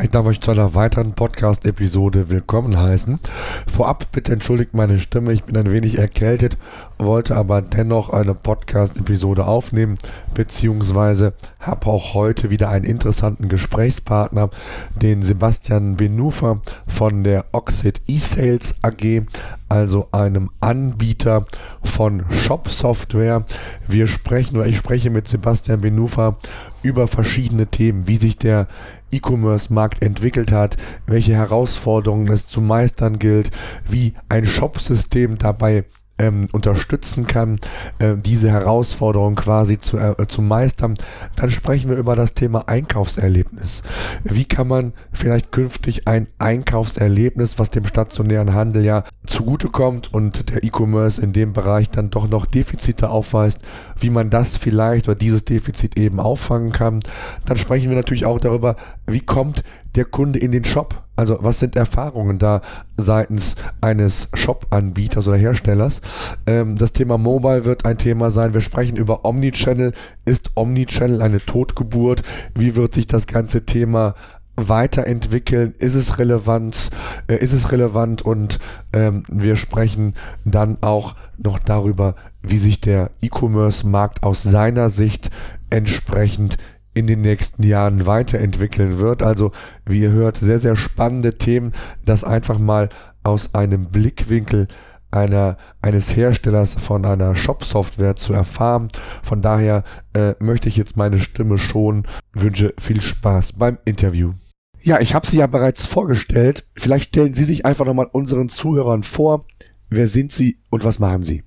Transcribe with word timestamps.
Ich 0.00 0.08
darf 0.08 0.24
euch 0.24 0.40
zu 0.40 0.50
einer 0.50 0.74
weiteren 0.74 1.12
Podcast-Episode 1.12 2.30
willkommen 2.30 2.78
heißen. 2.78 3.20
Vorab 3.66 4.10
bitte 4.10 4.32
entschuldigt 4.32 4.72
meine 4.72 4.98
Stimme, 4.98 5.34
ich 5.34 5.44
bin 5.44 5.54
ein 5.54 5.70
wenig 5.70 5.98
erkältet, 5.98 6.56
wollte 6.96 7.36
aber 7.36 7.60
dennoch 7.60 8.08
eine 8.08 8.32
Podcast-Episode 8.32 9.44
aufnehmen, 9.44 9.98
beziehungsweise 10.32 11.34
habe 11.60 11.88
auch 11.88 12.14
heute 12.14 12.48
wieder 12.48 12.70
einen 12.70 12.86
interessanten 12.86 13.50
Gesprächspartner, 13.50 14.48
den 14.96 15.22
Sebastian 15.22 15.96
Benufer 15.96 16.62
von 16.88 17.22
der 17.22 17.44
Oxid 17.52 18.00
eSales 18.08 18.76
AG, 18.80 19.26
also 19.68 20.08
einem 20.12 20.48
Anbieter 20.60 21.44
von 21.84 22.24
Shop-Software. 22.30 23.44
Wir 23.88 24.06
sprechen 24.06 24.56
oder 24.56 24.66
ich 24.66 24.78
spreche 24.78 25.10
mit 25.10 25.28
Sebastian 25.28 25.82
Benufer 25.82 26.36
über 26.82 27.06
verschiedene 27.06 27.66
Themen, 27.66 28.08
wie 28.08 28.16
sich 28.16 28.38
der 28.38 28.66
E-Commerce-Markt 29.12 30.02
entwickelt 30.02 30.52
hat, 30.52 30.76
welche 31.06 31.34
Herausforderungen 31.34 32.28
es 32.32 32.46
zu 32.46 32.60
meistern 32.60 33.18
gilt, 33.18 33.50
wie 33.88 34.14
ein 34.28 34.46
Shop-System 34.46 35.38
dabei 35.38 35.84
ähm, 36.22 36.48
unterstützen 36.52 37.26
kann, 37.26 37.58
äh, 37.98 38.14
diese 38.16 38.50
Herausforderung 38.50 39.34
quasi 39.34 39.78
zu, 39.78 39.98
äh, 39.98 40.14
zu 40.28 40.40
meistern. 40.40 40.94
Dann 41.36 41.50
sprechen 41.50 41.90
wir 41.90 41.96
über 41.96 42.14
das 42.14 42.34
Thema 42.34 42.68
Einkaufserlebnis. 42.68 43.82
Wie 44.22 44.44
kann 44.44 44.68
man 44.68 44.92
vielleicht 45.12 45.50
künftig 45.50 46.06
ein 46.06 46.28
Einkaufserlebnis, 46.38 47.58
was 47.58 47.70
dem 47.70 47.84
stationären 47.84 48.54
Handel 48.54 48.84
ja 48.84 49.04
zugutekommt 49.26 50.14
und 50.14 50.50
der 50.50 50.62
E-Commerce 50.62 51.20
in 51.20 51.32
dem 51.32 51.52
Bereich 51.52 51.90
dann 51.90 52.10
doch 52.10 52.28
noch 52.28 52.46
Defizite 52.46 53.10
aufweist, 53.10 53.60
wie 53.98 54.10
man 54.10 54.30
das 54.30 54.56
vielleicht 54.56 55.08
oder 55.08 55.16
dieses 55.16 55.44
Defizit 55.44 55.98
eben 55.98 56.20
auffangen 56.20 56.72
kann. 56.72 57.00
Dann 57.44 57.56
sprechen 57.56 57.88
wir 57.88 57.96
natürlich 57.96 58.26
auch 58.26 58.38
darüber, 58.38 58.76
wie 59.06 59.20
kommt 59.20 59.64
der 59.96 60.04
Kunde 60.04 60.38
in 60.38 60.52
den 60.52 60.64
Shop? 60.64 61.01
Also 61.22 61.38
was 61.40 61.60
sind 61.60 61.76
Erfahrungen 61.76 62.40
da 62.40 62.62
seitens 62.96 63.54
eines 63.80 64.28
Shop-Anbieters 64.34 65.28
oder 65.28 65.36
Herstellers? 65.36 66.00
Ähm, 66.48 66.74
das 66.74 66.92
Thema 66.92 67.16
Mobile 67.16 67.64
wird 67.64 67.86
ein 67.86 67.96
Thema 67.96 68.32
sein. 68.32 68.54
Wir 68.54 68.60
sprechen 68.60 68.96
über 68.96 69.24
Omnichannel. 69.24 69.92
Ist 70.24 70.50
Omnichannel 70.56 71.22
eine 71.22 71.38
Totgeburt? 71.38 72.24
Wie 72.56 72.74
wird 72.74 72.92
sich 72.92 73.06
das 73.06 73.28
ganze 73.28 73.64
Thema 73.64 74.16
weiterentwickeln? 74.56 75.74
Ist 75.78 75.94
es 75.94 76.18
relevant? 76.18 76.90
Äh, 77.28 77.36
ist 77.36 77.52
es 77.52 77.70
relevant? 77.70 78.22
Und 78.22 78.58
ähm, 78.92 79.22
wir 79.28 79.54
sprechen 79.54 80.14
dann 80.44 80.78
auch 80.80 81.14
noch 81.38 81.60
darüber, 81.60 82.16
wie 82.42 82.58
sich 82.58 82.80
der 82.80 83.12
E-Commerce-Markt 83.20 84.24
aus 84.24 84.42
seiner 84.42 84.90
Sicht 84.90 85.30
entsprechend 85.70 86.58
in 86.94 87.06
den 87.06 87.20
nächsten 87.20 87.62
Jahren 87.62 88.06
weiterentwickeln 88.06 88.98
wird. 88.98 89.22
Also, 89.22 89.52
wie 89.86 90.00
ihr 90.00 90.12
hört, 90.12 90.36
sehr, 90.36 90.58
sehr 90.58 90.76
spannende 90.76 91.38
Themen, 91.38 91.72
das 92.04 92.24
einfach 92.24 92.58
mal 92.58 92.88
aus 93.22 93.54
einem 93.54 93.86
Blickwinkel 93.86 94.68
einer, 95.10 95.56
eines 95.82 96.16
Herstellers 96.16 96.74
von 96.74 97.04
einer 97.04 97.36
Shop-Software 97.36 98.16
zu 98.16 98.32
erfahren. 98.32 98.88
Von 99.22 99.42
daher 99.42 99.84
äh, 100.14 100.34
möchte 100.40 100.68
ich 100.68 100.76
jetzt 100.76 100.96
meine 100.96 101.18
Stimme 101.18 101.58
schon, 101.58 102.06
wünsche 102.32 102.74
viel 102.78 103.00
Spaß 103.00 103.54
beim 103.54 103.78
Interview. 103.84 104.32
Ja, 104.80 105.00
ich 105.00 105.14
habe 105.14 105.26
Sie 105.26 105.38
ja 105.38 105.46
bereits 105.46 105.86
vorgestellt. 105.86 106.66
Vielleicht 106.74 107.10
stellen 107.10 107.34
Sie 107.34 107.44
sich 107.44 107.64
einfach 107.64 107.84
nochmal 107.84 108.08
unseren 108.10 108.48
Zuhörern 108.48 109.04
vor. 109.04 109.44
Wer 109.90 110.08
sind 110.08 110.32
Sie 110.32 110.58
und 110.70 110.84
was 110.84 110.98
machen 110.98 111.22
Sie? 111.22 111.44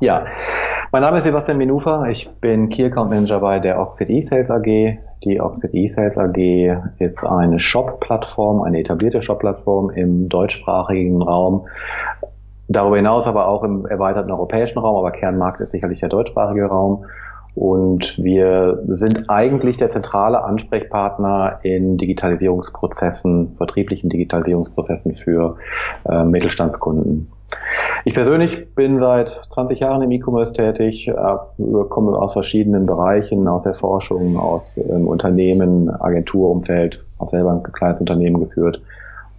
Ja, 0.00 0.26
mein 0.94 1.02
Name 1.02 1.18
ist 1.18 1.24
Sebastian 1.24 1.58
Minufa. 1.58 2.08
Ich 2.08 2.30
bin 2.40 2.68
Key 2.68 2.84
Account 2.84 3.10
Manager 3.10 3.40
bei 3.40 3.58
der 3.58 3.80
Oxid 3.80 4.08
eSales 4.10 4.48
AG. 4.48 4.96
Die 5.24 5.40
Oxid 5.40 5.74
eSales 5.74 6.16
AG 6.16 6.36
ist 7.00 7.26
eine 7.26 7.58
Shop-Plattform, 7.58 8.62
eine 8.62 8.78
etablierte 8.78 9.20
Shop-Plattform 9.20 9.90
im 9.90 10.28
deutschsprachigen 10.28 11.20
Raum. 11.20 11.66
Darüber 12.68 12.94
hinaus 12.94 13.26
aber 13.26 13.48
auch 13.48 13.64
im 13.64 13.86
erweiterten 13.86 14.30
europäischen 14.30 14.78
Raum, 14.78 14.96
aber 14.96 15.10
Kernmarkt 15.10 15.60
ist 15.60 15.72
sicherlich 15.72 15.98
der 15.98 16.10
deutschsprachige 16.10 16.66
Raum. 16.66 17.06
Und 17.56 18.16
wir 18.22 18.78
sind 18.86 19.28
eigentlich 19.28 19.76
der 19.76 19.90
zentrale 19.90 20.44
Ansprechpartner 20.44 21.58
in 21.64 21.96
Digitalisierungsprozessen, 21.96 23.56
vertrieblichen 23.56 24.10
Digitalisierungsprozessen 24.10 25.16
für 25.16 25.56
äh, 26.08 26.22
Mittelstandskunden. 26.22 27.33
Ich 28.06 28.14
persönlich 28.14 28.74
bin 28.74 28.98
seit 28.98 29.30
20 29.50 29.80
Jahren 29.80 30.02
im 30.02 30.10
E-Commerce 30.10 30.52
tätig, 30.52 31.08
äh, 31.08 31.14
komme 31.88 32.18
aus 32.18 32.34
verschiedenen 32.34 32.84
Bereichen, 32.86 33.48
aus 33.48 33.64
der 33.64 33.74
Forschung, 33.74 34.36
aus 34.36 34.76
ähm, 34.76 35.08
Unternehmen, 35.08 35.88
Agenturumfeld, 35.88 37.02
habe 37.18 37.30
selber 37.30 37.52
ein 37.52 37.62
kleines 37.62 38.00
Unternehmen 38.00 38.40
geführt 38.40 38.82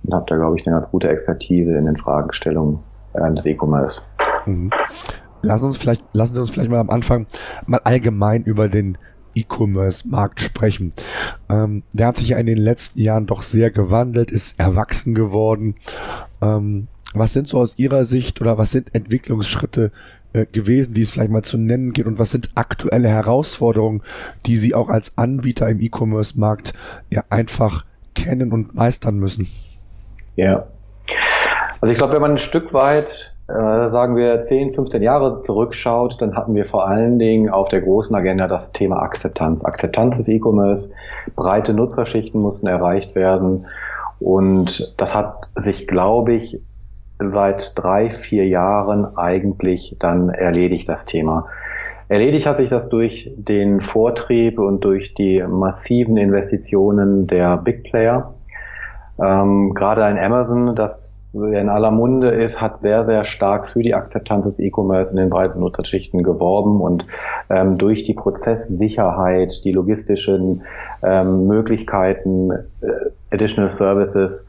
und 0.03 0.13
habe 0.13 0.25
da, 0.27 0.35
glaube 0.37 0.57
ich, 0.57 0.65
eine 0.65 0.75
ganz 0.75 0.89
gute 0.89 1.09
Expertise 1.09 1.73
in 1.73 1.85
den 1.85 1.97
Fragestellungen 1.97 2.79
äh, 3.13 3.31
des 3.33 3.45
E-Commerce. 3.45 4.01
Mhm. 4.45 4.71
Lassen, 5.43 5.97
lassen 6.13 6.33
Sie 6.33 6.39
uns 6.39 6.49
vielleicht 6.49 6.71
mal 6.71 6.79
am 6.79 6.89
Anfang 6.89 7.27
mal 7.67 7.81
allgemein 7.83 8.43
über 8.43 8.67
den 8.67 8.97
E-Commerce-Markt 9.35 10.39
sprechen. 10.39 10.93
Ähm, 11.49 11.83
der 11.93 12.07
hat 12.07 12.17
sich 12.17 12.29
ja 12.29 12.37
in 12.37 12.47
den 12.47 12.57
letzten 12.57 12.99
Jahren 12.99 13.27
doch 13.27 13.43
sehr 13.43 13.69
gewandelt, 13.69 14.31
ist 14.31 14.59
erwachsen 14.59 15.13
geworden. 15.13 15.75
Ähm, 16.41 16.87
was 17.17 17.33
sind 17.33 17.47
so 17.47 17.59
aus 17.59 17.77
Ihrer 17.77 18.03
Sicht 18.03 18.41
oder 18.41 18.57
was 18.57 18.71
sind 18.71 18.93
Entwicklungsschritte 18.93 19.91
äh, 20.33 20.45
gewesen, 20.45 20.93
die 20.93 21.01
es 21.01 21.11
vielleicht 21.11 21.31
mal 21.31 21.43
zu 21.43 21.57
nennen 21.57 21.93
geht 21.93 22.05
und 22.05 22.19
was 22.19 22.31
sind 22.31 22.49
aktuelle 22.55 23.07
Herausforderungen, 23.07 24.01
die 24.45 24.57
Sie 24.57 24.75
auch 24.75 24.89
als 24.89 25.17
Anbieter 25.17 25.69
im 25.69 25.79
E-Commerce-Markt 25.79 26.73
ja 27.11 27.23
einfach 27.29 27.85
kennen 28.13 28.51
und 28.51 28.75
meistern 28.75 29.17
müssen? 29.17 29.47
Ja. 30.35 30.67
Also 31.81 31.91
ich 31.91 31.97
glaube, 31.97 32.13
wenn 32.13 32.21
man 32.21 32.31
ein 32.31 32.37
Stück 32.37 32.73
weit 32.73 33.35
äh, 33.47 33.89
sagen 33.89 34.15
wir 34.15 34.41
10, 34.41 34.73
15 34.73 35.03
Jahre 35.03 35.43
zurückschaut, 35.43 36.19
dann 36.19 36.35
hatten 36.35 36.55
wir 36.55 36.65
vor 36.65 36.87
allen 36.87 37.19
Dingen 37.19 37.49
auf 37.49 37.69
der 37.69 37.81
großen 37.81 38.15
Agenda 38.15 38.47
das 38.47 38.71
Thema 38.71 39.03
Akzeptanz. 39.03 39.63
Akzeptanz 39.63 40.17
des 40.17 40.27
E-Commerce, 40.27 40.89
breite 41.35 41.73
Nutzerschichten 41.73 42.41
mussten 42.41 42.65
erreicht 42.65 43.13
werden 43.13 43.67
und 44.19 44.95
das 44.97 45.13
hat 45.13 45.47
sich, 45.55 45.87
glaube 45.87 46.33
ich, 46.33 46.59
seit 47.19 47.73
drei, 47.75 48.09
vier 48.09 48.47
Jahren 48.47 49.17
eigentlich 49.17 49.95
dann 49.99 50.29
erledigt, 50.29 50.89
das 50.89 51.05
Thema. 51.05 51.47
Erledigt 52.07 52.45
hat 52.45 52.57
sich 52.57 52.69
das 52.69 52.89
durch 52.89 53.31
den 53.35 53.81
Vortrieb 53.81 54.59
und 54.59 54.83
durch 54.83 55.13
die 55.15 55.41
massiven 55.41 56.17
Investitionen 56.17 57.25
der 57.25 57.57
Big 57.57 57.83
Player. 57.83 58.35
Ähm, 59.19 59.73
gerade 59.73 60.03
ein 60.03 60.19
Amazon, 60.19 60.75
das 60.75 61.27
in 61.33 61.67
aller 61.67 61.91
Munde 61.91 62.29
ist, 62.29 62.61
hat 62.61 62.79
sehr, 62.79 63.05
sehr 63.05 63.25
stark 63.25 63.67
für 63.67 63.81
die 63.81 63.93
Akzeptanz 63.93 64.45
des 64.45 64.59
E-Commerce 64.59 65.11
in 65.11 65.17
den 65.17 65.29
breiten 65.29 65.59
Nutzerschichten 65.59 66.23
geworben 66.23 66.79
und 66.79 67.05
ähm, 67.49 67.77
durch 67.77 68.03
die 68.03 68.13
Prozesssicherheit, 68.13 69.65
die 69.65 69.73
logistischen 69.73 70.63
ähm, 71.03 71.47
Möglichkeiten, 71.47 72.51
äh, 72.51 72.87
Additional 73.31 73.69
Services 73.69 74.47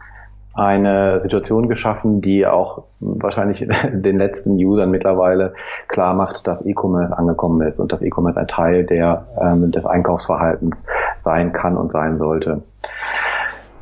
eine 0.57 1.21
Situation 1.21 1.69
geschaffen, 1.69 2.23
die 2.23 2.47
auch 2.47 2.85
wahrscheinlich 3.01 3.67
den 3.93 4.17
letzten 4.17 4.53
Usern 4.53 4.91
mittlerweile 4.91 5.55
klar 5.87 6.15
macht, 6.15 6.47
dass 6.47 6.65
E-Commerce 6.65 7.17
angekommen 7.17 7.67
ist 7.67 7.79
und 7.79 7.93
dass 7.93 8.03
E-Commerce 8.03 8.41
ein 8.41 8.49
Teil 8.49 8.85
der, 8.85 9.27
ähm, 9.41 9.71
des 9.71 9.87
Einkaufsverhaltens 9.87 10.87
sein 11.19 11.53
kann 11.53 11.77
und 11.77 11.91
sein 11.91 12.19
sollte. 12.19 12.63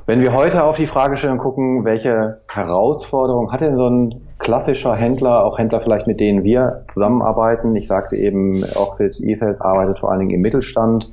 Wenn 0.07 0.21
wir 0.21 0.35
heute 0.35 0.65
auf 0.65 0.77
die 0.77 0.87
Fragestellung 0.87 1.39
gucken, 1.39 1.87
welche 1.87 2.41
Herausforderungen 2.53 3.51
hat 3.53 3.63
denn 3.63 3.77
so 3.77 3.89
ein 3.89 4.21
klassischer 4.39 4.95
Händler, 4.95 5.45
auch 5.45 5.59
Händler 5.59 5.81
vielleicht 5.81 6.07
mit 6.07 6.21
denen 6.21 6.45
wir 6.45 6.85
zusammenarbeiten, 6.89 7.75
ich 7.75 7.87
sagte 7.87 8.17
eben, 8.17 8.63
Oxid 8.75 9.19
eSales 9.21 9.63
arbeitet 9.63 10.01
vor 10.01 10.11
allen 10.11 10.21
Dingen 10.21 10.33
im 10.33 10.43
Mittelstand 10.43 11.11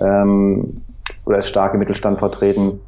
ähm, 0.00 0.82
oder 1.24 1.38
ist 1.38 1.48
stark 1.48 1.72
im 1.72 1.80
Mittelstand 1.80 2.20
vertreten, 2.20 2.80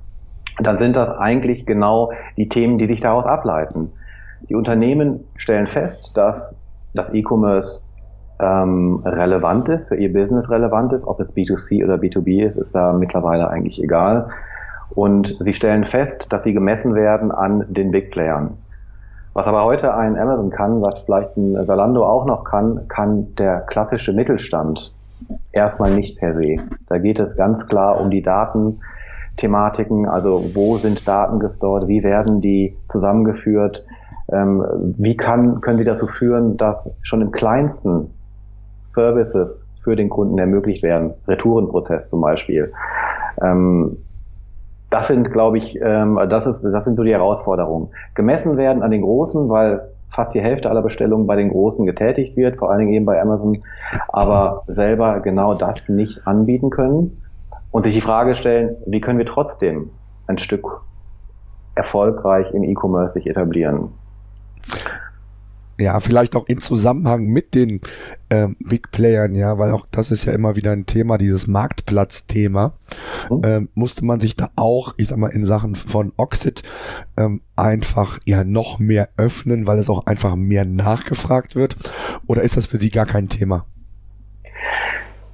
dann 0.61 0.79
sind 0.79 0.97
das 0.97 1.09
eigentlich 1.09 1.67
genau 1.67 2.13
die 2.37 2.49
Themen, 2.49 2.79
die 2.79 2.87
sich 2.87 3.01
daraus 3.01 3.27
ableiten. 3.27 3.93
Die 4.49 4.55
Unternehmen 4.55 5.25
stellen 5.37 5.67
fest, 5.67 6.17
dass 6.17 6.55
das 6.95 7.13
E-Commerce 7.13 7.83
ähm, 8.41 9.03
relevant 9.05 9.69
ist, 9.69 9.89
für 9.89 9.97
ihr 9.97 10.13
Business 10.13 10.51
relevant 10.51 10.93
ist, 10.93 11.07
ob 11.07 11.21
es 11.21 11.35
B2C 11.35 11.85
oder 11.85 11.95
B2B 11.95 12.47
ist, 12.47 12.57
ist 12.57 12.75
da 12.75 12.93
mittlerweile 12.93 13.49
eigentlich 13.49 13.83
egal. 13.83 14.29
Und 14.95 15.39
sie 15.41 15.55
stellen 15.55 15.85
fest, 15.85 16.27
dass 16.31 16.45
sie 16.45 16.53
gemessen 16.53 16.95
werden 16.95 17.31
an 17.31 17.65
den 17.69 17.93
Big 17.93 18.11
Playern. 18.11 18.59
Was 19.33 19.47
aber 19.47 19.65
heute 19.65 19.95
ein 19.95 20.19
Amazon 20.19 20.51
kann, 20.51 20.83
was 20.83 21.01
vielleicht 21.01 21.37
ein 21.39 21.65
Salando 21.65 22.05
auch 22.05 22.27
noch 22.27 22.45
kann, 22.45 22.87
kann 22.89 23.35
der 23.37 23.61
klassische 23.61 24.13
Mittelstand 24.13 24.93
erstmal 25.53 25.93
nicht 25.93 26.19
per 26.19 26.37
se. 26.37 26.57
Da 26.89 26.99
geht 26.99 27.19
es 27.19 27.37
ganz 27.37 27.67
klar 27.67 27.99
um 27.99 28.11
die 28.11 28.23
Daten, 28.23 28.81
Thematiken, 29.37 30.07
also 30.07 30.45
wo 30.55 30.77
sind 30.77 31.07
Daten 31.07 31.39
gestort, 31.39 31.89
wie 31.89 32.03
werden 32.03 32.41
die 32.41 32.77
zusammengeführt, 32.89 33.85
ähm, 34.31 34.65
wie 34.99 35.17
kann, 35.17 35.61
können 35.61 35.79
die 35.79 35.85
dazu 35.85 36.07
führen, 36.07 36.57
dass 36.57 36.91
schon 37.03 37.23
im 37.23 37.33
kleinsten 37.33 38.11
Services 38.81 39.67
für 39.81 39.97
den 39.97 40.09
Kunden 40.09 40.39
ermöglicht 40.39 40.83
werden, 40.83 41.15
Retourenprozess 41.27 42.09
zum 42.11 42.21
Beispiel. 42.21 42.73
Ähm, 43.41 43.99
das 44.91 45.09
sind, 45.09 45.33
glaube 45.33 45.59
ich, 45.59 45.81
ähm, 45.81 46.21
das 46.29 46.47
ist, 46.47 46.63
das 46.63 46.85
sind 46.85 46.97
so 46.97 47.03
die 47.03 47.13
Herausforderungen. 47.13 47.89
Gemessen 48.15 48.57
werden 48.59 48.83
an 48.83 48.91
den 48.91 49.03
Großen, 49.03 49.49
weil 49.49 49.89
fast 50.09 50.35
die 50.35 50.43
Hälfte 50.43 50.69
aller 50.69 50.83
Bestellungen 50.83 51.27
bei 51.27 51.37
den 51.37 51.49
Großen 51.49 51.87
getätigt 51.87 52.37
wird, 52.37 52.59
vor 52.59 52.71
allen 52.71 52.81
Dingen 52.81 52.93
eben 52.93 53.07
bei 53.07 53.21
Amazon, 53.21 53.63
aber 54.09 54.63
selber 54.67 55.21
genau 55.21 55.55
das 55.55 55.89
nicht 55.89 56.27
anbieten 56.27 56.69
können 56.69 57.22
und 57.73 57.83
sich 57.83 57.95
die 57.95 58.01
Frage 58.01 58.37
stellen, 58.37 58.77
wie 58.87 59.01
können 59.01 59.19
wir 59.19 59.27
trotzdem 59.27 59.91
ein 60.29 60.39
Stück 60.39 60.83
erfolgreich 61.75 62.53
im 62.53 62.63
E-Commerce 62.63 63.15
sich 63.15 63.27
etablieren? 63.27 63.89
Ja, 65.81 65.99
vielleicht 65.99 66.37
auch 66.37 66.47
in 66.47 66.61
Zusammenhang 66.61 67.25
mit 67.25 67.55
den 67.55 67.81
ähm, 68.31 68.57
Big 68.61 68.93
Playern, 68.93 69.35
ja, 69.35 69.59
weil 69.59 69.73
auch 69.73 69.87
das 69.91 70.11
ist 70.11 70.27
ja 70.27 70.33
immer 70.33 70.55
wieder 70.55 70.71
ein 70.71 70.87
Thema, 70.87 71.19
dieses 71.19 71.49
Marktplatzthema. 71.49 72.75
Mhm. 73.31 73.41
Ähm, 73.45 73.69
musste 73.75 74.05
man 74.05 74.21
sich 74.21 74.37
da 74.37 74.51
auch, 74.55 74.95
ich 74.99 75.09
sag 75.09 75.19
mal, 75.19 75.33
in 75.33 75.45
Sachen 75.45 75.75
von 75.75 76.13
Oxid 76.19 76.63
ähm, 77.17 77.41
einfach 77.57 78.21
ja 78.27 78.45
noch 78.45 78.79
mehr 78.79 79.09
öffnen, 79.17 79.67
weil 79.67 79.79
es 79.79 79.91
auch 79.91 80.07
einfach 80.07 80.37
mehr 80.37 80.67
nachgefragt 80.67 81.57
wird? 81.57 81.77
Oder 82.27 82.43
ist 82.43 82.57
das 82.57 82.67
für 82.67 82.77
Sie 82.77 82.91
gar 82.91 83.07
kein 83.07 83.29
Thema? 83.29 83.67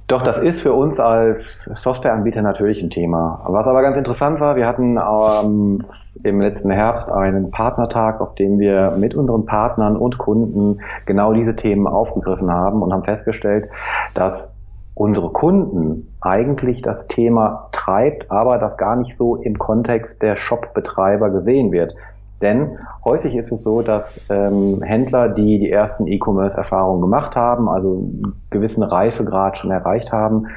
Doch, 0.09 0.23
das 0.23 0.39
ist 0.39 0.61
für 0.61 0.73
uns 0.73 0.99
als 0.99 1.69
Softwareanbieter 1.71 2.41
natürlich 2.41 2.81
ein 2.81 2.89
Thema. 2.89 3.43
Was 3.45 3.67
aber 3.67 3.83
ganz 3.83 3.95
interessant 3.95 4.39
war, 4.39 4.55
wir 4.55 4.65
hatten 4.65 4.97
ähm, 4.97 5.85
im 6.23 6.41
letzten 6.41 6.71
Herbst 6.71 7.11
einen 7.11 7.51
Partnertag, 7.51 8.19
auf 8.19 8.33
dem 8.33 8.57
wir 8.57 8.95
mit 8.97 9.13
unseren 9.13 9.45
Partnern 9.45 9.95
und 9.95 10.17
Kunden 10.17 10.79
genau 11.05 11.33
diese 11.33 11.55
Themen 11.55 11.85
aufgegriffen 11.85 12.49
haben 12.49 12.81
und 12.81 12.91
haben 12.91 13.03
festgestellt, 13.03 13.69
dass 14.15 14.51
unsere 14.95 15.29
Kunden 15.29 16.11
eigentlich 16.21 16.81
das 16.81 17.07
Thema 17.07 17.69
treibt, 17.71 18.31
aber 18.31 18.57
das 18.57 18.77
gar 18.77 18.95
nicht 18.95 19.15
so 19.15 19.35
im 19.35 19.59
Kontext 19.59 20.23
der 20.23 20.35
Shop-Betreiber 20.35 21.29
gesehen 21.29 21.71
wird. 21.71 21.93
Denn 22.41 22.77
häufig 23.03 23.35
ist 23.35 23.51
es 23.51 23.63
so, 23.63 23.81
dass 23.81 24.21
ähm, 24.29 24.81
Händler, 24.81 25.29
die 25.29 25.59
die 25.59 25.71
ersten 25.71 26.07
E-Commerce-Erfahrungen 26.07 27.01
gemacht 27.01 27.35
haben, 27.35 27.67
also 27.67 27.93
einen 27.93 28.41
gewissen 28.49 28.83
Reifegrad 28.83 29.57
schon 29.57 29.71
erreicht 29.71 30.11
haben, 30.11 30.47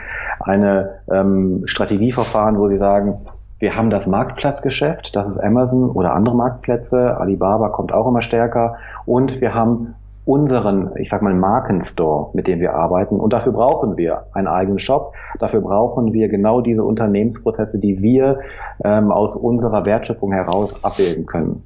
eine 0.41 1.01
ähm, 1.11 1.63
Strategieverfahren, 1.67 2.59
wo 2.59 2.69
sie 2.69 2.77
sagen, 2.77 3.27
wir 3.59 3.77
haben 3.77 3.91
das 3.91 4.07
Marktplatzgeschäft, 4.07 5.15
das 5.15 5.29
ist 5.29 5.39
Amazon 5.39 5.91
oder 5.91 6.15
andere 6.15 6.37
Marktplätze, 6.37 7.17
Alibaba 7.17 7.69
kommt 7.69 7.93
auch 7.93 8.09
immer 8.09 8.23
stärker 8.23 8.75
und 9.07 9.41
wir 9.41 9.55
haben 9.55 9.95
unseren, 10.25 10.91
ich 10.97 11.09
sag 11.09 11.23
mal, 11.23 11.35
Markenstore, 11.35 12.31
mit 12.35 12.47
dem 12.47 12.61
wir 12.61 12.75
arbeiten. 12.75 13.19
Und 13.19 13.33
dafür 13.33 13.53
brauchen 13.53 13.97
wir 13.97 14.27
einen 14.33 14.47
eigenen 14.47 14.79
Shop. 14.79 15.15
Dafür 15.41 15.61
brauchen 15.61 16.13
wir 16.13 16.29
genau 16.29 16.61
diese 16.61 16.85
Unternehmensprozesse, 16.85 17.79
die 17.79 18.03
wir 18.03 18.39
ähm, 18.85 19.11
aus 19.11 19.35
unserer 19.35 19.85
Wertschöpfung 19.85 20.33
heraus 20.33 20.85
abbilden 20.85 21.27
können. 21.27 21.65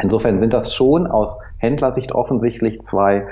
Insofern 0.00 0.38
sind 0.38 0.52
das 0.52 0.74
schon 0.74 1.06
aus 1.06 1.38
Händlersicht 1.56 2.12
offensichtlich 2.12 2.80
zwei 2.82 3.26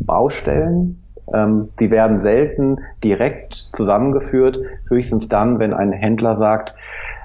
Baustellen. 0.00 1.02
Ähm, 1.32 1.68
die 1.78 1.90
werden 1.90 2.18
selten 2.18 2.78
direkt 3.04 3.70
zusammengeführt, 3.72 4.58
höchstens 4.88 5.28
dann, 5.28 5.58
wenn 5.58 5.74
ein 5.74 5.92
Händler 5.92 6.36
sagt, 6.36 6.74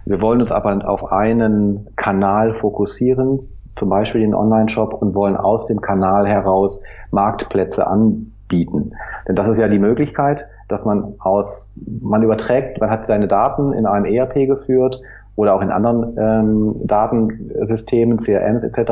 wir 0.06 0.22
wollen 0.22 0.42
uns 0.42 0.52
aber 0.52 0.88
auf 0.88 1.12
einen 1.12 1.88
Kanal 1.96 2.54
fokussieren, 2.54 3.40
zum 3.76 3.90
Beispiel 3.90 4.22
den 4.22 4.36
Online-Shop 4.36 4.94
und 4.94 5.16
wollen 5.16 5.38
aus 5.38 5.66
dem 5.66 5.82
Kanal 5.82 6.28
heraus 6.28 6.82
Marktplätze 7.12 7.88
anbieten. 7.88 8.92
Denn 9.28 9.36
das 9.36 9.48
ist 9.48 9.58
ja 9.58 9.68
die 9.68 9.80
Möglichkeit, 9.80 10.48
dass 10.68 10.86
man 10.86 11.16
aus, 11.20 11.70
man 12.02 12.22
überträgt, 12.22 12.80
man 12.82 12.90
hat 12.90 13.08
seine 13.08 13.28
Daten 13.28 13.74
in 13.74 13.86
einem 13.86 14.06
ERP 14.06 14.46
geführt 14.46 15.02
oder 15.36 15.56
auch 15.56 15.62
in 15.62 15.72
anderen 15.72 16.18
ähm, 16.18 16.76
Datensystemen, 16.86 18.18
CRMs 18.18 18.64
etc., 18.64 18.92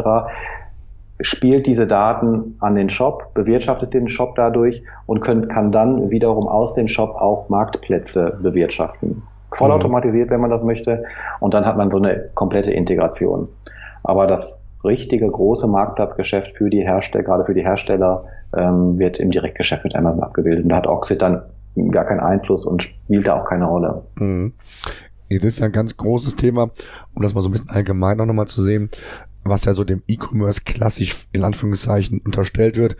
spielt 1.19 1.67
diese 1.67 1.85
Daten 1.85 2.55
an 2.59 2.75
den 2.75 2.89
Shop, 2.89 3.33
bewirtschaftet 3.33 3.93
den 3.93 4.07
Shop 4.07 4.35
dadurch 4.35 4.83
und 5.05 5.21
können, 5.21 5.47
kann 5.47 5.71
dann 5.71 6.09
wiederum 6.09 6.47
aus 6.47 6.73
dem 6.73 6.88
Shop 6.88 7.15
auch 7.15 7.49
Marktplätze 7.49 8.39
bewirtschaften. 8.41 9.23
Vollautomatisiert, 9.53 10.29
wenn 10.29 10.39
man 10.39 10.49
das 10.49 10.63
möchte. 10.63 11.03
Und 11.39 11.53
dann 11.53 11.65
hat 11.65 11.77
man 11.77 11.91
so 11.91 11.97
eine 11.97 12.27
komplette 12.33 12.71
Integration. 12.71 13.49
Aber 14.03 14.25
das 14.25 14.59
richtige 14.83 15.29
große 15.29 15.67
Marktplatzgeschäft 15.67 16.57
für 16.57 16.69
die 16.69 16.81
Hersteller, 16.81 17.23
gerade 17.23 17.45
für 17.45 17.53
die 17.53 17.63
Hersteller, 17.63 18.23
ähm, 18.55 18.97
wird 18.97 19.19
im 19.19 19.31
Direktgeschäft 19.31 19.83
mit 19.83 19.95
Amazon 19.95 20.23
abgebildet. 20.23 20.63
Und 20.63 20.69
da 20.69 20.77
hat 20.77 20.88
Oxid 20.88 21.21
dann 21.21 21.43
gar 21.91 22.05
keinen 22.05 22.19
Einfluss 22.19 22.65
und 22.65 22.83
spielt 22.83 23.27
da 23.27 23.39
auch 23.39 23.45
keine 23.45 23.65
Rolle. 23.65 24.01
Mhm. 24.15 24.53
Das 25.38 25.48
ist 25.48 25.60
ja 25.60 25.68
ein 25.68 25.72
ganz 25.72 25.98
großes 25.98 26.36
Thema, 26.36 26.72
um 27.13 27.22
das 27.22 27.33
mal 27.33 27.42
so 27.42 27.50
ein 27.50 27.51
bisschen 27.51 27.69
allgemein 27.69 28.19
auch 28.19 28.25
nochmal 28.25 28.48
zu 28.48 28.62
sehen, 28.62 28.89
was 29.44 29.66
ja 29.66 29.74
so 29.74 29.83
dem 29.83 30.04
E-Commerce 30.07 30.62
klassisch 30.66 31.28
in 31.31 31.44
Anführungszeichen 31.44 32.19
unterstellt 32.19 32.78
wird. 32.78 32.98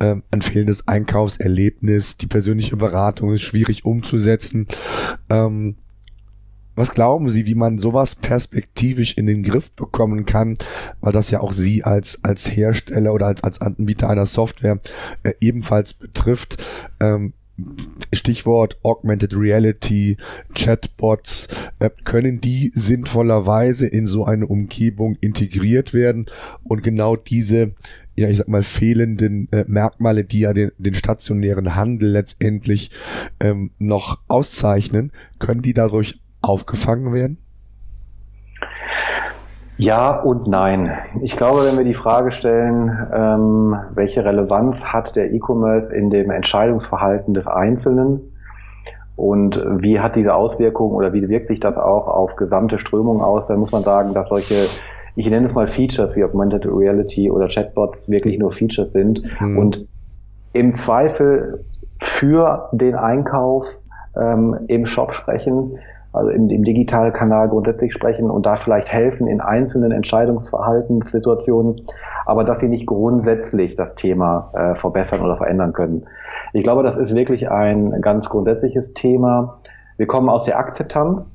Ähm, 0.00 0.22
ein 0.30 0.42
fehlendes 0.42 0.86
Einkaufserlebnis, 0.86 2.16
die 2.16 2.28
persönliche 2.28 2.76
Beratung 2.76 3.32
ist 3.32 3.42
schwierig 3.42 3.84
umzusetzen. 3.84 4.66
Ähm, 5.28 5.76
was 6.78 6.92
glauben 6.92 7.28
Sie, 7.28 7.44
wie 7.46 7.56
man 7.56 7.76
sowas 7.76 8.14
perspektivisch 8.14 9.14
in 9.14 9.26
den 9.26 9.42
Griff 9.42 9.72
bekommen 9.72 10.26
kann, 10.26 10.56
weil 11.00 11.10
das 11.10 11.32
ja 11.32 11.40
auch 11.40 11.52
Sie 11.52 11.82
als, 11.82 12.22
als 12.22 12.48
Hersteller 12.48 13.12
oder 13.12 13.26
als, 13.26 13.42
als 13.42 13.60
Anbieter 13.60 14.08
einer 14.08 14.26
Software 14.26 14.78
äh, 15.24 15.32
ebenfalls 15.40 15.94
betrifft? 15.94 16.64
Ähm, 17.00 17.32
Stichwort 18.12 18.78
Augmented 18.82 19.36
Reality, 19.36 20.16
Chatbots, 20.54 21.48
äh, 21.78 21.90
können 22.04 22.40
die 22.40 22.70
sinnvollerweise 22.74 23.86
in 23.86 24.06
so 24.06 24.24
eine 24.24 24.46
Umgebung 24.46 25.16
integriert 25.20 25.92
werden 25.92 26.26
und 26.64 26.82
genau 26.82 27.16
diese, 27.16 27.74
ja, 28.16 28.28
ich 28.28 28.38
sag 28.38 28.48
mal, 28.48 28.62
fehlenden 28.62 29.48
äh, 29.52 29.64
Merkmale, 29.66 30.24
die 30.24 30.40
ja 30.40 30.52
den, 30.52 30.72
den 30.78 30.94
stationären 30.94 31.74
Handel 31.74 32.10
letztendlich 32.10 32.90
ähm, 33.40 33.70
noch 33.78 34.20
auszeichnen, 34.28 35.12
können 35.38 35.62
die 35.62 35.74
dadurch 35.74 36.20
aufgefangen 36.40 37.12
werden? 37.12 37.38
Ja 39.78 40.20
und 40.20 40.48
nein. 40.48 40.90
Ich 41.22 41.36
glaube, 41.36 41.64
wenn 41.64 41.78
wir 41.78 41.84
die 41.84 41.94
Frage 41.94 42.32
stellen, 42.32 42.90
ähm, 43.14 43.76
welche 43.94 44.24
Relevanz 44.24 44.86
hat 44.86 45.14
der 45.14 45.32
E-Commerce 45.32 45.94
in 45.94 46.10
dem 46.10 46.30
Entscheidungsverhalten 46.30 47.32
des 47.32 47.46
Einzelnen 47.46 48.32
und 49.14 49.64
wie 49.80 50.00
hat 50.00 50.16
diese 50.16 50.34
Auswirkung 50.34 50.90
oder 50.90 51.12
wie 51.12 51.28
wirkt 51.28 51.46
sich 51.46 51.60
das 51.60 51.78
auch 51.78 52.08
auf 52.08 52.34
gesamte 52.34 52.78
Strömungen 52.78 53.22
aus, 53.22 53.46
dann 53.46 53.60
muss 53.60 53.70
man 53.70 53.84
sagen, 53.84 54.14
dass 54.14 54.30
solche, 54.30 54.66
ich 55.14 55.30
nenne 55.30 55.46
es 55.46 55.54
mal 55.54 55.68
Features 55.68 56.16
wie 56.16 56.24
Augmented 56.24 56.66
Reality 56.66 57.30
oder 57.30 57.46
Chatbots 57.46 58.08
wirklich 58.08 58.36
nur 58.40 58.50
Features 58.50 58.92
sind 58.92 59.22
mhm. 59.40 59.58
und 59.58 59.86
im 60.54 60.72
Zweifel 60.72 61.64
für 62.00 62.68
den 62.72 62.96
Einkauf 62.96 63.80
ähm, 64.16 64.58
im 64.66 64.86
Shop 64.86 65.12
sprechen, 65.12 65.78
also 66.12 66.30
im, 66.30 66.48
im 66.48 66.64
Digitalkanal 66.64 67.48
grundsätzlich 67.48 67.92
sprechen 67.92 68.30
und 68.30 68.46
da 68.46 68.56
vielleicht 68.56 68.92
helfen 68.92 69.26
in 69.26 69.40
einzelnen 69.40 69.92
Entscheidungsverhaltenssituationen, 69.92 71.82
aber 72.24 72.44
dass 72.44 72.60
sie 72.60 72.68
nicht 72.68 72.86
grundsätzlich 72.86 73.74
das 73.74 73.94
Thema 73.94 74.50
äh, 74.54 74.74
verbessern 74.74 75.20
oder 75.20 75.36
verändern 75.36 75.72
können. 75.72 76.06
Ich 76.52 76.62
glaube, 76.62 76.82
das 76.82 76.96
ist 76.96 77.14
wirklich 77.14 77.50
ein 77.50 78.00
ganz 78.00 78.30
grundsätzliches 78.30 78.94
Thema. 78.94 79.58
Wir 79.96 80.06
kommen 80.06 80.28
aus 80.28 80.44
der 80.44 80.58
Akzeptanz. 80.58 81.34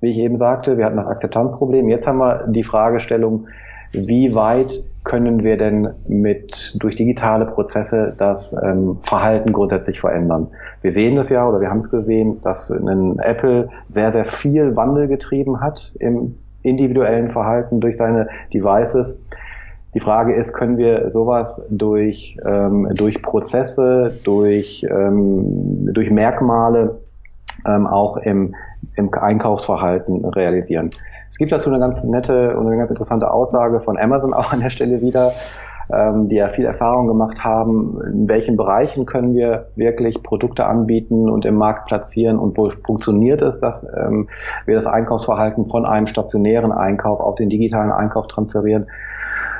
Wie 0.00 0.10
ich 0.10 0.18
eben 0.18 0.38
sagte, 0.38 0.78
wir 0.78 0.86
hatten 0.86 0.96
das 0.96 1.06
Akzeptanzproblem. 1.06 1.88
Jetzt 1.88 2.06
haben 2.06 2.18
wir 2.18 2.46
die 2.48 2.62
Fragestellung, 2.62 3.48
wie 3.92 4.34
weit 4.34 4.84
können 5.04 5.42
wir 5.42 5.56
denn 5.56 5.88
mit 6.06 6.76
durch 6.78 6.94
digitale 6.94 7.46
Prozesse 7.46 8.14
das 8.16 8.52
ähm, 8.52 8.98
Verhalten 9.02 9.52
grundsätzlich 9.52 10.00
verändern? 10.00 10.48
Wir 10.82 10.92
sehen 10.92 11.16
das 11.16 11.30
ja 11.30 11.48
oder 11.48 11.60
wir 11.60 11.70
haben 11.70 11.78
es 11.78 11.90
gesehen, 11.90 12.40
dass 12.42 12.70
ein 12.70 13.18
Apple 13.18 13.70
sehr, 13.88 14.12
sehr 14.12 14.24
viel 14.24 14.76
Wandel 14.76 15.08
getrieben 15.08 15.60
hat 15.60 15.92
im 15.98 16.36
individuellen 16.62 17.28
Verhalten 17.28 17.80
durch 17.80 17.96
seine 17.96 18.28
Devices. 18.52 19.18
Die 19.94 20.00
Frage 20.00 20.34
ist, 20.34 20.52
können 20.52 20.78
wir 20.78 21.10
sowas 21.10 21.62
durch, 21.70 22.38
ähm, 22.46 22.88
durch 22.94 23.22
Prozesse, 23.22 24.18
durch, 24.22 24.86
ähm, 24.88 25.92
durch 25.92 26.10
Merkmale 26.10 27.00
ähm, 27.66 27.86
auch 27.86 28.18
im, 28.18 28.54
im 28.96 29.12
Einkaufsverhalten 29.12 30.24
realisieren? 30.26 30.90
Es 31.30 31.38
gibt 31.38 31.52
dazu 31.52 31.70
eine 31.70 31.78
ganz 31.78 32.04
nette 32.04 32.56
und 32.56 32.66
eine 32.66 32.76
ganz 32.76 32.90
interessante 32.90 33.30
Aussage 33.30 33.80
von 33.80 33.96
Amazon 33.98 34.34
auch 34.34 34.52
an 34.52 34.60
der 34.60 34.70
Stelle 34.70 35.00
wieder. 35.00 35.32
ähm, 35.92 36.28
die 36.28 36.36
ja 36.36 36.48
viel 36.48 36.66
Erfahrung 36.66 37.08
gemacht 37.08 37.42
haben, 37.42 38.00
in 38.12 38.28
welchen 38.28 38.56
Bereichen 38.56 39.06
können 39.06 39.34
wir 39.34 39.66
wirklich 39.74 40.22
Produkte 40.22 40.66
anbieten 40.66 41.28
und 41.28 41.44
im 41.44 41.56
Markt 41.56 41.86
platzieren 41.86 42.38
und 42.38 42.56
wo 42.56 42.70
funktioniert 42.70 43.42
es, 43.42 43.58
dass 43.58 43.84
ähm, 43.96 44.28
wir 44.66 44.76
das 44.76 44.86
Einkaufsverhalten 44.86 45.68
von 45.68 45.84
einem 45.86 46.06
stationären 46.06 46.72
Einkauf 46.72 47.20
auf 47.20 47.34
den 47.34 47.48
digitalen 47.48 47.90
Einkauf 47.90 48.28
transferieren. 48.28 48.86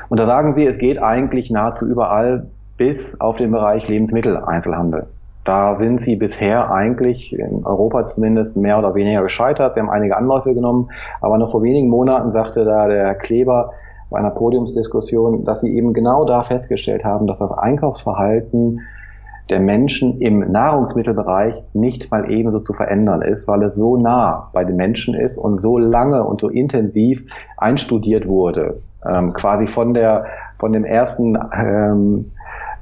Und 0.09 0.19
da 0.19 0.25
sagen 0.25 0.53
Sie, 0.53 0.65
es 0.65 0.77
geht 0.77 1.01
eigentlich 1.01 1.51
nahezu 1.51 1.85
überall 1.85 2.47
bis 2.77 3.19
auf 3.19 3.37
den 3.37 3.51
Bereich 3.51 3.87
Lebensmitteleinzelhandel. 3.87 5.07
Da 5.43 5.73
sind 5.73 6.01
sie 6.01 6.15
bisher 6.15 6.71
eigentlich 6.71 7.37
in 7.37 7.65
Europa 7.65 8.05
zumindest 8.05 8.55
mehr 8.55 8.77
oder 8.77 8.93
weniger 8.93 9.23
gescheitert. 9.23 9.73
Sie 9.73 9.79
haben 9.79 9.89
einige 9.89 10.15
Anläufe 10.15 10.53
genommen, 10.53 10.89
aber 11.19 11.37
noch 11.37 11.51
vor 11.51 11.63
wenigen 11.63 11.89
Monaten 11.89 12.31
sagte 12.31 12.63
da 12.63 12.87
der 12.87 13.15
Kleber 13.15 13.71
bei 14.11 14.19
einer 14.19 14.29
Podiumsdiskussion, 14.29 15.43
dass 15.45 15.61
sie 15.61 15.75
eben 15.75 15.93
genau 15.93 16.25
da 16.25 16.41
festgestellt 16.43 17.03
haben, 17.03 17.27
dass 17.27 17.39
das 17.39 17.51
Einkaufsverhalten 17.51 18.81
der 19.49 19.59
Menschen 19.59 20.21
im 20.21 20.51
Nahrungsmittelbereich 20.51 21.63
nicht 21.73 22.11
mal 22.11 22.29
ebenso 22.31 22.59
zu 22.59 22.73
verändern 22.73 23.21
ist, 23.21 23.47
weil 23.47 23.63
es 23.63 23.75
so 23.75 23.97
nah 23.97 24.49
bei 24.53 24.63
den 24.63 24.75
Menschen 24.75 25.15
ist 25.15 25.37
und 25.37 25.59
so 25.59 25.77
lange 25.77 26.23
und 26.23 26.39
so 26.39 26.49
intensiv 26.49 27.25
einstudiert 27.57 28.29
wurde, 28.29 28.81
ähm, 29.05 29.33
quasi 29.33 29.67
von 29.67 29.93
der 29.93 30.25
von 30.59 30.73
dem 30.73 30.85
ersten 30.85 31.37
ähm, 31.53 32.31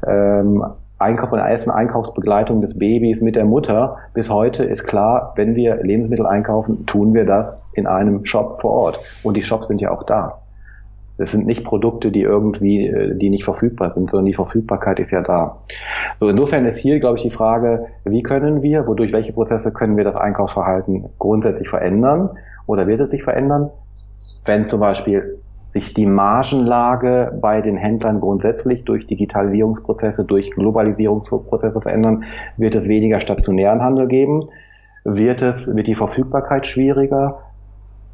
ähm, 0.05 0.63
Einkauf 0.99 1.31
und 1.31 1.39
ersten 1.39 1.71
Einkaufsbegleitung 1.71 2.59
des 2.59 2.77
Babys 2.77 3.21
mit 3.21 3.37
der 3.37 3.45
Mutter 3.45 3.97
bis 4.13 4.29
heute 4.29 4.65
ist 4.65 4.83
klar, 4.83 5.33
wenn 5.37 5.55
wir 5.55 5.77
Lebensmittel 5.77 6.27
einkaufen, 6.27 6.85
tun 6.85 7.13
wir 7.13 7.25
das 7.25 7.63
in 7.71 7.87
einem 7.87 8.25
Shop 8.25 8.59
vor 8.59 8.71
Ort. 8.71 8.99
Und 9.23 9.37
die 9.37 9.41
Shops 9.41 9.69
sind 9.69 9.79
ja 9.79 9.91
auch 9.91 10.03
da. 10.03 10.41
Es 11.17 11.31
sind 11.31 11.45
nicht 11.45 11.63
Produkte, 11.63 12.11
die 12.11 12.21
irgendwie, 12.21 12.87
äh, 12.87 13.15
die 13.15 13.29
nicht 13.29 13.45
verfügbar 13.45 13.93
sind, 13.93 14.09
sondern 14.09 14.25
die 14.25 14.33
Verfügbarkeit 14.33 14.99
ist 14.99 15.11
ja 15.11 15.21
da. 15.21 15.57
So, 16.17 16.29
insofern 16.29 16.65
ist 16.65 16.77
hier, 16.77 16.99
glaube 16.99 17.17
ich, 17.17 17.23
die 17.23 17.29
Frage, 17.29 17.87
wie 18.03 18.23
können 18.23 18.61
wir, 18.61 18.85
wodurch 18.87 19.13
welche 19.13 19.33
Prozesse 19.33 19.71
können 19.71 19.95
wir 19.95 20.03
das 20.03 20.15
Einkaufsverhalten 20.17 21.09
grundsätzlich 21.17 21.69
verändern 21.69 22.31
oder 22.67 22.87
wird 22.87 23.01
es 23.01 23.11
sich 23.11 23.23
verändern? 23.23 23.69
Wenn 24.45 24.67
zum 24.67 24.79
Beispiel 24.79 25.39
sich 25.69 25.93
die 25.93 26.07
Margenlage 26.07 27.37
bei 27.39 27.61
den 27.61 27.77
Händlern 27.77 28.19
grundsätzlich 28.19 28.85
durch 28.85 29.05
Digitalisierungsprozesse, 29.05 30.25
durch 30.25 30.49
Globalisierungsprozesse 30.51 31.79
verändern, 31.79 32.23
wird 32.57 32.73
es 32.73 32.87
weniger 32.87 33.19
stationären 33.19 33.81
Handel 33.83 34.07
geben, 34.07 34.47
wird 35.03 35.43
es, 35.43 35.73
wird 35.73 35.85
die 35.85 35.95
Verfügbarkeit 35.95 36.65
schwieriger, 36.65 37.37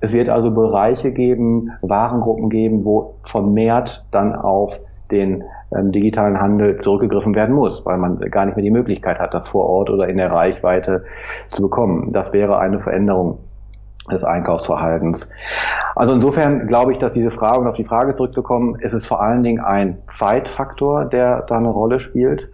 es 0.01 0.12
wird 0.12 0.27
also 0.27 0.51
Bereiche 0.51 1.13
geben, 1.13 1.71
Warengruppen 1.81 2.50
geben, 2.50 2.83
wo 2.83 3.15
vermehrt 3.24 4.05
dann 4.12 4.35
auf 4.35 4.81
den 5.09 5.45
ähm, 5.74 5.93
digitalen 5.93 6.41
Handel 6.41 6.81
zurückgegriffen 6.81 7.35
werden 7.35 7.55
muss, 7.55 7.85
weil 7.85 7.97
man 7.97 8.19
gar 8.19 8.45
nicht 8.45 8.57
mehr 8.57 8.63
die 8.63 8.71
Möglichkeit 8.71 9.19
hat, 9.19 9.33
das 9.33 9.47
vor 9.47 9.65
Ort 9.69 9.89
oder 9.89 10.09
in 10.09 10.17
der 10.17 10.29
Reichweite 10.29 11.05
zu 11.47 11.62
bekommen. 11.62 12.12
Das 12.12 12.33
wäre 12.33 12.59
eine 12.59 12.79
Veränderung 12.81 13.39
des 14.12 14.24
Einkaufsverhaltens. 14.24 15.29
Also 15.95 16.13
insofern 16.13 16.67
glaube 16.67 16.91
ich, 16.91 16.97
dass 16.97 17.13
diese 17.13 17.31
Frage, 17.31 17.59
und 17.59 17.67
auf 17.67 17.75
die 17.75 17.85
Frage 17.85 18.15
zurückzukommen, 18.15 18.75
ist 18.79 18.93
es 18.93 19.05
vor 19.05 19.21
allen 19.21 19.43
Dingen 19.43 19.63
ein 19.63 19.97
Zeitfaktor, 20.07 21.05
der 21.05 21.41
da 21.41 21.57
eine 21.57 21.69
Rolle 21.69 22.00
spielt. 22.00 22.50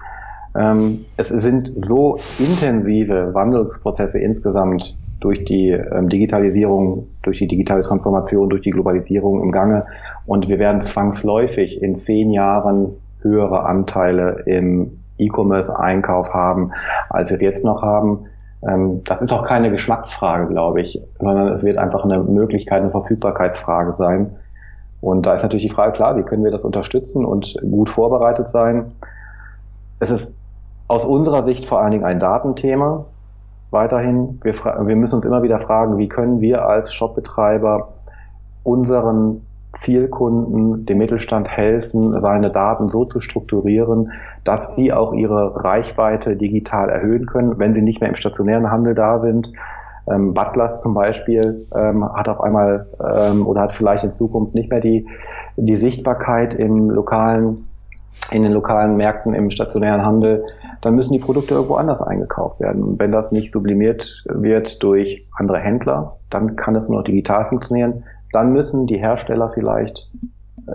Ähm, 0.56 1.06
es 1.18 1.30
sind 1.30 1.72
so 1.78 2.18
intensive 2.40 3.34
Wandelsprozesse 3.34 4.20
insgesamt 4.20 4.96
durch 5.20 5.46
die 5.46 5.70
ähm, 5.70 6.10
Digitalisierung, 6.10 7.08
durch 7.22 7.38
die 7.38 7.48
digitale 7.48 7.84
Transformation, 7.84 8.50
durch 8.50 8.64
die 8.64 8.72
Globalisierung 8.72 9.42
im 9.42 9.52
Gange. 9.52 9.86
Und 10.26 10.50
wir 10.50 10.60
werden 10.60 10.82
zwangsläufig 10.82 11.82
in 11.82 11.96
zehn 11.96 12.32
Jahren 12.32 12.96
höhere 13.22 13.64
Anteile 13.66 14.44
im 14.46 15.00
E-Commerce-Einkauf 15.18 16.34
haben, 16.34 16.72
als 17.10 17.30
wir 17.30 17.36
es 17.36 17.42
jetzt 17.42 17.64
noch 17.64 17.82
haben. 17.84 18.26
Ähm, 18.68 19.04
das 19.04 19.22
ist 19.22 19.34
auch 19.34 19.46
keine 19.46 19.72
Geschmacksfrage, 19.72 20.48
glaube 20.48 20.82
ich, 20.82 21.02
sondern 21.20 21.50
es 21.50 21.64
wird 21.64 21.78
einfach 21.78 22.04
eine 22.04 22.20
Möglichkeit, 22.20 22.82
eine 22.82 22.92
Verfügbarkeitsfrage 22.92 23.94
sein. 23.94 24.36
Und 25.02 25.26
da 25.26 25.34
ist 25.34 25.44
natürlich 25.44 25.66
die 25.66 25.74
Frage 25.74 25.94
klar, 25.94 26.16
wie 26.18 26.24
können 26.24 26.44
wir 26.44 26.52
das 26.52 26.64
unterstützen 26.64 27.26
und 27.26 27.58
gut 27.62 27.90
vorbereitet 27.90 28.48
sein. 28.48 28.92
Es 30.00 30.12
ist 30.12 30.32
aus 30.88 31.06
unserer 31.06 31.44
Sicht 31.44 31.66
vor 31.66 31.82
allen 31.82 31.92
Dingen 31.92 32.06
ein 32.06 32.20
Datenthema. 32.20 33.06
Weiterhin, 33.72 34.40
wir, 34.44 34.54
wir 34.54 34.96
müssen 34.96 35.16
uns 35.16 35.26
immer 35.26 35.42
wieder 35.42 35.58
fragen, 35.58 35.98
wie 35.98 36.08
können 36.08 36.42
wir 36.42 36.66
als 36.66 36.94
Shopbetreiber 36.94 37.94
unseren 38.64 39.46
Zielkunden, 39.74 40.86
dem 40.86 40.98
Mittelstand 40.98 41.50
helfen, 41.50 42.20
seine 42.20 42.52
Daten 42.52 42.90
so 42.90 43.06
zu 43.06 43.22
strukturieren, 43.22 44.12
dass 44.44 44.76
sie 44.76 44.92
auch 44.92 45.14
ihre 45.14 45.64
Reichweite 45.64 46.36
digital 46.36 46.90
erhöhen 46.90 47.26
können, 47.26 47.58
wenn 47.58 47.74
sie 47.74 47.82
nicht 47.82 48.02
mehr 48.02 48.10
im 48.10 48.16
stationären 48.16 48.70
Handel 48.70 48.96
da 48.96 49.20
sind. 49.22 49.54
Ähm, 50.12 50.34
Butlers 50.34 50.82
zum 50.82 50.94
Beispiel 50.94 51.62
ähm, 51.76 52.04
hat 52.14 52.28
auf 52.28 52.42
einmal 52.42 52.88
ähm, 53.00 53.48
oder 53.48 53.62
hat 53.62 53.72
vielleicht 53.72 54.04
in 54.04 54.12
Zukunft 54.12 54.56
nicht 54.56 54.70
mehr 54.70 54.82
die, 54.82 55.08
die 55.56 55.76
Sichtbarkeit 55.76 56.54
im 56.54 56.90
lokalen, 56.90 57.68
in 58.32 58.44
den 58.44 58.52
lokalen 58.52 58.98
Märkten 58.98 59.34
im 59.34 59.52
stationären 59.52 60.04
Handel, 60.04 60.44
dann 60.82 60.96
müssen 60.96 61.14
die 61.14 61.20
Produkte 61.20 61.54
irgendwo 61.54 61.76
anders 61.76 62.02
eingekauft 62.02 62.60
werden. 62.60 62.84
Und 62.84 63.00
wenn 63.00 63.12
das 63.12 63.32
nicht 63.32 63.52
sublimiert 63.52 64.24
wird 64.26 64.84
durch 64.84 65.28
andere 65.38 65.60
Händler, 65.60 66.18
dann 66.30 66.56
kann 66.56 66.76
es 66.76 66.90
nur 66.90 66.98
noch 66.98 67.06
digital 67.06 67.46
funktionieren 67.48 68.04
dann 68.32 68.54
müssen 68.54 68.88
die 68.88 68.98
Hersteller 68.98 69.50
vielleicht 69.50 70.12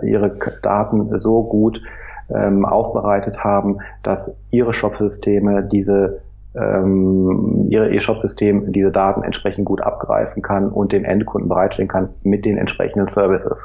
ihre 0.03 0.37
Daten 0.61 1.19
so 1.19 1.43
gut 1.43 1.81
ähm, 2.29 2.65
aufbereitet 2.65 3.43
haben, 3.43 3.77
dass 4.03 4.35
ihre 4.51 4.73
Shopsysteme 4.73 5.63
diese 5.63 6.21
ähm, 6.55 7.67
ihre 7.69 7.89
ihr 7.89 7.99
Shopsystem 7.99 8.71
diese 8.71 8.91
Daten 8.91 9.23
entsprechend 9.23 9.65
gut 9.65 9.81
abgreifen 9.81 10.41
kann 10.41 10.69
und 10.69 10.91
dem 10.91 11.05
Endkunden 11.05 11.49
bereitstellen 11.49 11.89
kann 11.89 12.09
mit 12.23 12.45
den 12.45 12.57
entsprechenden 12.57 13.07
Services. 13.07 13.63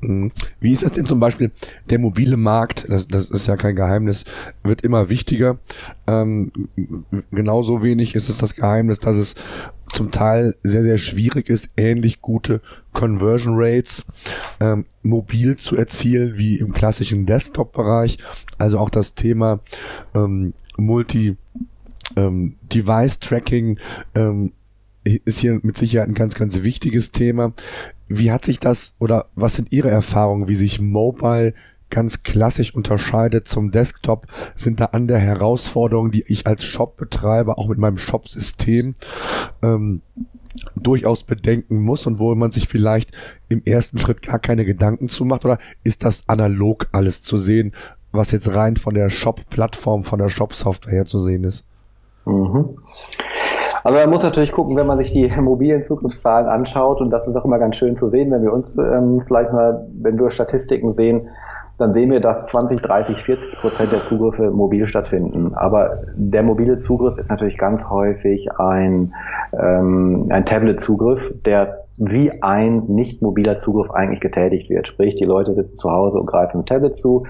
Mhm. 0.00 0.32
Wie 0.60 0.72
ist 0.72 0.82
das 0.82 0.92
denn 0.92 1.06
zum 1.06 1.20
Beispiel? 1.20 1.50
Der 1.90 1.98
mobile 1.98 2.36
Markt, 2.36 2.86
das, 2.90 3.08
das 3.08 3.30
ist 3.30 3.46
ja 3.46 3.56
kein 3.56 3.76
Geheimnis, 3.76 4.24
wird 4.62 4.82
immer 4.82 5.08
wichtiger. 5.10 5.58
Ähm, 6.06 6.50
genauso 7.30 7.82
wenig 7.82 8.14
ist 8.14 8.28
es 8.28 8.38
das 8.38 8.56
Geheimnis, 8.56 8.98
dass 8.98 9.16
es 9.16 9.34
zum 9.94 10.10
Teil 10.10 10.56
sehr, 10.62 10.82
sehr 10.82 10.98
schwierig 10.98 11.48
ist, 11.48 11.70
ähnlich 11.76 12.20
gute 12.20 12.60
Conversion 12.92 13.54
Rates 13.56 14.04
ähm, 14.60 14.84
mobil 15.02 15.56
zu 15.56 15.76
erzielen 15.76 16.36
wie 16.36 16.58
im 16.58 16.72
klassischen 16.72 17.26
Desktop-Bereich. 17.26 18.18
Also 18.58 18.78
auch 18.78 18.90
das 18.90 19.14
Thema 19.14 19.60
ähm, 20.14 20.52
Multi- 20.76 21.36
ähm, 22.16 22.56
ähm, 24.14 24.52
ist 25.04 25.38
hier 25.38 25.60
mit 25.62 25.78
Sicherheit 25.78 26.08
ein 26.08 26.14
ganz, 26.14 26.34
ganz 26.34 26.62
wichtiges 26.62 27.12
Thema. 27.12 27.52
Wie 28.08 28.32
hat 28.32 28.44
sich 28.44 28.58
das 28.58 28.94
oder 28.98 29.26
was 29.34 29.54
sind 29.54 29.72
Ihre 29.72 29.90
Erfahrungen, 29.90 30.48
wie 30.48 30.56
sich 30.56 30.80
Mobile 30.80 31.54
ganz 31.90 32.22
klassisch 32.22 32.74
unterscheidet 32.74 33.46
zum 33.46 33.70
Desktop? 33.70 34.26
Sind 34.54 34.80
da 34.80 34.86
andere 34.86 35.18
Herausforderungen, 35.18 36.10
die 36.10 36.24
ich 36.26 36.46
als 36.46 36.64
Shop-Betreiber 36.64 37.58
auch 37.58 37.68
mit 37.68 37.78
meinem 37.78 37.98
Shop-System 37.98 38.92
ähm, 39.62 40.02
durchaus 40.76 41.24
bedenken 41.24 41.82
muss 41.82 42.06
und 42.06 42.18
wo 42.18 42.34
man 42.34 42.52
sich 42.52 42.68
vielleicht 42.68 43.10
im 43.48 43.62
ersten 43.64 43.98
Schritt 43.98 44.22
gar 44.22 44.38
keine 44.38 44.64
Gedanken 44.64 45.08
zu 45.08 45.24
macht? 45.24 45.44
Oder 45.44 45.58
ist 45.82 46.04
das 46.04 46.24
analog 46.28 46.88
alles 46.92 47.22
zu 47.22 47.38
sehen, 47.38 47.72
was 48.12 48.30
jetzt 48.30 48.54
rein 48.54 48.76
von 48.76 48.94
der 48.94 49.08
Shop-Plattform, 49.08 50.04
von 50.04 50.18
der 50.18 50.28
Shop-Software 50.28 50.92
her 50.92 51.04
zu 51.04 51.18
sehen 51.18 51.44
ist? 51.44 51.64
Mhm. 52.24 52.78
Also 53.82 53.98
man 53.98 54.10
muss 54.10 54.22
natürlich 54.22 54.52
gucken, 54.52 54.76
wenn 54.76 54.86
man 54.86 54.96
sich 54.96 55.12
die 55.12 55.28
mobilen 55.40 55.82
Zukunftszahlen 55.82 56.48
anschaut, 56.48 57.00
und 57.00 57.10
das 57.10 57.28
ist 57.28 57.36
auch 57.36 57.44
immer 57.44 57.58
ganz 57.58 57.76
schön 57.76 57.96
zu 57.96 58.08
sehen, 58.10 58.30
wenn 58.30 58.42
wir 58.42 58.52
uns 58.52 58.78
ähm, 58.78 59.20
vielleicht 59.26 59.52
mal, 59.52 59.86
wenn 60.00 60.18
wir 60.18 60.30
Statistiken 60.30 60.94
sehen, 60.94 61.28
dann 61.78 61.92
sehen 61.92 62.10
wir, 62.10 62.20
dass 62.20 62.46
20, 62.46 62.80
30, 62.80 63.22
40 63.22 63.58
Prozent 63.58 63.92
der 63.92 64.04
Zugriffe 64.04 64.50
mobil 64.50 64.86
stattfinden. 64.86 65.54
Aber 65.54 66.02
der 66.14 66.42
mobile 66.42 66.76
Zugriff 66.76 67.18
ist 67.18 67.30
natürlich 67.30 67.58
ganz 67.58 67.90
häufig 67.90 68.52
ein, 68.58 69.14
ähm, 69.52 70.26
ein 70.30 70.44
Tablet-Zugriff, 70.44 71.32
der 71.44 71.84
wie 71.96 72.42
ein 72.42 72.84
nicht 72.86 73.22
mobiler 73.22 73.56
Zugriff 73.56 73.90
eigentlich 73.90 74.20
getätigt 74.20 74.70
wird. 74.70 74.86
Sprich, 74.86 75.16
die 75.16 75.24
Leute 75.24 75.54
sitzen 75.54 75.76
zu 75.76 75.90
Hause 75.90 76.20
und 76.20 76.26
greifen 76.26 76.60
ein 76.60 76.66
Tablet 76.66 76.96
zu. 76.96 77.26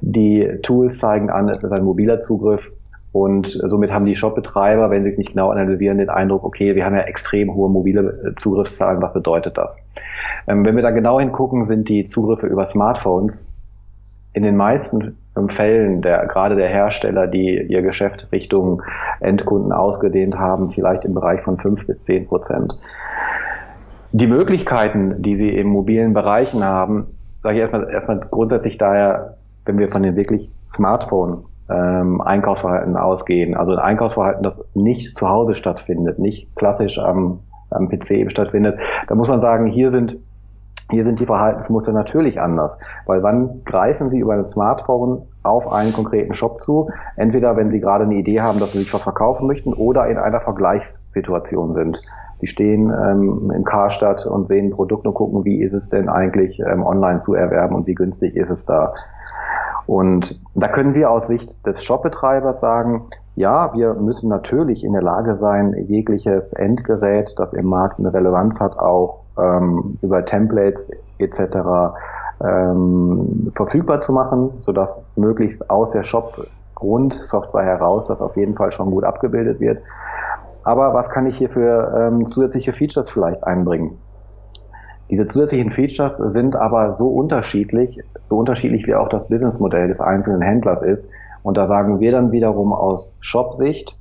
Die 0.00 0.58
Tools 0.62 0.98
zeigen 0.98 1.30
an, 1.30 1.48
es 1.48 1.64
ist 1.64 1.72
ein 1.72 1.84
mobiler 1.84 2.20
Zugriff 2.20 2.72
und 3.12 3.46
somit 3.46 3.92
haben 3.92 4.04
die 4.04 4.14
Shopbetreiber, 4.14 4.90
wenn 4.90 5.02
sie 5.02 5.08
es 5.10 5.18
nicht 5.18 5.30
genau 5.30 5.50
analysieren, 5.50 5.98
den 5.98 6.10
Eindruck, 6.10 6.44
okay, 6.44 6.76
wir 6.76 6.84
haben 6.84 6.94
ja 6.94 7.02
extrem 7.02 7.54
hohe 7.54 7.68
mobile 7.68 8.00
äh, 8.24 8.34
Zugriffszahlen, 8.36 9.02
was 9.02 9.12
bedeutet 9.12 9.58
das? 9.58 9.78
Ähm, 10.46 10.64
wenn 10.64 10.76
wir 10.76 10.82
da 10.82 10.90
genau 10.90 11.18
hingucken, 11.18 11.64
sind 11.64 11.88
die 11.88 12.06
Zugriffe 12.06 12.46
über 12.46 12.64
Smartphones 12.64 13.48
in 14.32 14.42
den 14.42 14.56
meisten 14.56 15.16
Fällen 15.48 16.02
der, 16.02 16.26
gerade 16.26 16.56
der 16.56 16.68
Hersteller, 16.68 17.26
die 17.26 17.62
ihr 17.62 17.82
Geschäft 17.82 18.28
Richtung 18.32 18.82
Endkunden 19.20 19.72
ausgedehnt 19.72 20.38
haben, 20.38 20.68
vielleicht 20.68 21.04
im 21.04 21.14
Bereich 21.14 21.42
von 21.42 21.58
fünf 21.58 21.86
bis 21.86 22.04
zehn 22.04 22.26
Prozent. 22.26 22.74
Die 24.12 24.26
Möglichkeiten, 24.26 25.22
die 25.22 25.36
sie 25.36 25.50
im 25.50 25.68
mobilen 25.68 26.12
Bereichen 26.12 26.64
haben, 26.64 27.06
sage 27.42 27.56
ich 27.56 27.60
erstmal, 27.60 27.90
erstmal 27.90 28.20
grundsätzlich 28.20 28.76
daher, 28.76 29.36
wenn 29.64 29.78
wir 29.78 29.88
von 29.88 30.02
den 30.02 30.16
wirklich 30.16 30.50
Smartphone 30.66 31.44
ähm, 31.70 32.20
Einkaufsverhalten 32.20 32.96
ausgehen, 32.96 33.56
also 33.56 33.72
ein 33.72 33.78
Einkaufsverhalten, 33.78 34.42
das 34.42 34.54
nicht 34.74 35.16
zu 35.16 35.28
Hause 35.28 35.54
stattfindet, 35.54 36.18
nicht 36.18 36.54
klassisch 36.56 36.98
am, 36.98 37.40
am 37.70 37.88
PC 37.88 38.10
eben 38.12 38.30
stattfindet, 38.30 38.80
da 39.06 39.14
muss 39.14 39.28
man 39.28 39.40
sagen, 39.40 39.66
hier 39.66 39.90
sind 39.90 40.18
hier 40.90 41.04
sind 41.04 41.20
die 41.20 41.26
Verhaltensmuster 41.26 41.92
natürlich 41.92 42.40
anders, 42.40 42.78
weil 43.06 43.22
wann 43.22 43.62
greifen 43.64 44.10
Sie 44.10 44.18
über 44.18 44.34
ein 44.34 44.44
Smartphone 44.44 45.22
auf 45.42 45.70
einen 45.70 45.92
konkreten 45.92 46.34
Shop 46.34 46.58
zu? 46.58 46.88
Entweder 47.16 47.56
wenn 47.56 47.70
Sie 47.70 47.80
gerade 47.80 48.04
eine 48.04 48.16
Idee 48.16 48.40
haben, 48.40 48.60
dass 48.60 48.72
Sie 48.72 48.78
sich 48.78 48.92
was 48.92 49.02
verkaufen 49.02 49.46
möchten 49.46 49.72
oder 49.72 50.06
in 50.08 50.18
einer 50.18 50.40
Vergleichssituation 50.40 51.72
sind. 51.72 52.02
Sie 52.38 52.46
stehen 52.46 52.90
ähm, 52.90 53.52
im 53.54 53.64
Karstadt 53.64 54.26
und 54.26 54.48
sehen 54.48 54.66
ein 54.66 54.70
Produkt 54.70 55.06
und 55.06 55.14
gucken, 55.14 55.44
wie 55.44 55.62
ist 55.62 55.74
es 55.74 55.90
denn 55.90 56.08
eigentlich 56.08 56.60
ähm, 56.60 56.82
online 56.82 57.18
zu 57.18 57.34
erwerben 57.34 57.74
und 57.74 57.86
wie 57.86 57.94
günstig 57.94 58.34
ist 58.34 58.50
es 58.50 58.64
da. 58.64 58.94
Und 59.86 60.40
da 60.54 60.68
können 60.68 60.94
wir 60.94 61.10
aus 61.10 61.26
Sicht 61.26 61.66
des 61.66 61.82
Shopbetreibers 61.82 62.60
sagen, 62.60 63.08
ja, 63.40 63.72
wir 63.72 63.94
müssen 63.94 64.28
natürlich 64.28 64.84
in 64.84 64.92
der 64.92 65.00
Lage 65.00 65.34
sein, 65.34 65.72
jegliches 65.88 66.52
Endgerät, 66.52 67.32
das 67.38 67.54
im 67.54 67.66
Markt 67.66 67.98
eine 67.98 68.12
Relevanz 68.12 68.60
hat, 68.60 68.78
auch 68.78 69.20
ähm, 69.38 69.98
über 70.02 70.26
Templates 70.26 70.90
etc. 71.16 71.94
Ähm, 72.44 73.50
verfügbar 73.56 74.00
zu 74.00 74.12
machen, 74.12 74.50
sodass 74.60 75.00
möglichst 75.16 75.70
aus 75.70 75.90
der 75.90 76.02
Shop-Grundsoftware 76.02 77.64
heraus 77.64 78.08
das 78.08 78.20
auf 78.20 78.36
jeden 78.36 78.56
Fall 78.56 78.72
schon 78.72 78.90
gut 78.90 79.04
abgebildet 79.04 79.58
wird. 79.58 79.80
Aber 80.62 80.92
was 80.92 81.08
kann 81.08 81.24
ich 81.24 81.38
hier 81.38 81.48
für 81.48 81.94
ähm, 81.96 82.26
zusätzliche 82.26 82.74
Features 82.74 83.08
vielleicht 83.08 83.42
einbringen? 83.44 83.96
Diese 85.10 85.24
zusätzlichen 85.26 85.70
Features 85.70 86.18
sind 86.18 86.56
aber 86.56 86.92
so 86.92 87.08
unterschiedlich, 87.08 88.00
so 88.28 88.36
unterschiedlich 88.36 88.86
wie 88.86 88.94
auch 88.94 89.08
das 89.08 89.26
Businessmodell 89.28 89.88
des 89.88 90.02
einzelnen 90.02 90.42
Händlers 90.42 90.82
ist. 90.82 91.10
Und 91.42 91.56
da 91.56 91.66
sagen 91.66 92.00
wir 92.00 92.12
dann 92.12 92.32
wiederum 92.32 92.72
aus 92.72 93.12
Shop-Sicht, 93.20 93.98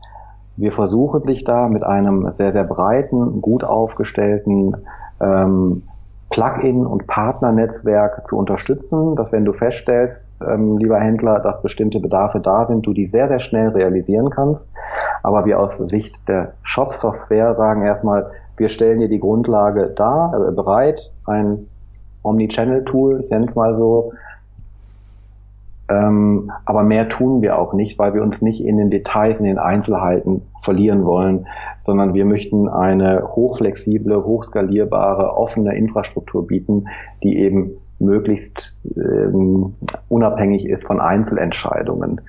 wir 0.56 0.72
versuchen 0.72 1.24
dich 1.24 1.46
da 1.46 1.70
mit 1.72 1.84
einem 1.84 2.32
sehr, 2.32 2.52
sehr 2.52 2.66
breiten, 2.66 3.42
gut 3.42 3.64
aufgestellten 3.64 4.76
ähm, 5.22 5.84
Plugin- 6.30 6.86
und 6.86 7.08
Partnernetzwerk 7.08 8.28
zu 8.28 8.38
unterstützen, 8.38 9.16
dass 9.16 9.32
wenn 9.32 9.46
du 9.46 9.54
feststellst, 9.54 10.34
ähm, 10.48 10.78
lieber 10.78 11.00
Händler, 11.00 11.40
dass 11.40 11.62
bestimmte 11.62 12.00
Bedarfe 12.00 12.40
da 12.40 12.68
sind, 12.68 12.86
du 12.86 12.94
die 12.94 13.08
sehr, 13.08 13.28
sehr 13.28 13.40
schnell 13.40 13.70
realisieren 13.70 14.30
kannst. 14.30 14.70
Aber 15.24 15.46
wir 15.46 15.60
aus 15.60 15.78
Sicht 15.78 16.30
der 16.30 16.54
Shop-Software 16.62 17.56
sagen 17.56 17.84
erstmal, 17.84 18.30
wir 18.58 18.70
stellen 18.70 19.00
dir 19.00 19.10
die 19.10 19.20
Grundlage 19.20 19.92
da, 19.96 20.34
äh, 20.36 20.52
bereit, 20.52 21.14
ein 21.26 21.68
Omnichannel-Tool, 22.22 23.22
ich 23.24 23.32
nenne 23.32 23.46
es 23.48 23.56
mal 23.56 23.74
so. 23.76 24.12
Ähm, 25.90 26.52
aber 26.66 26.84
mehr 26.84 27.10
tun 27.10 27.42
wir 27.42 27.58
auch 27.58 27.74
nicht, 27.74 27.98
weil 27.98 28.14
wir 28.14 28.22
uns 28.22 28.42
nicht 28.42 28.64
in 28.64 28.78
den 28.78 28.92
Details, 28.92 29.40
in 29.40 29.46
den 29.46 29.58
Einzelheiten 29.58 30.44
verlieren 30.62 31.04
wollen, 31.04 31.48
sondern 31.82 32.14
wir 32.14 32.26
möchten 32.26 32.70
eine 32.70 33.28
hochflexible, 33.36 34.24
hochskalierbare, 34.24 35.36
offene 35.36 35.76
Infrastruktur 35.76 36.46
bieten, 36.46 36.86
die 37.24 37.40
eben 37.40 37.72
möglichst 37.98 38.80
ähm, 38.96 39.74
unabhängig 40.08 40.68
ist 40.68 40.86
von 40.86 41.00
Einzelentscheidungen. 41.00 42.22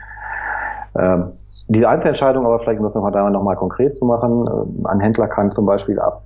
Ähm, 0.99 1.31
diese 1.69 1.89
Einzelentscheidung 1.89 2.47
aber 2.47 2.59
vielleicht, 2.59 2.81
um 2.81 2.87
das 2.87 2.95
nochmal 2.95 3.13
da 3.13 3.29
nochmal 3.29 3.57
konkret 3.57 3.95
zu 3.95 4.07
machen, 4.07 4.47
äh, 4.47 4.89
ein 4.89 5.01
Händler 5.01 5.29
kann 5.29 5.53
zum 5.53 5.67
Beispiel 5.67 6.01
ab 6.01 6.23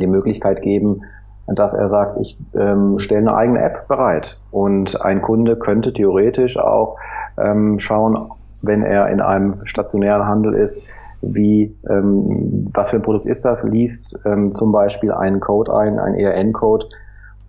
die 0.00 0.06
Möglichkeit 0.06 0.60
geben, 0.62 1.02
dass 1.46 1.74
er 1.74 1.88
sagt, 1.90 2.18
ich 2.20 2.38
ähm, 2.54 2.98
stelle 2.98 3.20
eine 3.20 3.36
eigene 3.36 3.62
App 3.62 3.86
bereit 3.88 4.38
und 4.50 5.00
ein 5.02 5.22
Kunde 5.22 5.56
könnte 5.56 5.92
theoretisch 5.92 6.56
auch 6.56 6.96
ähm, 7.36 7.78
schauen, 7.80 8.30
wenn 8.62 8.82
er 8.82 9.08
in 9.08 9.20
einem 9.20 9.60
stationären 9.64 10.26
Handel 10.26 10.54
ist, 10.54 10.80
wie 11.20 11.76
ähm, 11.88 12.70
was 12.72 12.90
für 12.90 12.96
ein 12.96 13.02
Produkt 13.02 13.26
ist 13.26 13.44
das, 13.44 13.62
liest 13.62 14.18
ähm, 14.24 14.54
zum 14.54 14.72
Beispiel 14.72 15.12
einen 15.12 15.40
Code 15.40 15.74
ein, 15.74 15.98
einen 15.98 16.16
ERN-Code 16.16 16.86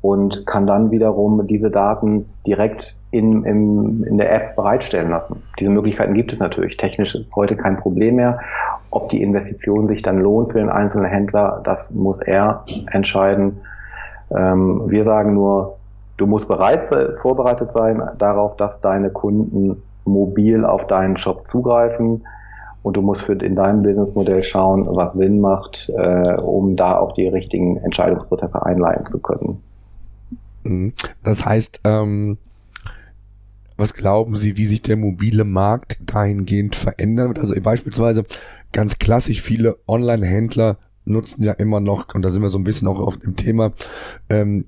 und 0.02 0.46
kann 0.46 0.68
dann 0.68 0.92
wiederum 0.92 1.48
diese 1.48 1.72
Daten 1.72 2.30
direkt 2.46 2.96
in, 3.12 3.44
in, 3.44 4.04
in 4.04 4.18
der 4.18 4.34
App 4.34 4.56
bereitstellen 4.56 5.10
lassen. 5.10 5.42
Diese 5.60 5.70
Möglichkeiten 5.70 6.14
gibt 6.14 6.34
es 6.34 6.40
natürlich. 6.40 6.78
Technisch 6.78 7.16
ist 7.16 7.34
heute 7.36 7.56
kein 7.56 7.78
Problem 7.78 8.16
mehr. 8.16 8.38
Ob 8.92 9.10
die 9.10 9.22
Investition 9.22 9.88
sich 9.88 10.02
dann 10.02 10.20
lohnt 10.20 10.52
für 10.52 10.60
den 10.60 10.70
einzelnen 10.70 11.08
Händler, 11.08 11.62
das 11.64 11.92
muss 11.92 12.22
er 12.22 12.66
entscheiden. 12.92 13.62
Ähm, 14.32 14.84
wir 14.88 15.04
sagen 15.04 15.34
nur, 15.34 15.78
du 16.18 16.28
musst 16.28 16.48
bereit, 16.48 16.90
vorbereitet 17.18 17.72
sein 17.72 18.02
darauf, 18.18 18.56
dass 18.56 18.82
deine 18.82 19.10
Kunden 19.10 19.82
mobil 20.06 20.66
auf 20.66 20.88
deinen 20.88 21.18
Shop 21.18 21.46
zugreifen. 21.46 22.26
Und 22.84 22.98
du 22.98 23.02
musst 23.02 23.24
für, 23.24 23.34
in 23.34 23.56
deinem 23.56 23.82
Businessmodell 23.82 24.44
schauen, 24.44 24.86
was 24.88 25.14
Sinn 25.14 25.42
macht, 25.42 25.92
äh, 25.98 26.36
um 26.36 26.76
da 26.76 27.00
auch 27.00 27.14
die 27.14 27.28
richtigen 27.28 27.78
Entscheidungsprozesse 27.78 28.64
einleiten 28.64 29.08
zu 29.08 29.18
können. 29.18 29.60
Mhm. 30.64 30.94
Das 31.24 31.46
heißt, 31.46 31.82
ähm, 31.84 32.38
was 33.78 33.94
glauben 33.94 34.36
Sie, 34.36 34.56
wie 34.58 34.68
sich 34.68 34.84
der 34.84 34.98
mobile 34.98 35.44
Markt 35.44 36.00
dahingehend 36.06 36.76
verändern 36.76 37.30
wird? 37.30 37.40
Also 37.40 37.56
beispielsweise 37.62 38.24
ganz 38.72 39.00
klassisch 39.00 39.42
viele 39.42 39.78
Online-Händler 39.88 40.78
nutzen 41.06 41.44
ja 41.44 41.54
immer 41.54 41.80
noch, 41.80 42.14
und 42.14 42.22
da 42.22 42.30
sind 42.30 42.42
wir 42.42 42.50
so 42.50 42.58
ein 42.58 42.64
bisschen 42.64 42.88
auch 42.88 43.00
auf 43.00 43.18
dem 43.18 43.36
Thema, 43.36 43.74
ähm, 44.30 44.66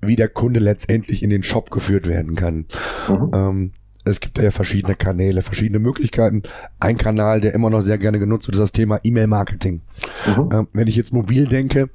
wie 0.00 0.16
der 0.16 0.28
Kunde 0.28 0.60
letztendlich 0.60 1.22
in 1.22 1.30
den 1.30 1.42
Shop 1.42 1.70
geführt 1.70 2.06
werden 2.06 2.34
kann. 2.34 2.66
Mhm. 3.08 3.30
Ähm, 3.34 3.72
es 4.04 4.20
gibt 4.20 4.38
ja 4.38 4.50
verschiedene 4.52 4.94
Kanäle, 4.94 5.42
verschiedene 5.42 5.80
Möglichkeiten. 5.80 6.42
Ein 6.78 6.96
Kanal, 6.96 7.40
der 7.40 7.54
immer 7.54 7.70
noch 7.70 7.80
sehr 7.80 7.98
gerne 7.98 8.20
genutzt 8.20 8.46
wird, 8.46 8.54
ist 8.54 8.60
das 8.60 8.72
Thema 8.72 9.00
E-Mail-Marketing. 9.02 9.82
Mhm. 10.26 10.48
Ähm, 10.52 10.68
wenn 10.72 10.86
ich 10.86 10.96
jetzt 10.96 11.12
mobil 11.12 11.46
denke, 11.46 11.90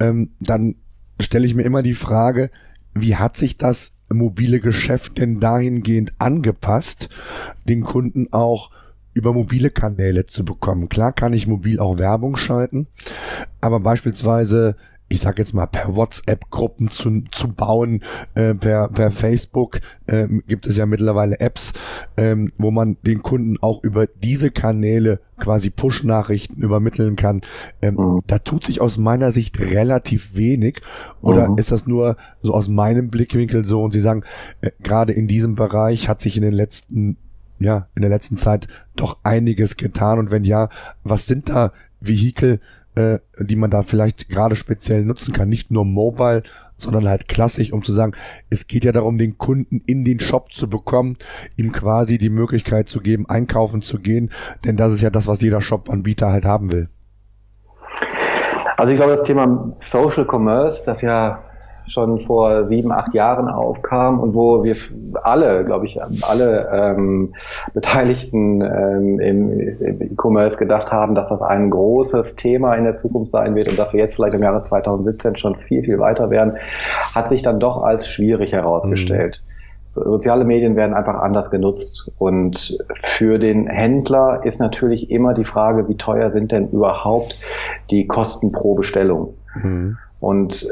ähm, 0.00 0.30
dann 0.40 0.74
stelle 1.20 1.46
ich 1.46 1.54
mir 1.54 1.62
immer 1.62 1.82
die 1.82 1.94
Frage, 1.94 2.50
wie 2.94 3.16
hat 3.16 3.36
sich 3.36 3.56
das 3.56 3.92
mobile 4.08 4.60
Geschäft 4.60 5.18
denn 5.18 5.38
dahingehend 5.38 6.12
angepasst, 6.18 7.08
den 7.68 7.82
Kunden 7.82 8.32
auch 8.32 8.70
über 9.14 9.32
mobile 9.32 9.70
Kanäle 9.70 10.24
zu 10.24 10.44
bekommen. 10.44 10.88
Klar 10.88 11.12
kann 11.12 11.32
ich 11.32 11.46
mobil 11.46 11.78
auch 11.80 11.98
Werbung 11.98 12.36
schalten, 12.36 12.86
aber 13.60 13.80
beispielsweise 13.80 14.76
ich 15.12 15.20
sag 15.20 15.38
jetzt 15.38 15.52
mal, 15.52 15.66
per 15.66 15.94
WhatsApp-Gruppen 15.94 16.88
zu, 16.88 17.22
zu 17.30 17.48
bauen, 17.48 18.02
äh, 18.34 18.54
per, 18.54 18.88
per 18.88 19.10
Facebook 19.10 19.80
ähm, 20.08 20.42
gibt 20.46 20.66
es 20.66 20.76
ja 20.78 20.86
mittlerweile 20.86 21.38
Apps, 21.38 21.74
ähm, 22.16 22.50
wo 22.56 22.70
man 22.70 22.96
den 23.02 23.22
Kunden 23.22 23.58
auch 23.60 23.82
über 23.84 24.06
diese 24.06 24.50
Kanäle 24.50 25.20
quasi 25.38 25.70
Push-Nachrichten 25.70 26.62
übermitteln 26.62 27.16
kann. 27.16 27.42
Ähm, 27.82 27.96
mhm. 27.96 28.20
Da 28.26 28.38
tut 28.38 28.64
sich 28.64 28.80
aus 28.80 28.96
meiner 28.96 29.32
Sicht 29.32 29.60
relativ 29.60 30.34
wenig. 30.34 30.80
Oder 31.20 31.50
mhm. 31.50 31.58
ist 31.58 31.72
das 31.72 31.86
nur 31.86 32.16
so 32.40 32.54
aus 32.54 32.68
meinem 32.68 33.10
Blickwinkel 33.10 33.64
so 33.64 33.82
und 33.82 33.92
Sie 33.92 34.00
sagen, 34.00 34.24
äh, 34.62 34.70
gerade 34.82 35.12
in 35.12 35.26
diesem 35.26 35.56
Bereich 35.56 36.08
hat 36.08 36.20
sich 36.20 36.36
in 36.36 36.42
den 36.42 36.54
letzten 36.54 37.18
ja, 37.62 37.88
in 37.94 38.02
der 38.02 38.10
letzten 38.10 38.36
Zeit 38.36 38.68
doch 38.96 39.18
einiges 39.22 39.76
getan 39.76 40.18
und 40.18 40.30
wenn 40.30 40.44
ja, 40.44 40.68
was 41.02 41.26
sind 41.26 41.48
da 41.48 41.72
Vehikel, 42.00 42.60
äh, 42.94 43.20
die 43.38 43.56
man 43.56 43.70
da 43.70 43.82
vielleicht 43.82 44.28
gerade 44.28 44.56
speziell 44.56 45.04
nutzen 45.04 45.32
kann. 45.32 45.48
Nicht 45.48 45.70
nur 45.70 45.84
mobile, 45.84 46.42
sondern 46.76 47.08
halt 47.08 47.28
klassisch, 47.28 47.72
um 47.72 47.82
zu 47.82 47.92
sagen, 47.92 48.12
es 48.50 48.66
geht 48.66 48.84
ja 48.84 48.92
darum, 48.92 49.18
den 49.18 49.38
Kunden 49.38 49.82
in 49.86 50.04
den 50.04 50.20
Shop 50.20 50.52
zu 50.52 50.68
bekommen, 50.68 51.16
ihm 51.56 51.72
quasi 51.72 52.18
die 52.18 52.30
Möglichkeit 52.30 52.88
zu 52.88 53.00
geben, 53.00 53.28
einkaufen 53.28 53.82
zu 53.82 53.98
gehen, 53.98 54.30
denn 54.64 54.76
das 54.76 54.92
ist 54.92 55.00
ja 55.00 55.10
das, 55.10 55.26
was 55.26 55.40
jeder 55.40 55.60
Shop-Anbieter 55.60 56.30
halt 56.30 56.44
haben 56.44 56.72
will. 56.72 56.88
Also 58.76 58.92
ich 58.92 58.96
glaube, 58.96 59.16
das 59.16 59.22
Thema 59.22 59.74
Social 59.78 60.26
Commerce, 60.28 60.82
das 60.84 61.02
ja 61.02 61.44
schon 61.92 62.20
vor 62.20 62.66
sieben, 62.68 62.90
acht 62.90 63.12
Jahren 63.12 63.48
aufkam 63.48 64.18
und 64.20 64.34
wo 64.34 64.64
wir 64.64 64.74
alle, 65.22 65.64
glaube 65.64 65.84
ich, 65.84 66.00
alle 66.02 66.68
ähm, 66.72 67.34
Beteiligten 67.74 68.62
ähm, 68.62 69.20
im 69.20 70.00
E-Commerce 70.00 70.56
gedacht 70.56 70.90
haben, 70.90 71.14
dass 71.14 71.28
das 71.28 71.42
ein 71.42 71.70
großes 71.70 72.36
Thema 72.36 72.74
in 72.74 72.84
der 72.84 72.96
Zukunft 72.96 73.30
sein 73.30 73.54
wird 73.54 73.68
und 73.68 73.78
dass 73.78 73.92
wir 73.92 74.00
jetzt 74.00 74.14
vielleicht 74.14 74.34
im 74.34 74.42
Jahre 74.42 74.62
2017 74.62 75.36
schon 75.36 75.56
viel, 75.56 75.82
viel 75.82 75.98
weiter 75.98 76.30
werden, 76.30 76.56
hat 77.14 77.28
sich 77.28 77.42
dann 77.42 77.60
doch 77.60 77.82
als 77.82 78.08
schwierig 78.08 78.52
herausgestellt. 78.52 79.42
Mhm. 79.44 79.52
Soziale 79.84 80.46
Medien 80.46 80.74
werden 80.74 80.94
einfach 80.94 81.16
anders 81.16 81.50
genutzt. 81.50 82.10
Und 82.16 82.78
für 83.02 83.38
den 83.38 83.66
Händler 83.66 84.40
ist 84.44 84.58
natürlich 84.58 85.10
immer 85.10 85.34
die 85.34 85.44
Frage, 85.44 85.86
wie 85.86 85.98
teuer 85.98 86.30
sind 86.30 86.50
denn 86.50 86.70
überhaupt 86.70 87.38
die 87.90 88.06
Kosten 88.06 88.52
pro 88.52 88.74
Bestellung? 88.74 89.34
Mhm. 89.54 89.98
Und 90.18 90.66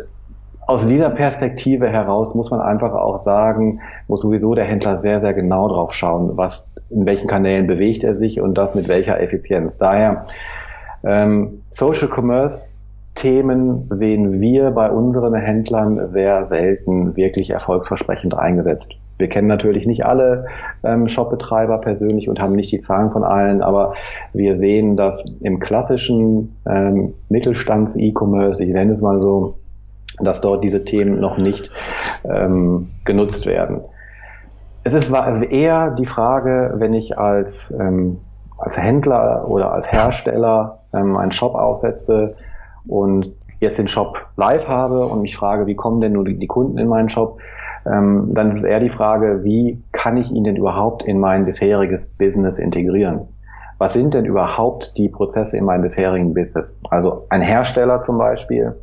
aus 0.71 0.87
dieser 0.87 1.11
Perspektive 1.11 1.89
heraus 1.89 2.37
muss 2.37 2.53
man 2.53 2.61
einfach 2.61 2.93
auch 2.93 3.19
sagen, 3.19 3.81
muss 4.07 4.21
sowieso 4.21 4.55
der 4.55 4.67
Händler 4.67 4.99
sehr, 4.99 5.21
sehr 5.21 5.35
genau 5.35 5.67
drauf 5.67 5.93
schauen, 5.93 6.37
was, 6.37 6.65
in 6.91 7.07
welchen 7.07 7.27
Kanälen 7.27 7.67
bewegt 7.67 8.05
er 8.05 8.17
sich 8.17 8.41
und 8.41 8.57
das 8.57 8.77
mit 8.77 8.87
welcher 8.87 9.21
Effizienz. 9.21 9.79
Daher, 9.79 10.27
ähm, 11.03 11.63
Social 11.71 12.09
Commerce 12.09 12.69
Themen 13.17 13.89
sehen 13.91 14.41
wir 14.41 14.71
bei 14.71 14.93
unseren 14.93 15.35
Händlern 15.35 16.09
sehr 16.09 16.47
selten 16.47 17.17
wirklich 17.17 17.51
erfolgsversprechend 17.51 18.39
eingesetzt. 18.39 18.93
Wir 19.19 19.29
kennen 19.29 19.49
natürlich 19.49 19.89
nicht 19.89 20.07
alle 20.07 20.47
ähm, 20.85 21.09
Shopbetreiber 21.09 21.79
persönlich 21.79 22.29
und 22.29 22.41
haben 22.41 22.55
nicht 22.55 22.71
die 22.71 22.79
Zahlen 22.79 23.11
von 23.11 23.25
allen, 23.25 23.61
aber 23.61 23.95
wir 24.33 24.55
sehen, 24.55 24.97
dass 24.97 25.25
im 25.41 25.59
klassischen 25.59 26.57
ähm, 26.65 27.15
Mittelstands-E-Commerce, 27.29 28.63
ich 28.63 28.71
nenne 28.71 28.93
es 28.93 29.01
mal 29.01 29.21
so, 29.21 29.57
dass 30.25 30.41
dort 30.41 30.65
diese 30.65 30.85
Themen 30.85 31.21
noch 31.21 31.37
nicht 31.39 31.71
ähm, 32.25 32.89
genutzt 33.05 33.47
werden. 33.47 33.83
Es 34.83 34.95
ist 34.95 35.13
eher 35.13 35.91
die 35.91 36.07
Frage, 36.07 36.75
wenn 36.77 36.95
ich 36.95 37.19
als, 37.19 37.73
ähm, 37.79 38.19
als 38.57 38.79
Händler 38.79 39.47
oder 39.49 39.73
als 39.73 39.91
Hersteller 39.91 40.81
ähm, 40.95 41.17
einen 41.17 41.33
Shop 41.33 41.55
aufsetze 41.55 42.35
und 42.87 43.33
jetzt 43.61 43.79
den 43.79 43.89
Shop 43.89 44.27
live 44.37 44.69
habe 44.69 45.07
und 45.07 45.23
mich 45.23 45.37
frage, 45.37 45.67
wie 45.67 45.77
kommen 45.77 46.01
denn 46.01 46.13
nur 46.13 46.25
die, 46.25 46.39
die 46.39 46.47
Kunden 46.47 46.79
in 46.79 46.89
meinen 46.89 47.11
Shop, 47.11 47.39
ähm, 47.87 48.31
dann 48.35 48.49
ist 48.49 48.59
es 48.59 48.65
eher 48.65 48.81
die 48.81 48.89
Frage, 48.89 49.45
wie 49.45 49.83
kann 49.93 50.17
ich 50.17 50.31
ihn 50.31 50.45
denn 50.45 50.57
überhaupt 50.57 51.03
in 51.03 51.19
mein 51.19 51.45
bisheriges 51.45 52.07
Business 52.07 52.59
integrieren? 52.59 53.29
Was 53.79 53.95
sind 53.95 54.13
denn 54.13 54.27
überhaupt 54.27 54.99
die 54.99 55.09
Prozesse 55.09 55.57
in 55.57 55.65
meinem 55.65 55.83
bisherigen 55.83 56.35
Business? 56.35 56.77
Also 56.91 57.27
ein 57.31 57.41
Hersteller 57.41 58.03
zum 58.03 58.19
Beispiel 58.19 58.77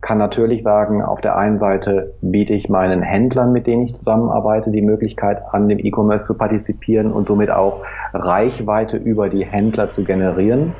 kann 0.00 0.18
natürlich 0.18 0.62
sagen, 0.62 1.02
auf 1.02 1.20
der 1.20 1.36
einen 1.36 1.58
Seite 1.58 2.14
biete 2.22 2.54
ich 2.54 2.68
meinen 2.68 3.02
Händlern, 3.02 3.52
mit 3.52 3.66
denen 3.66 3.82
ich 3.82 3.94
zusammenarbeite, 3.94 4.70
die 4.70 4.82
Möglichkeit 4.82 5.42
an 5.52 5.68
dem 5.68 5.78
E-Commerce 5.78 6.26
zu 6.26 6.34
partizipieren 6.34 7.12
und 7.12 7.28
somit 7.28 7.50
auch 7.50 7.82
Reichweite 8.14 8.96
über 8.96 9.28
die 9.28 9.44
Händler 9.44 9.90
zu 9.90 10.04
generieren. 10.04 10.72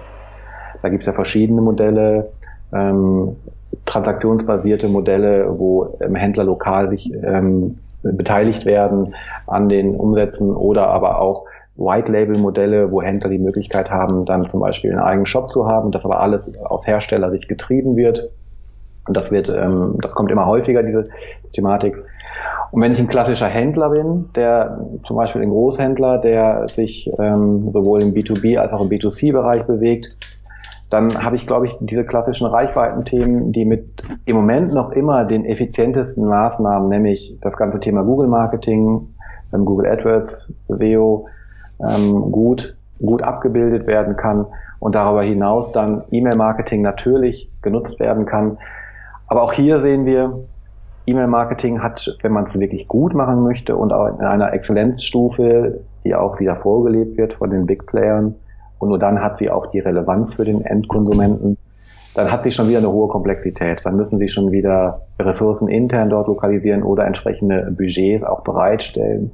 Da 0.83 0.89
gibt 0.89 1.03
es 1.03 1.07
ja 1.07 1.13
verschiedene 1.13 1.61
Modelle, 1.61 2.31
ähm, 2.73 3.37
transaktionsbasierte 3.85 4.89
Modelle, 4.89 5.59
wo 5.59 5.99
ähm, 6.01 6.15
Händler 6.15 6.45
lokal 6.45 6.89
sich 6.89 7.13
ähm, 7.23 7.77
beteiligt 8.03 8.65
werden 8.65 9.15
an 9.47 9.69
den 9.69 9.95
Umsätzen 9.95 10.51
oder 10.55 10.89
aber 10.89 11.21
auch 11.21 11.45
White-Label-Modelle, 11.77 12.91
wo 12.91 13.03
Händler 13.03 13.31
die 13.31 13.39
Möglichkeit 13.39 13.91
haben, 13.91 14.25
dann 14.25 14.49
zum 14.49 14.61
Beispiel 14.61 14.93
einen 14.93 15.01
eigenen 15.01 15.27
Shop 15.27 15.51
zu 15.51 15.67
haben, 15.67 15.93
das 15.93 16.05
aber 16.05 16.21
alles 16.21 16.63
aus 16.65 16.87
Herstellersicht 16.87 17.49
getrieben 17.49 17.97
wird. 17.97 18.31
Und 19.07 19.17
das 19.17 19.31
wird, 19.31 19.49
ähm, 19.49 19.97
das 20.03 20.15
kommt 20.15 20.31
immer 20.31 20.47
häufiger, 20.47 20.83
diese 20.83 21.09
Thematik. 21.53 21.97
Und 22.71 22.83
wenn 22.83 22.93
ich 22.93 23.01
ein 23.01 23.09
klassischer 23.09 23.49
Händler 23.49 23.91
bin, 23.91 24.31
der 24.35 24.81
zum 25.07 25.17
Beispiel 25.17 25.43
ein 25.43 25.51
Großhändler, 25.51 26.19
der 26.19 26.69
sich 26.69 27.11
ähm, 27.19 27.71
sowohl 27.73 28.03
im 28.03 28.15
B2B 28.15 28.59
als 28.59 28.73
auch 28.73 28.83
im 28.83 28.89
B2C-Bereich 28.89 29.65
bewegt, 29.65 30.17
dann 30.91 31.09
habe 31.25 31.37
ich, 31.37 31.47
glaube 31.47 31.67
ich, 31.67 31.77
diese 31.81 32.05
klassischen 32.05 32.47
Reichweitenthemen, 32.47 33.53
die 33.53 33.65
mit 33.65 34.03
im 34.27 34.37
Moment 34.37 34.75
noch 34.75 34.91
immer 34.91 35.25
den 35.25 35.45
effizientesten 35.45 36.27
Maßnahmen, 36.27 36.89
nämlich 36.89 37.37
das 37.41 37.57
ganze 37.57 37.79
Thema 37.79 38.03
Google 38.03 38.27
Marketing, 38.27 39.09
ähm, 39.53 39.65
Google 39.65 39.87
AdWords, 39.87 40.53
SEO, 40.69 41.27
ähm, 41.81 42.33
gut, 42.33 42.77
gut 42.99 43.23
abgebildet 43.23 43.87
werden 43.87 44.17
kann 44.17 44.47
und 44.81 44.95
darüber 44.95 45.23
hinaus 45.23 45.73
dann 45.73 46.03
E-Mail-Marketing 46.11 46.83
natürlich 46.83 47.51
genutzt 47.63 48.01
werden 48.01 48.27
kann. 48.27 48.59
Aber 49.31 49.43
auch 49.43 49.53
hier 49.53 49.79
sehen 49.79 50.07
wir, 50.07 50.45
E-Mail-Marketing 51.07 51.83
hat, 51.83 52.19
wenn 52.21 52.33
man 52.33 52.45
es 52.45 52.59
wirklich 52.59 52.89
gut 52.89 53.15
machen 53.15 53.45
möchte 53.45 53.77
und 53.77 53.93
auch 53.93 54.09
in 54.09 54.21
einer 54.25 54.53
Exzellenzstufe, 54.53 55.81
die 56.05 56.17
auch 56.17 56.41
wieder 56.41 56.57
vorgelebt 56.57 57.17
wird 57.17 57.35
von 57.35 57.51
den 57.51 57.65
Big 57.65 57.87
Playern, 57.87 58.35
und 58.81 58.89
nur 58.89 58.99
dann 58.99 59.23
hat 59.23 59.39
sie 59.39 59.49
auch 59.51 59.67
die 59.67 59.79
Relevanz 59.79 60.35
für 60.35 60.45
den 60.45 60.63
Endkonsumenten, 60.63 61.59
dann 62.15 62.33
hat 62.33 62.43
sie 62.43 62.51
schon 62.51 62.69
wieder 62.69 62.79
eine 62.79 62.91
hohe 62.91 63.07
Komplexität. 63.07 63.85
Dann 63.85 63.95
müssen 63.95 64.19
sie 64.19 64.29
schon 64.29 64.51
wieder 64.51 65.03
Ressourcen 65.21 65.69
intern 65.69 66.11
dort 66.11 66.27
lokalisieren 66.27 66.83
oder 66.83 67.05
entsprechende 67.05 67.71
Budgets 67.71 68.25
auch 68.25 68.41
bereitstellen. 68.41 69.33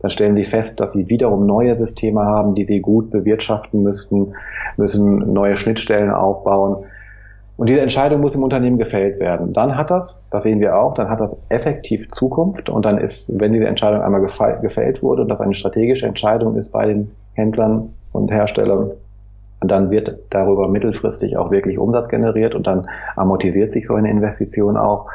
Dann 0.00 0.10
stellen 0.10 0.36
sie 0.36 0.44
fest, 0.44 0.80
dass 0.80 0.92
sie 0.92 1.08
wiederum 1.08 1.46
neue 1.46 1.76
Systeme 1.76 2.20
haben, 2.20 2.54
die 2.54 2.64
sie 2.64 2.80
gut 2.80 3.10
bewirtschaften 3.10 3.82
müssten, 3.82 4.34
müssen 4.76 5.32
neue 5.32 5.56
Schnittstellen 5.56 6.10
aufbauen. 6.10 6.84
Und 7.60 7.68
diese 7.68 7.82
Entscheidung 7.82 8.22
muss 8.22 8.34
im 8.34 8.42
Unternehmen 8.42 8.78
gefällt 8.78 9.20
werden. 9.20 9.52
Dann 9.52 9.76
hat 9.76 9.90
das, 9.90 10.22
das 10.30 10.44
sehen 10.44 10.60
wir 10.60 10.78
auch, 10.78 10.94
dann 10.94 11.10
hat 11.10 11.20
das 11.20 11.36
effektiv 11.50 12.10
Zukunft 12.10 12.70
und 12.70 12.86
dann 12.86 12.96
ist, 12.96 13.30
wenn 13.38 13.52
diese 13.52 13.66
Entscheidung 13.66 14.00
einmal 14.00 14.22
gefällt 14.22 15.02
wurde 15.02 15.20
und 15.20 15.28
das 15.28 15.42
eine 15.42 15.52
strategische 15.52 16.06
Entscheidung 16.06 16.56
ist 16.56 16.70
bei 16.70 16.86
den 16.86 17.10
Händlern 17.34 17.92
und 18.12 18.32
Herstellern, 18.32 18.92
dann 19.60 19.90
wird 19.90 20.20
darüber 20.30 20.68
mittelfristig 20.68 21.36
auch 21.36 21.50
wirklich 21.50 21.78
Umsatz 21.78 22.08
generiert 22.08 22.54
und 22.54 22.66
dann 22.66 22.88
amortisiert 23.14 23.72
sich 23.72 23.86
so 23.86 23.94
eine 23.94 24.08
Investition 24.08 24.78
auch. 24.78 25.10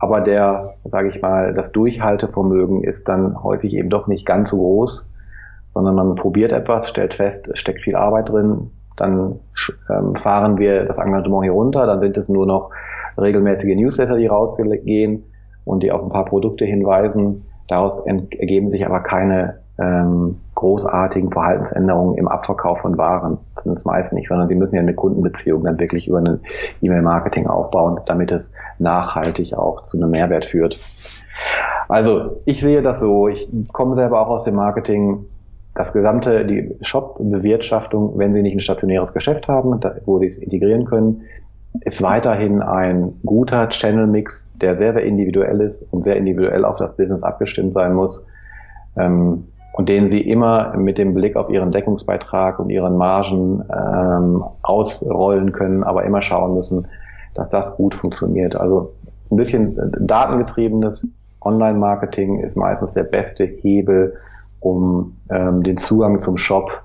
Aber 0.00 0.20
der, 0.20 0.74
sage 0.82 1.10
ich 1.10 1.22
mal, 1.22 1.54
das 1.54 1.70
Durchhaltevermögen 1.70 2.82
ist 2.82 3.06
dann 3.06 3.40
häufig 3.40 3.72
eben 3.72 3.88
doch 3.88 4.08
nicht 4.08 4.26
ganz 4.26 4.50
so 4.50 4.56
groß, 4.56 5.06
sondern 5.74 5.94
man 5.94 6.16
probiert 6.16 6.50
etwas, 6.50 6.88
stellt 6.88 7.14
fest, 7.14 7.46
es 7.46 7.60
steckt 7.60 7.82
viel 7.82 7.94
Arbeit 7.94 8.30
drin, 8.30 8.72
dann 8.96 9.40
ähm, 9.90 10.16
fahren 10.16 10.58
wir 10.58 10.84
das 10.84 10.98
Engagement 10.98 11.44
hier 11.44 11.52
runter, 11.52 11.86
dann 11.86 12.00
sind 12.00 12.16
es 12.16 12.28
nur 12.28 12.46
noch 12.46 12.70
regelmäßige 13.20 13.74
Newsletter, 13.76 14.16
die 14.16 14.26
rausgehen 14.26 15.24
und 15.64 15.82
die 15.82 15.92
auf 15.92 16.02
ein 16.02 16.10
paar 16.10 16.24
Produkte 16.24 16.64
hinweisen. 16.64 17.44
Daraus 17.68 18.00
ergeben 18.00 18.70
sich 18.70 18.84
aber 18.84 19.00
keine 19.00 19.60
ähm, 19.78 20.40
großartigen 20.54 21.32
Verhaltensänderungen 21.32 22.16
im 22.16 22.28
Abverkauf 22.28 22.80
von 22.80 22.96
Waren, 22.96 23.38
zumindest 23.56 23.86
meist 23.86 24.12
nicht, 24.12 24.28
sondern 24.28 24.48
sie 24.48 24.54
müssen 24.54 24.76
ja 24.76 24.82
eine 24.82 24.94
Kundenbeziehung 24.94 25.64
dann 25.64 25.80
wirklich 25.80 26.06
über 26.06 26.18
ein 26.18 26.40
E-Mail-Marketing 26.80 27.46
aufbauen, 27.46 28.00
damit 28.06 28.30
es 28.30 28.52
nachhaltig 28.78 29.54
auch 29.54 29.82
zu 29.82 29.96
einem 29.96 30.10
Mehrwert 30.10 30.44
führt. 30.44 30.78
Also 31.88 32.40
ich 32.44 32.60
sehe 32.60 32.82
das 32.82 33.00
so, 33.00 33.28
ich 33.28 33.50
komme 33.72 33.94
selber 33.94 34.20
auch 34.20 34.28
aus 34.28 34.44
dem 34.44 34.54
Marketing, 34.54 35.26
das 35.74 35.92
gesamte, 35.92 36.44
die 36.44 36.76
Shop-Bewirtschaftung, 36.82 38.16
wenn 38.16 38.32
Sie 38.32 38.42
nicht 38.42 38.54
ein 38.54 38.60
stationäres 38.60 39.12
Geschäft 39.12 39.48
haben, 39.48 39.80
wo 40.04 40.18
Sie 40.20 40.26
es 40.26 40.38
integrieren 40.38 40.84
können, 40.84 41.22
ist 41.80 42.00
weiterhin 42.02 42.62
ein 42.62 43.14
guter 43.26 43.68
Channel-Mix, 43.68 44.48
der 44.54 44.76
sehr, 44.76 44.92
sehr 44.92 45.02
individuell 45.02 45.60
ist 45.60 45.84
und 45.90 46.04
sehr 46.04 46.16
individuell 46.16 46.64
auf 46.64 46.76
das 46.76 46.96
Business 46.96 47.24
abgestimmt 47.24 47.72
sein 47.72 47.94
muss 47.94 48.24
ähm, 48.96 49.48
und 49.72 49.88
den 49.88 50.08
Sie 50.08 50.20
immer 50.20 50.76
mit 50.76 50.98
dem 50.98 51.14
Blick 51.14 51.34
auf 51.34 51.50
Ihren 51.50 51.72
Deckungsbeitrag 51.72 52.60
und 52.60 52.70
Ihren 52.70 52.96
Margen 52.96 53.64
ähm, 53.68 54.44
ausrollen 54.62 55.50
können, 55.50 55.82
aber 55.82 56.04
immer 56.04 56.22
schauen 56.22 56.54
müssen, 56.54 56.86
dass 57.34 57.48
das 57.48 57.76
gut 57.76 57.96
funktioniert. 57.96 58.54
Also 58.54 58.92
ein 59.32 59.36
bisschen 59.36 59.76
datengetriebenes 59.98 61.08
Online-Marketing 61.40 62.38
ist 62.38 62.56
meistens 62.56 62.94
der 62.94 63.02
beste 63.02 63.44
Hebel, 63.44 64.14
um 64.64 65.16
ähm, 65.28 65.62
den 65.62 65.76
Zugang 65.76 66.18
zum 66.18 66.38
Shop 66.38 66.84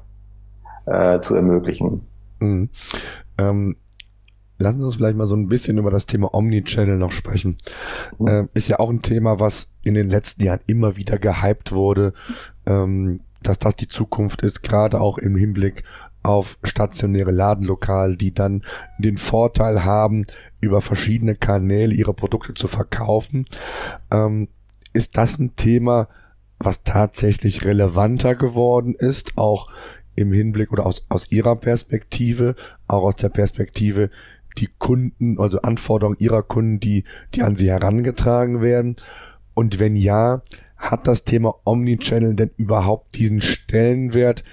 äh, 0.86 1.20
zu 1.20 1.34
ermöglichen. 1.34 2.02
Mhm. 2.40 2.70
Ähm, 3.38 3.78
lassen 4.58 4.80
Sie 4.80 4.86
uns 4.86 4.96
vielleicht 4.96 5.16
mal 5.16 5.26
so 5.26 5.38
ein 5.38 5.48
bisschen 5.48 5.78
über 5.78 5.90
das 5.90 6.06
Thema 6.06 6.34
Omnichannel 6.34 6.98
noch 6.98 7.12
sprechen. 7.12 7.58
Mhm. 8.18 8.28
Äh, 8.28 8.48
ist 8.54 8.68
ja 8.68 8.80
auch 8.80 8.90
ein 8.90 9.02
Thema, 9.02 9.40
was 9.40 9.72
in 9.84 9.94
den 9.94 10.10
letzten 10.10 10.44
Jahren 10.44 10.60
immer 10.68 10.98
wieder 10.98 11.18
gehypt 11.18 11.72
wurde, 11.72 12.12
ähm, 12.66 13.22
dass 13.42 13.60
das 13.60 13.78
die 13.78 13.88
Zukunft 13.88 14.42
ist, 14.42 14.62
gerade 14.62 15.00
auch 15.00 15.18
im 15.18 15.38
Hinblick 15.38 15.84
auf 16.22 16.58
stationäre 16.64 17.32
Ladenlokale, 17.32 18.18
die 18.18 18.34
dann 18.34 18.64
den 18.98 19.18
Vorteil 19.18 19.86
haben, 19.86 20.26
über 20.60 20.82
verschiedene 20.82 21.36
Kanäle 21.36 21.94
ihre 21.94 22.14
Produkte 22.14 22.54
zu 22.54 22.68
verkaufen. 22.68 23.46
Ähm, 24.12 24.50
ist 24.92 25.16
das 25.16 25.40
ein 25.40 25.56
Thema, 25.56 26.10
was 26.60 26.84
tatsächlich 26.84 27.66
relevanter 27.66 28.36
geworden 28.36 28.96
ist, 28.96 29.38
auch 29.38 29.70
im 30.16 30.34
Hinblick 30.34 30.72
oder 30.72 30.86
aus, 30.86 31.06
aus 31.10 31.32
Ihrer 31.32 31.56
Perspektive, 31.56 32.56
auch 32.88 33.04
aus 33.04 33.16
der 33.16 33.30
Perspektive 33.30 34.10
die 34.58 34.68
Kunden, 34.78 35.40
also 35.40 35.62
Anforderungen 35.62 36.18
Ihrer 36.20 36.44
Kunden, 36.44 36.80
die, 36.80 37.06
die 37.34 37.44
an 37.44 37.56
Sie 37.56 37.70
herangetragen 37.70 38.62
werden? 38.62 38.96
Und 39.54 39.80
wenn 39.80 39.96
ja, 39.96 40.42
hat 40.78 41.08
das 41.08 41.24
Thema 41.24 41.56
Omnichannel 41.66 42.36
denn 42.36 42.52
überhaupt 42.58 43.16
diesen 43.16 43.42
Stellenwert, 43.42 44.44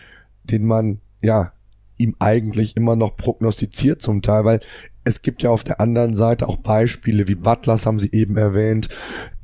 den 0.44 0.64
man 0.64 1.00
ja 1.22 1.52
ihm 1.98 2.14
eigentlich 2.18 2.76
immer 2.76 2.96
noch 2.96 3.16
prognostiziert 3.16 4.02
zum 4.02 4.22
Teil, 4.22 4.44
weil 4.44 4.61
es 5.04 5.22
gibt 5.22 5.42
ja 5.42 5.50
auf 5.50 5.62
der 5.62 5.80
anderen 5.80 6.14
Seite 6.14 6.48
auch 6.48 6.56
Beispiele 6.56 7.28
wie 7.28 7.37
Butlers, 7.37 7.87
haben 7.87 8.00
Sie 8.00 8.11
eben 8.12 8.37
erwähnt, 8.37 8.88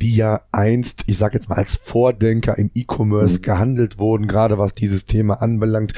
die 0.00 0.16
ja 0.16 0.42
einst, 0.50 1.04
ich 1.06 1.18
sage 1.18 1.34
jetzt 1.34 1.48
mal 1.48 1.54
als 1.56 1.76
Vordenker 1.76 2.58
im 2.58 2.70
E-Commerce 2.74 3.38
mhm. 3.38 3.42
gehandelt 3.42 3.98
wurden, 3.98 4.26
gerade 4.26 4.58
was 4.58 4.74
dieses 4.74 5.04
Thema 5.04 5.40
anbelangt. 5.40 5.92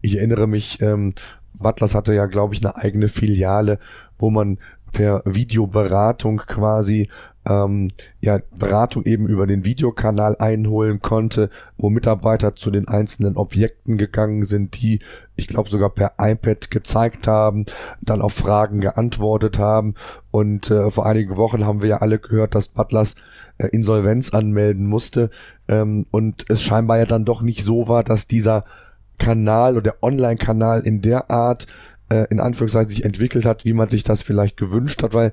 Ich 0.00 0.16
erinnere 0.16 0.46
mich, 0.46 0.80
ähm, 0.80 1.14
Butlers 1.52 1.94
hatte 1.94 2.14
ja, 2.14 2.26
glaube 2.26 2.54
ich, 2.54 2.64
eine 2.64 2.76
eigene 2.76 3.08
Filiale, 3.08 3.78
wo 4.18 4.30
man 4.30 4.58
per 4.92 5.22
Videoberatung 5.24 6.38
quasi 6.38 7.08
ähm, 7.48 7.88
ja, 8.20 8.40
Beratung 8.56 9.04
eben 9.04 9.26
über 9.26 9.46
den 9.46 9.64
Videokanal 9.64 10.36
einholen 10.38 11.00
konnte, 11.00 11.48
wo 11.78 11.88
Mitarbeiter 11.88 12.54
zu 12.54 12.70
den 12.70 12.88
einzelnen 12.88 13.36
Objekten 13.36 13.96
gegangen 13.96 14.44
sind, 14.44 14.80
die, 14.80 15.00
ich 15.36 15.46
glaube, 15.46 15.70
sogar 15.70 15.90
per 15.90 16.12
iPad 16.18 16.70
gezeigt 16.70 17.26
haben, 17.26 17.64
dann 18.02 18.20
auf 18.20 18.34
Fragen 18.34 18.80
geantwortet 18.80 19.58
haben. 19.58 19.94
Und 20.30 20.70
äh, 20.70 20.90
vor 20.90 21.06
einigen 21.06 21.36
Wochen 21.36 21.64
haben 21.64 21.82
wir 21.82 21.88
ja 21.88 21.96
alle 21.98 22.18
gehört, 22.18 22.54
dass 22.54 22.68
Butlers 22.68 23.14
äh, 23.58 23.68
Insolvenz 23.68 24.32
anmelden 24.34 24.86
musste 24.86 25.30
ähm, 25.68 26.06
und 26.10 26.44
es 26.48 26.62
scheinbar 26.62 26.98
ja 26.98 27.06
dann 27.06 27.24
doch 27.24 27.42
nicht 27.42 27.64
so 27.64 27.88
war, 27.88 28.04
dass 28.04 28.26
dieser 28.26 28.64
Kanal 29.18 29.72
oder 29.72 29.82
der 29.82 30.02
Online-Kanal 30.02 30.80
in 30.80 31.00
der 31.00 31.30
Art 31.30 31.66
äh, 32.10 32.26
in 32.30 32.40
Anführungszeichen 32.40 32.90
sich 32.90 33.04
entwickelt 33.04 33.44
hat, 33.44 33.64
wie 33.64 33.72
man 33.72 33.88
sich 33.88 34.02
das 34.02 34.22
vielleicht 34.22 34.56
gewünscht 34.56 35.02
hat, 35.02 35.14
weil 35.14 35.32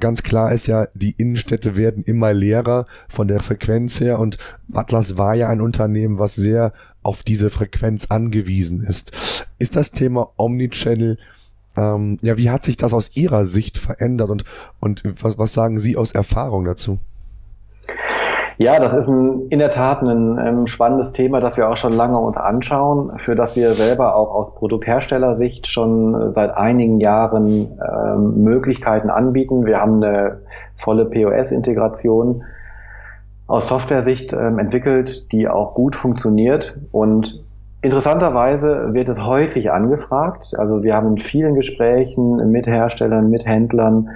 ganz 0.00 0.22
klar 0.22 0.52
ist 0.52 0.66
ja, 0.66 0.88
die 0.94 1.14
Innenstädte 1.16 1.76
werden 1.76 2.02
immer 2.02 2.32
leerer 2.32 2.86
von 3.08 3.28
der 3.28 3.40
Frequenz 3.40 4.00
her 4.00 4.18
und 4.18 4.38
Atlas 4.72 5.18
war 5.18 5.34
ja 5.34 5.48
ein 5.48 5.60
Unternehmen, 5.60 6.18
was 6.18 6.34
sehr 6.34 6.72
auf 7.02 7.22
diese 7.22 7.50
Frequenz 7.50 8.06
angewiesen 8.06 8.80
ist. 8.80 9.46
Ist 9.58 9.76
das 9.76 9.92
Thema 9.92 10.32
Omnichannel 10.36 11.18
ähm, 11.76 12.18
ja, 12.22 12.36
wie 12.38 12.50
hat 12.50 12.64
sich 12.64 12.76
das 12.76 12.92
aus 12.92 13.16
Ihrer 13.16 13.44
Sicht 13.44 13.78
verändert 13.78 14.30
und, 14.30 14.44
und 14.80 15.02
was, 15.22 15.38
was 15.38 15.52
sagen 15.52 15.78
Sie 15.78 15.96
aus 15.96 16.12
Erfahrung 16.12 16.64
dazu? 16.64 16.98
Ja, 18.58 18.80
das 18.80 18.94
ist 18.94 19.08
ein, 19.08 19.48
in 19.50 19.58
der 19.58 19.70
Tat 19.70 20.00
ein 20.02 20.38
ähm, 20.38 20.66
spannendes 20.66 21.12
Thema, 21.12 21.40
das 21.40 21.58
wir 21.58 21.68
auch 21.68 21.76
schon 21.76 21.92
lange 21.92 22.18
uns 22.18 22.38
anschauen, 22.38 23.18
für 23.18 23.34
das 23.34 23.54
wir 23.54 23.72
selber 23.72 24.16
auch 24.16 24.34
aus 24.34 24.54
Produktherstellersicht 24.54 25.66
schon 25.66 26.32
seit 26.32 26.56
einigen 26.56 26.98
Jahren 26.98 27.78
ähm, 27.80 28.42
Möglichkeiten 28.42 29.10
anbieten. 29.10 29.66
Wir 29.66 29.80
haben 29.80 30.02
eine 30.02 30.40
volle 30.76 31.04
POS-Integration 31.04 32.44
aus 33.46 33.68
Software-Sicht 33.68 34.32
ähm, 34.32 34.58
entwickelt, 34.58 35.30
die 35.32 35.48
auch 35.48 35.74
gut 35.74 35.94
funktioniert 35.94 36.78
und 36.92 37.42
Interessanterweise 37.82 38.94
wird 38.94 39.08
es 39.08 39.22
häufig 39.22 39.70
angefragt. 39.70 40.54
Also 40.58 40.82
wir 40.82 40.94
haben 40.96 41.08
in 41.08 41.18
vielen 41.18 41.54
Gesprächen 41.54 42.50
mit 42.50 42.66
Herstellern, 42.66 43.30
mit 43.30 43.46
Händlern 43.46 44.08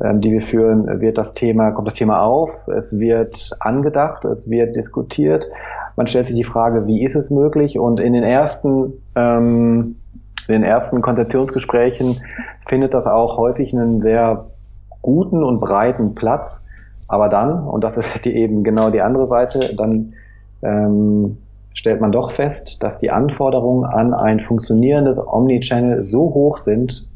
die 0.00 0.32
wir 0.32 0.42
führen, 0.42 1.00
wird 1.00 1.18
das 1.18 1.34
Thema, 1.34 1.72
kommt 1.72 1.86
das 1.86 1.94
Thema 1.94 2.22
auf, 2.22 2.68
es 2.68 2.98
wird 2.98 3.50
angedacht, 3.60 4.24
es 4.24 4.48
wird 4.48 4.74
diskutiert. 4.76 5.50
Man 5.96 6.06
stellt 6.06 6.26
sich 6.26 6.36
die 6.36 6.44
Frage, 6.44 6.86
wie 6.86 7.04
ist 7.04 7.16
es 7.16 7.30
möglich? 7.30 7.78
Und 7.78 8.00
in 8.00 8.14
den 8.14 8.22
ersten, 8.22 8.94
ähm, 9.14 9.96
in 10.48 10.54
den 10.54 10.62
ersten 10.62 11.02
Konzeptionsgesprächen 11.02 12.20
findet 12.66 12.94
das 12.94 13.06
auch 13.06 13.36
häufig 13.36 13.74
einen 13.74 14.00
sehr 14.00 14.46
guten 15.02 15.42
und 15.42 15.60
breiten 15.60 16.14
Platz. 16.14 16.62
Aber 17.06 17.28
dann, 17.28 17.66
und 17.66 17.84
das 17.84 17.98
ist 17.98 18.24
die 18.24 18.34
eben 18.34 18.64
genau 18.64 18.88
die 18.90 19.02
andere 19.02 19.26
Seite, 19.28 19.74
dann 19.76 20.14
ähm, 20.62 21.36
stellt 21.74 22.00
man 22.00 22.12
doch 22.12 22.30
fest, 22.30 22.82
dass 22.82 22.96
die 22.96 23.10
Anforderungen 23.10 23.84
an 23.84 24.14
ein 24.14 24.40
funktionierendes 24.40 25.18
Omnichannel 25.18 26.06
so 26.06 26.32
hoch 26.32 26.58
sind, 26.58 27.09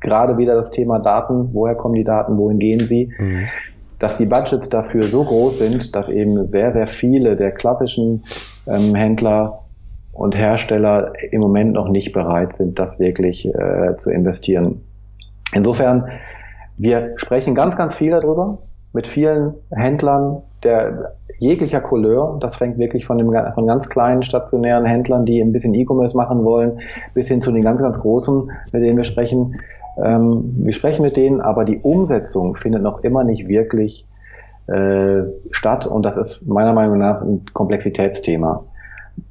gerade 0.00 0.38
wieder 0.38 0.54
das 0.54 0.70
Thema 0.70 0.98
Daten, 0.98 1.50
woher 1.52 1.74
kommen 1.74 1.94
die 1.94 2.04
Daten, 2.04 2.36
wohin 2.38 2.58
gehen 2.58 2.80
sie, 2.80 3.12
mhm. 3.18 3.46
dass 3.98 4.18
die 4.18 4.26
Budgets 4.26 4.68
dafür 4.68 5.08
so 5.08 5.24
groß 5.24 5.58
sind, 5.58 5.94
dass 5.94 6.08
eben 6.08 6.48
sehr, 6.48 6.72
sehr 6.72 6.86
viele 6.86 7.36
der 7.36 7.52
klassischen 7.52 8.24
ähm, 8.66 8.94
Händler 8.94 9.60
und 10.12 10.36
Hersteller 10.36 11.12
im 11.30 11.40
Moment 11.40 11.72
noch 11.72 11.88
nicht 11.88 12.12
bereit 12.12 12.56
sind, 12.56 12.78
das 12.78 12.98
wirklich 12.98 13.46
äh, 13.46 13.96
zu 13.96 14.10
investieren. 14.10 14.80
Insofern, 15.54 16.08
wir 16.78 17.12
sprechen 17.16 17.54
ganz, 17.54 17.76
ganz 17.76 17.94
viel 17.94 18.10
darüber 18.10 18.58
mit 18.92 19.06
vielen 19.06 19.54
Händlern 19.70 20.42
der 20.62 21.14
jeglicher 21.38 21.80
Couleur. 21.80 22.38
Das 22.40 22.56
fängt 22.56 22.78
wirklich 22.78 23.06
von, 23.06 23.18
dem, 23.18 23.32
von 23.54 23.66
ganz 23.66 23.88
kleinen 23.88 24.22
stationären 24.22 24.84
Händlern, 24.84 25.24
die 25.24 25.40
ein 25.40 25.52
bisschen 25.52 25.74
E-Commerce 25.74 26.16
machen 26.16 26.44
wollen, 26.44 26.80
bis 27.14 27.28
hin 27.28 27.40
zu 27.40 27.50
den 27.50 27.62
ganz, 27.62 27.80
ganz 27.80 27.98
großen, 27.98 28.50
mit 28.72 28.82
denen 28.82 28.96
wir 28.96 29.04
sprechen. 29.04 29.56
Ähm, 30.02 30.54
wir 30.56 30.72
sprechen 30.72 31.02
mit 31.02 31.16
denen, 31.16 31.40
aber 31.40 31.64
die 31.64 31.78
Umsetzung 31.78 32.54
findet 32.54 32.82
noch 32.82 33.02
immer 33.02 33.24
nicht 33.24 33.48
wirklich 33.48 34.06
äh, 34.66 35.22
statt 35.50 35.86
und 35.86 36.04
das 36.04 36.16
ist 36.16 36.46
meiner 36.46 36.72
Meinung 36.72 36.98
nach 36.98 37.22
ein 37.22 37.44
Komplexitätsthema. 37.52 38.64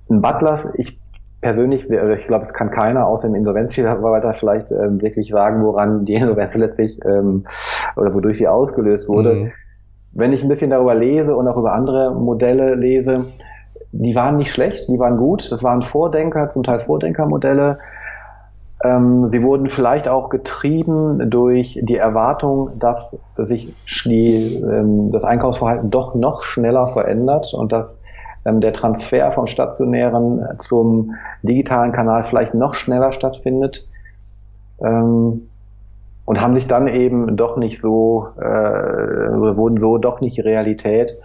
Ein 0.09 0.21
Butler, 0.21 0.73
ich 0.75 0.99
persönlich, 1.41 1.89
ich 1.89 2.27
glaube, 2.27 2.43
es 2.43 2.53
kann 2.53 2.71
keiner 2.71 3.07
außer 3.07 3.27
dem 3.27 3.35
Insolvenzverwalter 3.35 4.33
vielleicht 4.33 4.71
ähm, 4.71 5.01
wirklich 5.01 5.29
sagen, 5.29 5.63
woran 5.63 6.05
die 6.05 6.15
Insolvenz 6.15 6.55
letztlich 6.55 6.99
ähm, 7.05 7.45
oder 7.95 8.13
wodurch 8.13 8.37
sie 8.37 8.47
ausgelöst 8.47 9.07
wurde. 9.07 9.33
Mhm. 9.33 9.51
Wenn 10.11 10.33
ich 10.33 10.43
ein 10.43 10.49
bisschen 10.49 10.71
darüber 10.71 10.95
lese 10.95 11.35
und 11.35 11.47
auch 11.47 11.57
über 11.57 11.73
andere 11.73 12.13
Modelle 12.13 12.75
lese, 12.75 13.27
die 13.91 14.15
waren 14.15 14.37
nicht 14.37 14.51
schlecht, 14.51 14.89
die 14.89 14.99
waren 14.99 15.17
gut. 15.17 15.51
Das 15.51 15.63
waren 15.63 15.81
Vordenker, 15.81 16.49
zum 16.49 16.63
Teil 16.63 16.79
Vordenkermodelle. 16.79 17.79
Ähm, 18.83 19.29
sie 19.29 19.43
wurden 19.43 19.69
vielleicht 19.69 20.07
auch 20.07 20.29
getrieben 20.29 21.29
durch 21.29 21.79
die 21.81 21.97
Erwartung, 21.97 22.79
dass 22.79 23.17
sich 23.35 23.73
die, 24.05 24.55
ähm, 24.55 25.11
das 25.11 25.25
Einkaufsverhalten 25.25 25.89
doch 25.89 26.15
noch 26.15 26.43
schneller 26.43 26.87
verändert 26.87 27.53
und 27.53 27.71
dass 27.71 27.99
ähm, 28.45 28.61
der 28.61 28.71
Transfer 28.71 29.31
vom 29.33 29.47
stationären 29.47 30.45
zum 30.59 31.15
digitalen 31.43 31.91
Kanal 31.91 32.23
vielleicht 32.23 32.53
noch 32.53 32.73
schneller 32.73 33.11
stattfindet. 33.11 33.87
Und 34.81 35.49
haben 36.39 36.55
sich 36.55 36.67
dann 36.67 36.87
eben 36.87 37.35
doch 37.35 37.57
nicht 37.57 37.81
so, 37.81 38.27
äh, 38.39 38.45
wurden 38.45 39.77
so 39.77 39.97
doch 39.97 40.21
nicht 40.21 40.45
Realität 40.45 41.17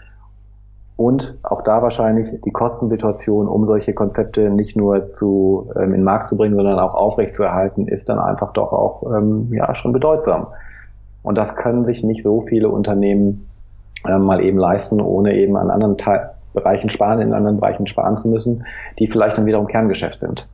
und 0.96 1.36
auch 1.42 1.62
da 1.62 1.82
wahrscheinlich 1.82 2.40
die 2.44 2.52
Kostensituation, 2.52 3.48
um 3.48 3.66
solche 3.66 3.94
Konzepte 3.94 4.50
nicht 4.50 4.76
nur 4.76 5.06
zu, 5.06 5.70
ähm, 5.76 5.86
in 5.86 5.92
den 5.92 6.04
Markt 6.04 6.28
zu 6.28 6.36
bringen, 6.36 6.54
sondern 6.54 6.78
auch 6.78 6.94
aufrecht 6.94 7.34
zu 7.34 7.42
erhalten, 7.42 7.88
ist 7.88 8.08
dann 8.08 8.18
einfach 8.18 8.52
doch 8.52 8.72
auch 8.72 9.02
ähm, 9.12 9.52
ja, 9.52 9.74
schon 9.74 9.92
bedeutsam. 9.92 10.48
Und 11.22 11.36
das 11.36 11.56
können 11.56 11.84
sich 11.84 12.04
nicht 12.04 12.22
so 12.22 12.42
viele 12.42 12.68
Unternehmen 12.68 13.48
äh, 14.06 14.18
mal 14.18 14.40
eben 14.40 14.58
leisten, 14.58 15.00
ohne 15.00 15.34
eben 15.34 15.56
an 15.56 15.70
anderen 15.70 15.96
Teil 15.96 16.30
Bereichen 16.52 16.88
sparen, 16.88 17.20
in 17.20 17.32
anderen 17.32 17.58
Bereichen 17.58 17.88
sparen 17.88 18.16
zu 18.16 18.28
müssen, 18.28 18.64
die 19.00 19.08
vielleicht 19.08 19.36
dann 19.36 19.46
wiederum 19.46 19.66
Kerngeschäft 19.66 20.20
sind. 20.20 20.48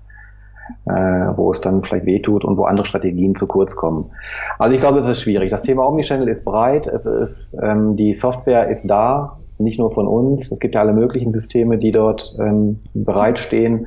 Äh, 0.86 0.92
wo 0.92 1.50
es 1.50 1.60
dann 1.60 1.82
vielleicht 1.82 2.06
wehtut 2.06 2.44
und 2.44 2.56
wo 2.56 2.62
andere 2.62 2.86
Strategien 2.86 3.34
zu 3.34 3.48
kurz 3.48 3.74
kommen. 3.74 4.12
Also 4.58 4.72
ich 4.72 4.80
glaube, 4.80 5.00
es 5.00 5.08
ist 5.08 5.20
schwierig. 5.20 5.50
Das 5.50 5.62
Thema 5.62 5.86
Omnichannel 5.86 6.28
ist 6.28 6.44
breit, 6.44 6.86
es 6.86 7.06
ist, 7.06 7.54
ähm, 7.60 7.96
die 7.96 8.14
Software 8.14 8.68
ist 8.68 8.88
da, 8.88 9.40
nicht 9.60 9.78
nur 9.78 9.90
von 9.90 10.06
uns. 10.06 10.50
Es 10.50 10.60
gibt 10.60 10.74
ja 10.74 10.80
alle 10.80 10.92
möglichen 10.92 11.32
Systeme, 11.32 11.78
die 11.78 11.90
dort 11.90 12.34
ähm, 12.38 12.80
bereitstehen. 12.94 13.86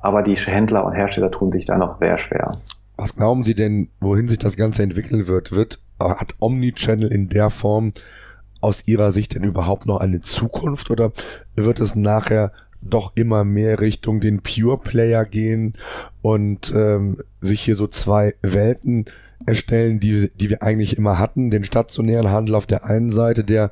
Aber 0.00 0.22
die 0.22 0.36
Händler 0.36 0.84
und 0.84 0.92
Hersteller 0.92 1.30
tun 1.30 1.52
sich 1.52 1.66
da 1.66 1.76
noch 1.76 1.92
sehr 1.92 2.16
schwer. 2.18 2.52
Was 2.96 3.16
glauben 3.16 3.44
Sie 3.44 3.54
denn, 3.54 3.88
wohin 4.00 4.28
sich 4.28 4.38
das 4.38 4.56
Ganze 4.56 4.82
entwickeln 4.82 5.26
wird? 5.26 5.52
Wird 5.52 5.80
hat 5.98 6.34
Omnichannel 6.40 7.12
in 7.12 7.28
der 7.28 7.50
Form 7.50 7.92
aus 8.60 8.86
Ihrer 8.86 9.10
Sicht 9.10 9.34
denn 9.34 9.44
überhaupt 9.44 9.86
noch 9.86 10.00
eine 10.00 10.20
Zukunft 10.20 10.90
oder 10.90 11.12
wird 11.56 11.80
es 11.80 11.94
nachher 11.94 12.52
doch 12.82 13.12
immer 13.14 13.44
mehr 13.44 13.80
Richtung 13.80 14.20
den 14.20 14.42
Pure 14.42 14.78
Player 14.78 15.24
gehen 15.24 15.72
und 16.22 16.72
ähm, 16.74 17.18
sich 17.40 17.60
hier 17.60 17.76
so 17.76 17.86
zwei 17.86 18.34
Welten 18.42 19.04
erstellen, 19.46 20.00
die, 20.00 20.30
die 20.34 20.50
wir 20.50 20.62
eigentlich 20.62 20.96
immer 20.96 21.18
hatten. 21.18 21.50
Den 21.50 21.64
stationären 21.64 22.30
Handel 22.30 22.54
auf 22.54 22.66
der 22.66 22.84
einen 22.84 23.10
Seite, 23.10 23.44
der 23.44 23.70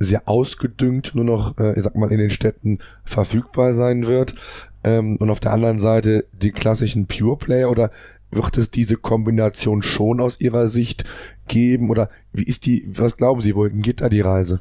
sehr 0.00 0.22
ausgedüngt 0.24 1.14
nur 1.14 1.24
noch, 1.24 1.58
äh, 1.58 1.74
ich 1.74 1.84
sag 1.84 1.94
mal, 1.94 2.10
in 2.10 2.18
den 2.18 2.30
Städten 2.30 2.78
verfügbar 3.04 3.74
sein 3.74 4.06
wird. 4.06 4.34
Ähm, 4.82 5.16
und 5.18 5.30
auf 5.30 5.40
der 5.40 5.52
anderen 5.52 5.78
Seite 5.78 6.24
die 6.32 6.50
klassischen 6.50 7.06
Pure 7.06 7.36
Player 7.36 7.70
oder 7.70 7.90
wird 8.30 8.56
es 8.56 8.70
diese 8.70 8.96
Kombination 8.96 9.82
schon 9.82 10.20
aus 10.20 10.40
Ihrer 10.40 10.66
Sicht 10.66 11.04
geben? 11.48 11.90
Oder 11.90 12.08
wie 12.32 12.44
ist 12.44 12.66
die, 12.66 12.90
was 12.96 13.16
glauben 13.16 13.42
Sie, 13.42 13.54
wohin 13.54 13.82
geht 13.82 14.00
da 14.00 14.08
die 14.08 14.22
Reise? 14.22 14.60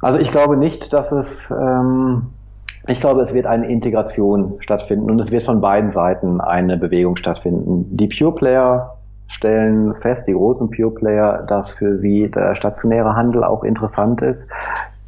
Also 0.00 0.18
ich 0.20 0.30
glaube 0.30 0.56
nicht, 0.56 0.92
dass 0.92 1.10
es, 1.10 1.50
ähm, 1.50 2.26
ich 2.86 3.00
glaube, 3.00 3.22
es 3.22 3.34
wird 3.34 3.46
eine 3.46 3.68
Integration 3.68 4.54
stattfinden 4.60 5.10
und 5.10 5.18
es 5.18 5.32
wird 5.32 5.42
von 5.42 5.60
beiden 5.60 5.90
Seiten 5.90 6.40
eine 6.40 6.76
Bewegung 6.76 7.16
stattfinden. 7.16 7.96
Die 7.96 8.06
Pure 8.06 8.34
Player 8.36 8.97
stellen 9.28 9.94
fest, 9.94 10.26
die 10.26 10.32
großen 10.32 10.70
Pure 10.70 10.90
Player, 10.90 11.44
dass 11.46 11.70
für 11.70 11.98
sie 11.98 12.30
der 12.30 12.54
stationäre 12.54 13.14
Handel 13.14 13.44
auch 13.44 13.62
interessant 13.62 14.22
ist, 14.22 14.50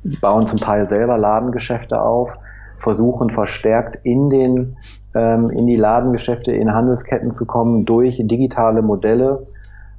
sie 0.05 0.17
bauen 0.19 0.47
zum 0.47 0.59
Teil 0.59 0.87
selber 0.87 1.19
Ladengeschäfte 1.19 2.01
auf, 2.01 2.35
versuchen 2.79 3.31
verstärkt 3.31 3.99
in 4.05 4.31
den 4.31 4.77
ähm, 5.15 5.51
in 5.51 5.67
die 5.67 5.77
Ladengeschäfte, 5.77 6.53
in 6.53 6.73
Handelsketten 6.73 7.31
zu 7.31 7.47
kommen 7.47 7.85
durch 7.85 8.21
digitale 8.23 8.83
Modelle, 8.83 9.47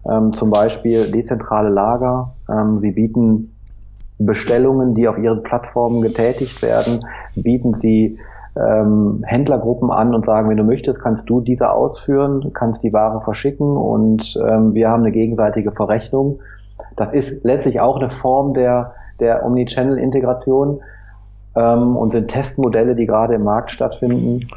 ähm, 0.09 0.33
zum 0.33 0.49
Beispiel 0.49 1.11
dezentrale 1.11 1.69
Lager. 1.69 2.33
Ähm, 2.49 2.77
sie 2.77 2.91
bieten 2.91 3.53
Bestellungen, 4.17 4.93
die 4.93 5.07
auf 5.07 5.17
ihren 5.17 5.43
Plattformen 5.43 6.01
getätigt 6.01 6.61
werden, 6.61 7.05
bieten 7.35 7.73
sie 7.73 8.19
ähm, 8.55 9.23
Händlergruppen 9.25 9.91
an 9.91 10.13
und 10.13 10.25
sagen, 10.25 10.49
wenn 10.49 10.57
du 10.57 10.63
möchtest, 10.63 11.01
kannst 11.01 11.29
du 11.29 11.41
diese 11.41 11.71
ausführen, 11.71 12.51
kannst 12.53 12.83
die 12.83 12.91
Ware 12.91 13.21
verschicken 13.21 13.77
und 13.77 14.37
ähm, 14.45 14.73
wir 14.73 14.89
haben 14.89 15.03
eine 15.03 15.11
gegenseitige 15.11 15.71
Verrechnung. 15.71 16.39
Das 16.95 17.13
ist 17.13 17.43
letztlich 17.43 17.79
auch 17.79 17.97
eine 17.97 18.09
Form 18.09 18.53
der, 18.53 18.93
der 19.19 19.45
Omnichannel-Integration 19.45 20.81
ähm, 21.55 21.95
und 21.95 22.11
sind 22.11 22.27
Testmodelle, 22.29 22.95
die 22.95 23.05
gerade 23.05 23.35
im 23.35 23.43
Markt 23.43 23.71
stattfinden. 23.71 24.47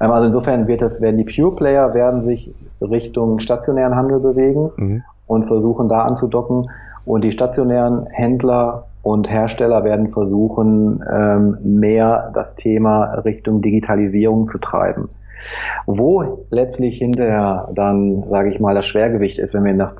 Ähm, 0.00 0.10
also 0.10 0.26
insofern 0.26 0.68
wird 0.68 0.82
es, 0.82 1.00
werden 1.00 1.16
die 1.16 1.24
Pure 1.24 1.56
Player 1.56 1.94
werden 1.94 2.24
sich 2.24 2.54
Richtung 2.80 3.38
stationären 3.40 3.96
Handel 3.96 4.20
bewegen 4.20 4.70
mhm. 4.76 5.02
und 5.26 5.46
versuchen 5.46 5.88
da 5.88 6.02
anzudocken 6.02 6.70
und 7.06 7.24
die 7.24 7.32
stationären 7.32 8.06
Händler 8.06 8.85
und 9.06 9.30
Hersteller 9.30 9.84
werden 9.84 10.08
versuchen, 10.08 11.00
ähm, 11.08 11.58
mehr 11.62 12.32
das 12.34 12.56
Thema 12.56 13.14
Richtung 13.24 13.62
Digitalisierung 13.62 14.48
zu 14.48 14.58
treiben. 14.58 15.08
Wo 15.86 16.44
letztlich 16.50 16.98
hinterher 16.98 17.68
dann, 17.72 18.24
sage 18.28 18.50
ich 18.50 18.58
mal, 18.58 18.74
das 18.74 18.84
Schwergewicht 18.84 19.38
ist, 19.38 19.54
wenn 19.54 19.62
wir 19.62 19.74
nach 19.74 19.94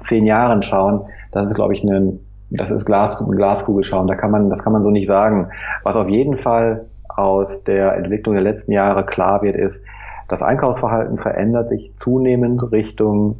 zehn 0.00 0.26
Jahren 0.26 0.60
schauen, 0.60 1.06
das 1.32 1.46
ist, 1.46 1.54
glaube 1.54 1.72
ich, 1.72 1.82
ein, 1.82 2.20
das 2.50 2.70
ist 2.70 2.84
Glas, 2.84 3.16
Glaskugel 3.16 3.84
schauen. 3.84 4.06
Da 4.06 4.16
kann 4.16 4.30
man, 4.30 4.50
das 4.50 4.62
kann 4.62 4.74
man 4.74 4.84
so 4.84 4.90
nicht 4.90 5.06
sagen. 5.06 5.48
Was 5.82 5.96
auf 5.96 6.10
jeden 6.10 6.36
Fall 6.36 6.84
aus 7.08 7.64
der 7.64 7.96
Entwicklung 7.96 8.34
der 8.34 8.44
letzten 8.44 8.72
Jahre 8.72 9.06
klar 9.06 9.40
wird, 9.40 9.56
ist, 9.56 9.82
das 10.28 10.42
Einkaufsverhalten 10.42 11.16
verändert 11.16 11.70
sich 11.70 11.94
zunehmend 11.94 12.70
Richtung 12.70 13.36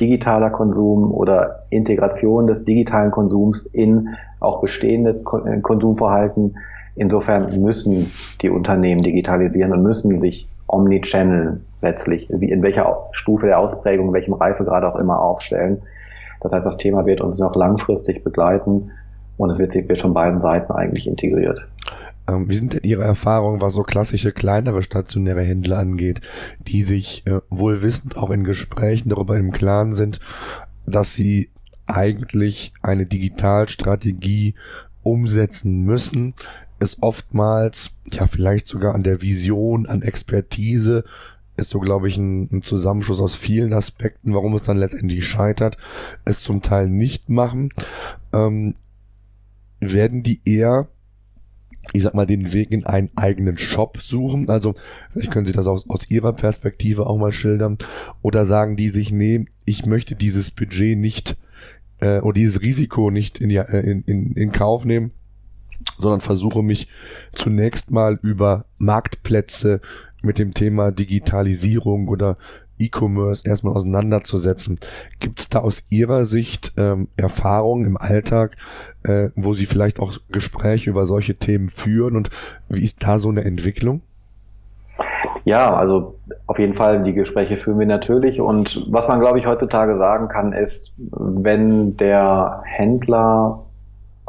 digitaler 0.00 0.50
Konsum 0.50 1.12
oder 1.12 1.64
Integration 1.70 2.46
des 2.46 2.64
digitalen 2.64 3.10
Konsums 3.10 3.64
in 3.66 4.08
auch 4.40 4.60
bestehendes 4.60 5.24
äh, 5.44 5.60
Konsumverhalten. 5.60 6.56
Insofern 6.96 7.60
müssen 7.60 8.10
die 8.40 8.50
Unternehmen 8.50 9.02
digitalisieren 9.02 9.72
und 9.72 9.82
müssen 9.82 10.20
sich 10.20 10.48
Omnichannel 10.66 11.60
letztlich, 11.80 12.28
wie 12.30 12.50
in 12.50 12.62
welcher 12.62 13.08
Stufe 13.12 13.46
der 13.46 13.58
Ausprägung, 13.58 14.08
in 14.08 14.12
welchem 14.14 14.34
Reifegrad 14.34 14.84
auch 14.84 14.96
immer 14.96 15.20
aufstellen. 15.20 15.82
Das 16.40 16.52
heißt, 16.52 16.66
das 16.66 16.76
Thema 16.76 17.06
wird 17.06 17.20
uns 17.20 17.38
noch 17.38 17.54
langfristig 17.54 18.24
begleiten 18.24 18.90
und 19.36 19.50
es 19.50 19.58
wird, 19.58 19.74
wird 19.74 20.00
von 20.00 20.14
beiden 20.14 20.40
Seiten 20.40 20.72
eigentlich 20.72 21.06
integriert. 21.06 21.68
Ähm, 22.28 22.48
wie 22.48 22.54
sind 22.54 22.72
denn 22.72 22.84
Ihre 22.84 23.04
Erfahrungen, 23.04 23.60
was 23.60 23.72
so 23.72 23.82
klassische 23.82 24.32
kleinere 24.32 24.82
stationäre 24.82 25.42
Händler 25.42 25.78
angeht, 25.78 26.20
die 26.60 26.82
sich 26.82 27.26
äh, 27.26 27.40
wohl 27.50 27.82
wissend 27.82 28.16
auch 28.16 28.30
in 28.30 28.44
Gesprächen 28.44 29.08
darüber 29.08 29.36
im 29.36 29.50
Klaren 29.50 29.92
sind, 29.92 30.20
dass 30.86 31.14
sie 31.14 31.50
eigentlich 31.86 32.72
eine 32.82 33.06
Digitalstrategie 33.06 34.54
umsetzen 35.02 35.82
müssen, 35.82 36.34
ist 36.78 37.02
oftmals, 37.02 37.96
ja, 38.12 38.26
vielleicht 38.26 38.66
sogar 38.66 38.94
an 38.94 39.02
der 39.02 39.22
Vision, 39.22 39.86
an 39.86 40.02
Expertise, 40.02 41.04
ist 41.56 41.70
so, 41.70 41.80
glaube 41.80 42.08
ich, 42.08 42.16
ein, 42.16 42.48
ein 42.50 42.62
Zusammenschluss 42.62 43.20
aus 43.20 43.34
vielen 43.34 43.72
Aspekten, 43.72 44.34
warum 44.34 44.54
es 44.54 44.64
dann 44.64 44.78
letztendlich 44.78 45.26
scheitert, 45.26 45.76
es 46.24 46.42
zum 46.42 46.62
Teil 46.62 46.88
nicht 46.88 47.28
machen. 47.28 47.70
Ähm, 48.32 48.74
werden 49.80 50.22
die 50.22 50.40
eher 50.44 50.88
ich 51.92 52.02
sag 52.02 52.14
mal, 52.14 52.26
den 52.26 52.52
Weg 52.52 52.70
in 52.70 52.86
einen 52.86 53.10
eigenen 53.16 53.58
Shop 53.58 53.98
suchen? 54.00 54.48
Also, 54.48 54.74
vielleicht 55.12 55.30
können 55.30 55.46
Sie 55.46 55.52
das 55.52 55.66
aus, 55.66 55.88
aus 55.88 56.08
Ihrer 56.10 56.32
Perspektive 56.32 57.06
auch 57.06 57.18
mal 57.18 57.32
schildern. 57.32 57.78
Oder 58.22 58.44
sagen 58.44 58.76
die 58.76 58.88
sich, 58.88 59.12
nee, 59.12 59.46
ich 59.64 59.86
möchte 59.86 60.14
dieses 60.14 60.50
Budget 60.50 60.98
nicht 60.98 61.36
äh, 62.00 62.20
oder 62.20 62.34
dieses 62.34 62.62
Risiko 62.62 63.10
nicht 63.10 63.38
in, 63.38 63.50
äh, 63.50 63.80
in, 63.80 64.02
in, 64.02 64.32
in 64.32 64.52
Kauf 64.52 64.84
nehmen, 64.84 65.12
sondern 65.96 66.20
versuche 66.20 66.62
mich 66.62 66.88
zunächst 67.32 67.90
mal 67.90 68.18
über 68.22 68.66
Marktplätze 68.78 69.80
mit 70.22 70.38
dem 70.38 70.54
Thema 70.54 70.92
Digitalisierung 70.92 72.08
oder 72.08 72.38
E-Commerce 72.84 73.48
erstmal 73.48 73.74
auseinanderzusetzen. 73.74 74.78
Gibt 75.18 75.40
es 75.40 75.48
da 75.48 75.60
aus 75.60 75.84
Ihrer 75.90 76.24
Sicht 76.24 76.72
ähm, 76.76 77.08
Erfahrungen 77.16 77.84
im 77.84 77.96
Alltag, 77.96 78.56
äh, 79.04 79.30
wo 79.36 79.52
Sie 79.52 79.66
vielleicht 79.66 80.00
auch 80.00 80.18
Gespräche 80.30 80.90
über 80.90 81.04
solche 81.06 81.34
Themen 81.34 81.70
führen 81.70 82.16
und 82.16 82.30
wie 82.68 82.84
ist 82.84 83.04
da 83.04 83.18
so 83.18 83.28
eine 83.28 83.44
Entwicklung? 83.44 84.02
Ja, 85.44 85.74
also 85.74 86.14
auf 86.46 86.58
jeden 86.58 86.74
Fall, 86.74 87.02
die 87.02 87.14
Gespräche 87.14 87.56
führen 87.56 87.78
wir 87.78 87.86
natürlich. 87.86 88.40
Und 88.40 88.86
was 88.90 89.08
man, 89.08 89.20
glaube 89.20 89.38
ich, 89.38 89.46
heutzutage 89.46 89.98
sagen 89.98 90.28
kann, 90.28 90.52
ist, 90.52 90.92
wenn 90.98 91.96
der 91.96 92.62
Händler 92.64 93.64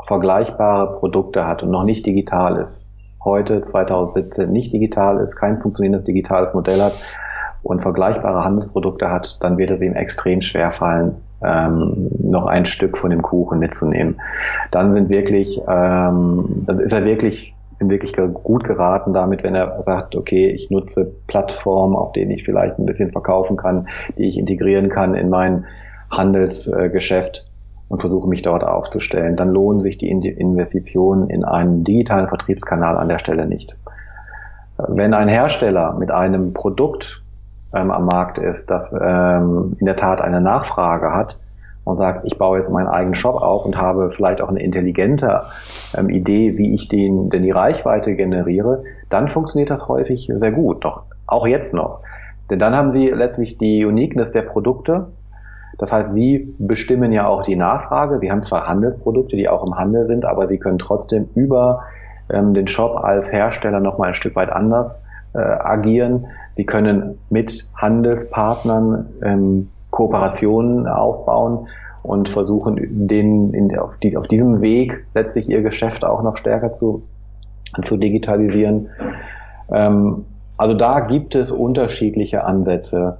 vergleichbare 0.07 0.97
Produkte 0.99 1.45
hat 1.45 1.63
und 1.63 1.69
noch 1.69 1.83
nicht 1.83 2.05
digital 2.05 2.57
ist, 2.57 2.93
heute 3.23 3.61
2017 3.61 4.51
nicht 4.51 4.73
digital 4.73 5.19
ist, 5.19 5.35
kein 5.35 5.61
funktionierendes 5.61 6.03
digitales 6.03 6.53
Modell 6.53 6.81
hat, 6.81 6.93
und 7.63 7.81
vergleichbare 7.81 8.43
Handelsprodukte 8.43 9.09
hat, 9.09 9.37
dann 9.41 9.57
wird 9.57 9.71
es 9.71 9.81
ihm 9.81 9.93
extrem 9.93 10.41
schwer 10.41 10.69
fallen, 10.69 11.15
ähm, 11.43 12.09
noch 12.19 12.45
ein 12.45 12.65
Stück 12.65 12.97
von 12.97 13.09
dem 13.09 13.21
Kuchen 13.21 13.59
mitzunehmen. 13.59 14.19
Dann 14.69 14.93
sind 14.93 15.09
wirklich, 15.09 15.61
ähm, 15.67 16.63
dann 16.65 16.79
ist 16.79 16.91
er 16.91 17.05
wirklich, 17.05 17.55
sind 17.75 17.89
wirklich 17.89 18.13
gut 18.43 18.65
geraten 18.65 19.13
damit, 19.13 19.43
wenn 19.43 19.55
er 19.55 19.81
sagt, 19.81 20.15
okay, 20.15 20.49
ich 20.49 20.69
nutze 20.69 21.11
Plattformen, 21.27 21.95
auf 21.95 22.11
denen 22.11 22.31
ich 22.31 22.43
vielleicht 22.43 22.77
ein 22.77 22.85
bisschen 22.85 23.11
verkaufen 23.11 23.57
kann, 23.57 23.87
die 24.17 24.27
ich 24.27 24.37
integrieren 24.37 24.89
kann 24.89 25.15
in 25.15 25.29
mein 25.29 25.65
Handelsgeschäft 26.11 27.49
und 27.87 28.01
versuche 28.01 28.27
mich 28.27 28.41
dort 28.41 28.63
aufzustellen. 28.63 29.35
Dann 29.35 29.49
lohnen 29.49 29.79
sich 29.79 29.97
die 29.97 30.09
Investitionen 30.09 31.29
in 31.29 31.45
einen 31.45 31.83
digitalen 31.83 32.27
Vertriebskanal 32.27 32.97
an 32.97 33.09
der 33.09 33.19
Stelle 33.19 33.47
nicht. 33.47 33.75
Wenn 34.77 35.13
ein 35.13 35.27
Hersteller 35.27 35.93
mit 35.93 36.11
einem 36.11 36.53
Produkt 36.53 37.22
ähm, 37.73 37.91
am 37.91 38.05
Markt 38.05 38.37
ist, 38.37 38.69
das 38.69 38.93
ähm, 38.93 39.75
in 39.79 39.85
der 39.85 39.95
Tat 39.95 40.21
eine 40.21 40.41
Nachfrage 40.41 41.13
hat 41.13 41.39
und 41.83 41.97
sagt, 41.97 42.25
ich 42.25 42.37
baue 42.37 42.57
jetzt 42.57 42.69
meinen 42.69 42.87
eigenen 42.87 43.15
Shop 43.15 43.35
auf 43.35 43.65
und 43.65 43.77
habe 43.77 44.09
vielleicht 44.09 44.41
auch 44.41 44.49
eine 44.49 44.61
intelligente 44.61 45.43
ähm, 45.97 46.09
Idee, 46.09 46.57
wie 46.57 46.73
ich 46.73 46.87
den, 46.87 47.29
denn 47.29 47.43
die 47.43 47.51
Reichweite 47.51 48.15
generiere, 48.15 48.83
dann 49.09 49.27
funktioniert 49.27 49.69
das 49.69 49.87
häufig 49.87 50.31
sehr 50.33 50.51
gut. 50.51 50.85
Doch 50.85 51.03
auch 51.27 51.47
jetzt 51.47 51.73
noch. 51.73 52.01
Denn 52.49 52.59
dann 52.59 52.75
haben 52.75 52.91
Sie 52.91 53.09
letztlich 53.09 53.57
die 53.57 53.85
Uniqueness 53.85 54.31
der 54.31 54.43
Produkte. 54.43 55.07
Das 55.77 55.91
heißt, 55.91 56.13
Sie 56.13 56.55
bestimmen 56.59 57.11
ja 57.11 57.25
auch 57.27 57.41
die 57.41 57.55
Nachfrage. 57.55 58.19
Sie 58.19 58.31
haben 58.31 58.43
zwar 58.43 58.67
Handelsprodukte, 58.67 59.35
die 59.35 59.49
auch 59.49 59.65
im 59.65 59.75
Handel 59.75 60.05
sind, 60.05 60.25
aber 60.25 60.47
Sie 60.47 60.59
können 60.59 60.77
trotzdem 60.77 61.29
über 61.35 61.83
ähm, 62.29 62.53
den 62.53 62.67
Shop 62.67 62.97
als 62.97 63.31
Hersteller 63.31 63.79
nochmal 63.79 64.09
ein 64.09 64.13
Stück 64.13 64.35
weit 64.35 64.51
anders 64.51 64.99
äh, 65.33 65.39
agieren. 65.39 66.27
Sie 66.53 66.65
können 66.65 67.17
mit 67.29 67.67
Handelspartnern 67.75 69.09
ähm, 69.23 69.69
Kooperationen 69.89 70.87
aufbauen 70.87 71.67
und 72.03 72.29
versuchen, 72.29 73.07
den 73.07 73.53
in, 73.53 73.77
auf, 73.77 73.97
die, 73.97 74.17
auf 74.17 74.27
diesem 74.27 74.61
Weg 74.61 75.05
letztlich 75.13 75.49
ihr 75.49 75.61
Geschäft 75.61 76.03
auch 76.03 76.21
noch 76.21 76.37
stärker 76.37 76.73
zu, 76.73 77.03
zu 77.81 77.97
digitalisieren. 77.97 78.89
Ähm, 79.71 80.25
also 80.57 80.75
da 80.75 81.01
gibt 81.01 81.35
es 81.35 81.51
unterschiedliche 81.51 82.43
Ansätze. 82.43 83.17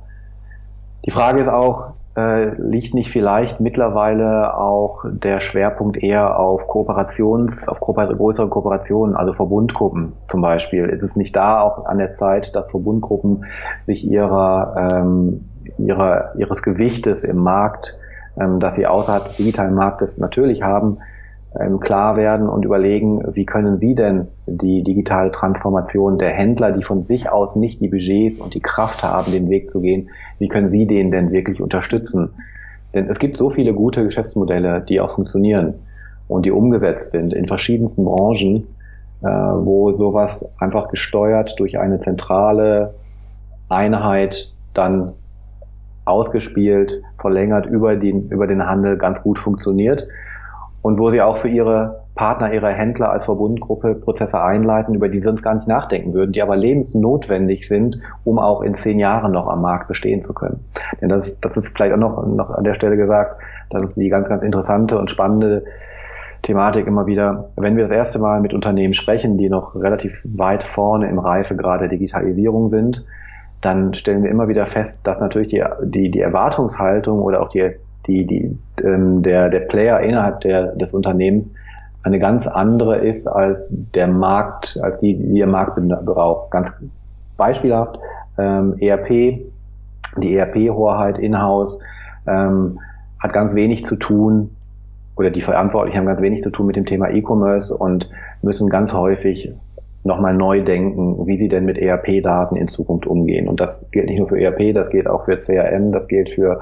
Die 1.06 1.12
Frage 1.12 1.42
ist 1.42 1.50
auch, 1.50 1.94
äh, 2.16 2.56
liegt 2.62 2.94
nicht 2.94 3.10
vielleicht 3.10 3.60
mittlerweile 3.60 4.56
auch 4.56 5.04
der 5.10 5.40
Schwerpunkt 5.40 5.98
eher 5.98 6.40
auf 6.40 6.68
Kooperations, 6.68 7.68
auf 7.68 7.80
Kooper 7.80 8.06
größere 8.06 8.50
Kooperationen, 8.50 9.16
also 9.16 9.34
Verbundgruppen 9.34 10.14
zum 10.28 10.42
Beispiel? 10.42 10.86
Ist 10.86 11.04
es 11.04 11.16
nicht 11.16 11.36
da 11.36 11.62
auch 11.62 11.86
an 11.86 11.98
der 11.98 12.14
Zeit, 12.14 12.56
dass 12.56 12.70
Verbundgruppen 12.70 13.46
sich 13.82 14.06
ihrer, 14.06 14.90
ähm, 14.94 15.50
ihrer, 15.78 16.36
ihres 16.36 16.62
Gewichtes 16.62 17.24
im 17.24 17.38
Markt, 17.38 17.98
ähm, 18.40 18.60
dass 18.60 18.76
sie 18.76 18.86
außerhalb 18.86 19.26
des 19.26 19.38
digitalen 19.38 19.74
Marktes 19.74 20.18
natürlich 20.18 20.62
haben, 20.62 21.00
ähm, 21.60 21.80
klar 21.80 22.18
werden 22.18 22.50
und 22.50 22.66
überlegen, 22.66 23.22
wie 23.34 23.46
können 23.46 23.80
sie 23.80 23.96
denn 23.96 24.28
die 24.48 24.84
digitale 24.84 25.32
Transformation 25.32 26.18
der 26.18 26.32
Händler, 26.32 26.72
die 26.72 26.84
von 26.84 27.02
sich 27.02 27.30
aus 27.30 27.56
nicht 27.56 27.80
die 27.80 27.90
Budgets 27.90 28.40
und 28.40 28.54
die 28.54 28.60
Kraft 28.60 29.04
haben, 29.04 29.32
den 29.32 29.50
Weg 29.50 29.72
zu 29.72 29.82
gehen, 29.82 30.10
wie 30.40 30.48
können 30.48 30.70
sie 30.70 30.88
den 30.88 31.12
denn 31.12 31.32
wirklich 31.32 31.62
unterstützen? 31.62 32.32
Denn 32.94 33.08
es 33.08 33.20
gibt 33.20 33.38
so 33.38 33.50
viele 33.50 33.74
gute 33.74 34.04
Geschäftsmodelle, 34.04 34.82
die 34.82 35.00
auch 35.00 35.16
funktionieren 35.16 35.76
und 36.28 36.46
die 36.46 36.52
umgesetzt 36.52 37.12
sind 37.12 37.34
in 37.34 37.48
verschiedensten 37.48 38.06
Branchen, 38.06 38.68
äh, 39.22 39.28
wo 39.28 39.92
sowas 39.92 40.46
einfach 40.58 40.90
gesteuert 40.90 41.60
durch 41.60 41.78
eine 41.78 42.00
zentrale 42.00 42.96
Einheit 43.70 44.54
dann 44.74 45.14
ausgespielt, 46.06 47.02
verlängert 47.18 47.66
über 47.66 47.96
den, 47.96 48.30
über 48.30 48.48
den 48.48 48.66
Handel 48.66 48.98
ganz 48.98 49.22
gut 49.22 49.40
funktioniert 49.40 50.08
und 50.84 51.00
wo 51.00 51.10
sie 51.10 51.22
auch 51.22 51.38
für 51.38 51.48
ihre 51.48 52.04
Partner, 52.14 52.54
ihre 52.54 52.72
Händler 52.72 53.10
als 53.10 53.26
Verbundgruppe 53.26 53.96
Prozesse 53.96 54.40
einleiten, 54.40 54.94
über 54.94 55.10
die 55.10 55.20
sie 55.20 55.24
sonst 55.24 55.42
gar 55.42 55.56
nicht 55.56 55.68
nachdenken 55.68 56.14
würden, 56.14 56.34
die 56.34 56.44
aber 56.44 56.56
lebensnotwendig 56.56 57.68
sind, 57.68 57.98
um 58.24 58.38
auch 58.38 58.62
in 58.62 58.76
zehn 58.76 59.00
Jahren 59.00 59.32
noch 59.32 59.48
am 59.48 59.62
Markt 59.62 59.88
bestehen 59.88 60.22
zu 60.22 60.34
können. 60.34 60.64
Denn 61.02 61.10
das, 61.10 61.40
das 61.40 61.58
ist 61.58 61.70
vielleicht 61.70 61.94
auch 61.94 61.98
noch, 61.98 62.24
noch 62.28 62.52
an 62.52 62.66
der 62.66 62.76
Stelle 62.76 62.98
gesagt, 62.98 63.42
das 63.72 63.84
ist 63.84 63.98
die 63.98 64.10
ganz, 64.10 64.28
ganz 64.28 64.44
interessante 64.44 65.00
und 65.00 65.10
spannende 65.10 65.64
Thematik 66.44 66.86
immer 66.86 67.08
wieder, 67.08 67.50
wenn 67.56 67.78
wir 67.78 67.84
das 67.84 67.92
erste 67.92 68.20
Mal 68.20 68.42
mit 68.42 68.54
Unternehmen 68.54 68.94
sprechen, 68.94 69.38
die 69.38 69.50
noch 69.50 69.76
relativ 69.76 70.22
weit 70.26 70.66
vorne 70.66 71.10
im 71.10 71.18
Reifegrad 71.18 71.80
der 71.80 71.88
Digitalisierung 71.88 72.70
sind, 72.70 73.06
dann 73.62 73.94
stellen 73.94 74.22
wir 74.22 74.30
immer 74.30 74.50
wieder 74.50 74.66
fest, 74.66 75.00
dass 75.06 75.22
natürlich 75.22 75.48
die, 75.48 75.64
die, 75.82 76.12
die 76.12 76.20
Erwartungshaltung 76.20 77.22
oder 77.22 77.42
auch 77.42 77.48
die, 77.48 77.72
die, 78.08 78.26
die, 78.26 78.58
ähm, 78.84 79.24
der, 79.24 79.50
der 79.50 79.62
Player 79.62 80.00
innerhalb 80.02 80.42
der, 80.42 80.76
des 80.76 80.94
Unternehmens 80.94 81.54
eine 82.04 82.20
ganz 82.20 82.48
andere 82.48 82.98
ist 82.98 83.28
als 83.28 83.68
der 83.70 84.08
Markt, 84.08 84.78
als 84.82 85.00
die, 85.00 85.16
die 85.18 85.38
der 85.38 85.48
Markt 85.48 85.80
braucht. 86.06 86.52
Ganz 86.52 86.74
beispielhaft, 87.38 87.98
ähm, 88.38 88.76
ERP, 88.80 89.40
die 90.18 90.36
ERP-Hoheit 90.36 91.18
in-house 91.18 91.80
ähm, 92.28 92.80
hat 93.20 93.32
ganz 93.32 93.56
wenig 93.56 93.86
zu 93.86 93.96
tun 93.96 94.50
oder 95.16 95.30
die 95.30 95.42
Verantwortlichen 95.42 95.98
haben 95.98 96.06
ganz 96.08 96.22
wenig 96.22 96.44
zu 96.44 96.50
tun 96.50 96.68
mit 96.68 96.76
dem 96.76 96.86
Thema 96.86 97.10
E-Commerce 97.10 97.76
und 97.76 98.10
müssen 98.42 98.70
ganz 98.70 98.94
häufig 98.94 99.54
nochmal 100.04 100.34
neu 100.34 100.62
denken, 100.62 101.26
wie 101.28 101.38
sie 101.38 101.48
denn 101.48 101.66
mit 101.66 101.78
ERP-Daten 101.78 102.56
in 102.56 102.68
Zukunft 102.68 103.08
umgehen. 103.08 103.48
Und 103.48 103.60
das 103.60 103.86
gilt 103.92 104.08
nicht 104.08 104.20
nur 104.20 104.28
für 104.28 104.40
ERP, 104.40 104.74
das 104.74 104.90
gilt 104.90 105.08
auch 105.08 105.26
für 105.26 105.38
CRM, 105.38 105.92
das 105.92 106.08
gilt 106.08 106.30
für 106.30 106.60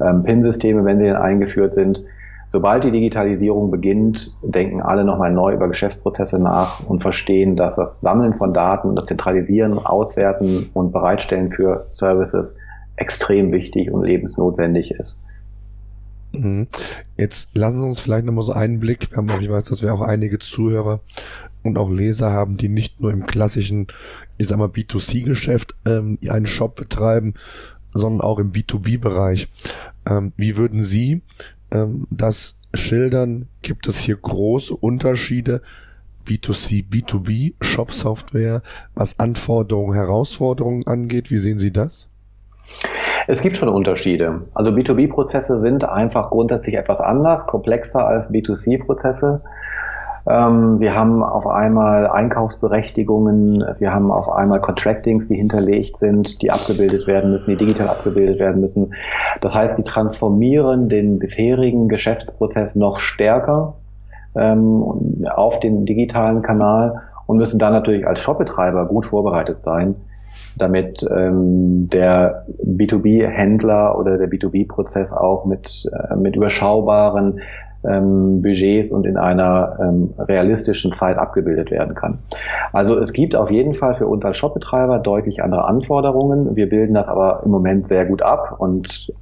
ähm, 0.00 0.24
PIN-Systeme, 0.24 0.84
wenn 0.84 0.98
sie 0.98 1.04
denn 1.04 1.16
eingeführt 1.16 1.74
sind. 1.74 2.04
Sobald 2.48 2.84
die 2.84 2.90
Digitalisierung 2.90 3.70
beginnt, 3.70 4.36
denken 4.42 4.82
alle 4.82 5.04
nochmal 5.04 5.32
neu 5.32 5.54
über 5.54 5.68
Geschäftsprozesse 5.68 6.38
nach 6.38 6.86
und 6.86 7.00
verstehen, 7.00 7.56
dass 7.56 7.76
das 7.76 8.00
Sammeln 8.00 8.34
von 8.34 8.52
Daten, 8.52 8.94
das 8.94 9.06
Zentralisieren, 9.06 9.78
Auswerten 9.78 10.68
und 10.74 10.92
Bereitstellen 10.92 11.50
für 11.50 11.86
Services 11.88 12.54
extrem 12.96 13.52
wichtig 13.52 13.90
und 13.90 14.04
lebensnotwendig 14.04 14.90
ist. 14.90 15.16
Mhm. 16.34 16.66
Jetzt 17.16 17.56
lassen 17.56 17.80
Sie 17.80 17.86
uns 17.86 18.00
vielleicht 18.00 18.26
nochmal 18.26 18.44
so 18.44 18.52
einen 18.52 18.80
Blick, 18.80 19.10
wir 19.10 19.16
haben 19.16 19.30
ich 19.40 19.50
weiß, 19.50 19.66
dass 19.66 19.82
wir 19.82 19.94
auch 19.94 20.00
einige 20.00 20.38
Zuhörer 20.38 21.00
und 21.62 21.78
auch 21.78 21.90
Leser 21.90 22.32
haben, 22.32 22.56
die 22.56 22.68
nicht 22.68 23.00
nur 23.00 23.12
im 23.12 23.26
klassischen, 23.26 23.86
ich 24.38 24.48
sag 24.48 24.58
mal, 24.58 24.68
B2C-Geschäft 24.68 25.74
ähm, 25.86 26.18
einen 26.28 26.46
Shop 26.46 26.74
betreiben, 26.74 27.34
sondern 27.92 28.26
auch 28.26 28.38
im 28.38 28.52
B2B-Bereich. 28.52 29.48
Ähm, 30.08 30.32
wie 30.36 30.56
würden 30.56 30.82
Sie 30.82 31.22
ähm, 31.70 32.06
das 32.10 32.58
schildern? 32.74 33.48
Gibt 33.62 33.86
es 33.86 34.00
hier 34.00 34.16
große 34.16 34.74
Unterschiede 34.74 35.62
B2C, 36.26 36.88
B2B, 36.88 37.54
Shop-Software, 37.60 38.62
was 38.94 39.18
Anforderungen, 39.18 39.94
Herausforderungen 39.94 40.86
angeht? 40.86 41.30
Wie 41.30 41.38
sehen 41.38 41.58
Sie 41.58 41.72
das? 41.72 42.08
Es 43.28 43.40
gibt 43.40 43.56
schon 43.56 43.68
Unterschiede. 43.68 44.42
Also 44.54 44.72
B2B-Prozesse 44.72 45.58
sind 45.58 45.84
einfach 45.84 46.30
grundsätzlich 46.30 46.76
etwas 46.76 47.00
anders, 47.00 47.46
komplexer 47.46 48.04
als 48.06 48.30
B2C-Prozesse. 48.30 49.42
Ähm, 50.28 50.78
sie 50.78 50.90
haben 50.90 51.22
auf 51.22 51.46
einmal 51.46 52.06
Einkaufsberechtigungen, 52.06 53.64
sie 53.74 53.88
haben 53.88 54.12
auf 54.12 54.30
einmal 54.30 54.60
Contractings, 54.60 55.28
die 55.28 55.34
hinterlegt 55.34 55.98
sind, 55.98 56.42
die 56.42 56.50
abgebildet 56.50 57.06
werden 57.06 57.32
müssen, 57.32 57.50
die 57.50 57.56
digital 57.56 57.88
abgebildet 57.88 58.38
werden 58.38 58.60
müssen. 58.60 58.94
Das 59.40 59.54
heißt, 59.54 59.76
sie 59.76 59.82
transformieren 59.82 60.88
den 60.88 61.18
bisherigen 61.18 61.88
Geschäftsprozess 61.88 62.76
noch 62.76 63.00
stärker 63.00 63.74
ähm, 64.36 65.26
auf 65.28 65.60
den 65.60 65.86
digitalen 65.86 66.42
Kanal 66.42 67.02
und 67.26 67.38
müssen 67.38 67.58
dann 67.58 67.72
natürlich 67.72 68.06
als 68.06 68.20
Shopbetreiber 68.20 68.86
gut 68.86 69.06
vorbereitet 69.06 69.62
sein, 69.62 69.96
damit 70.56 71.04
ähm, 71.10 71.88
der 71.90 72.46
B2B-Händler 72.64 73.98
oder 73.98 74.18
der 74.18 74.28
B2B-Prozess 74.28 75.12
auch 75.12 75.44
mit, 75.46 75.90
äh, 75.92 76.16
mit 76.16 76.36
überschaubaren 76.36 77.40
ähm, 77.84 78.42
Budgets 78.42 78.90
und 78.90 79.06
in 79.06 79.16
einer 79.16 79.78
ähm, 79.80 80.14
realistischen 80.18 80.92
Zeit 80.92 81.18
abgebildet 81.18 81.70
werden 81.70 81.94
kann. 81.94 82.18
Also 82.72 82.98
es 82.98 83.12
gibt 83.12 83.36
auf 83.36 83.50
jeden 83.50 83.74
Fall 83.74 83.94
für 83.94 84.06
uns 84.06 84.24
als 84.24 84.36
Shopbetreiber 84.36 84.98
deutlich 84.98 85.42
andere 85.42 85.64
Anforderungen. 85.64 86.56
Wir 86.56 86.68
bilden 86.68 86.94
das 86.94 87.08
aber 87.08 87.42
im 87.44 87.50
Moment 87.50 87.88
sehr 87.88 88.06
gut 88.06 88.22
ab 88.22 88.56
und 88.58 89.12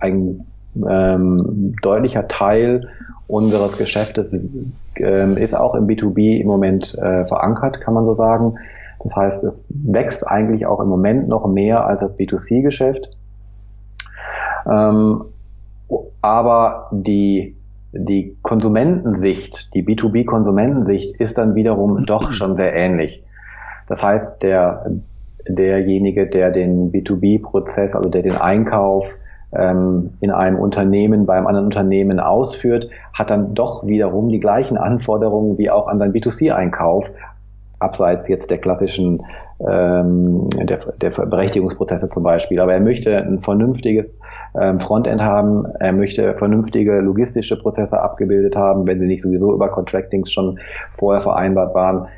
ein 0.00 0.46
ähm, 0.88 1.74
deutlicher 1.82 2.28
Teil 2.28 2.88
unseres 3.28 3.76
Geschäftes 3.76 4.38
ähm, 4.96 5.36
ist 5.36 5.54
auch 5.54 5.74
im 5.74 5.86
B2B 5.86 6.40
im 6.40 6.46
Moment 6.46 6.94
äh, 6.94 7.24
verankert, 7.26 7.80
kann 7.80 7.94
man 7.94 8.04
so 8.04 8.14
sagen. 8.14 8.54
Das 9.02 9.16
heißt, 9.16 9.44
es 9.44 9.68
wächst 9.70 10.26
eigentlich 10.26 10.66
auch 10.66 10.80
im 10.80 10.88
Moment 10.88 11.28
noch 11.28 11.46
mehr 11.46 11.86
als 11.86 12.00
das 12.00 12.16
B2C-Geschäft. 12.16 13.10
Ähm, 14.70 15.24
aber 16.22 16.88
die, 16.92 17.55
die 17.98 18.36
Konsumentensicht, 18.42 19.74
die 19.74 19.84
B2B-Konsumentensicht 19.84 21.16
ist 21.16 21.38
dann 21.38 21.54
wiederum 21.54 22.04
doch 22.06 22.32
schon 22.32 22.56
sehr 22.56 22.74
ähnlich. 22.74 23.22
Das 23.88 24.02
heißt, 24.02 24.42
der, 24.42 24.90
derjenige, 25.48 26.26
der 26.26 26.50
den 26.50 26.92
B2B-Prozess, 26.92 27.94
also 27.94 28.08
der 28.08 28.22
den 28.22 28.36
Einkauf 28.36 29.16
ähm, 29.52 30.14
in 30.20 30.30
einem 30.30 30.58
Unternehmen, 30.58 31.26
beim 31.26 31.46
anderen 31.46 31.66
Unternehmen 31.66 32.20
ausführt, 32.20 32.90
hat 33.12 33.30
dann 33.30 33.54
doch 33.54 33.86
wiederum 33.86 34.28
die 34.28 34.40
gleichen 34.40 34.76
Anforderungen 34.76 35.56
wie 35.58 35.70
auch 35.70 35.86
an 35.86 35.98
seinen 35.98 36.12
B2C-Einkauf, 36.12 37.12
abseits 37.78 38.26
jetzt 38.28 38.50
der 38.50 38.58
klassischen 38.58 39.22
ähm, 39.60 40.48
der, 40.50 40.78
der 41.00 41.10
Berechtigungsprozesse 41.10 42.08
zum 42.08 42.22
Beispiel. 42.22 42.60
Aber 42.60 42.74
er 42.74 42.80
möchte 42.80 43.16
ein 43.16 43.38
vernünftiges 43.38 44.06
ähm, 44.60 44.80
Frontend 44.80 45.20
haben, 45.20 45.66
er 45.80 45.92
möchte 45.92 46.34
vernünftige 46.34 47.00
logistische 47.00 47.58
Prozesse 47.58 48.00
abgebildet 48.00 48.56
haben, 48.56 48.86
wenn 48.86 48.98
sie 48.98 49.06
nicht 49.06 49.22
sowieso 49.22 49.52
über 49.52 49.68
Contractings 49.68 50.32
schon 50.32 50.58
vorher 50.94 51.20
vereinbart 51.20 51.74
waren. 51.74 52.08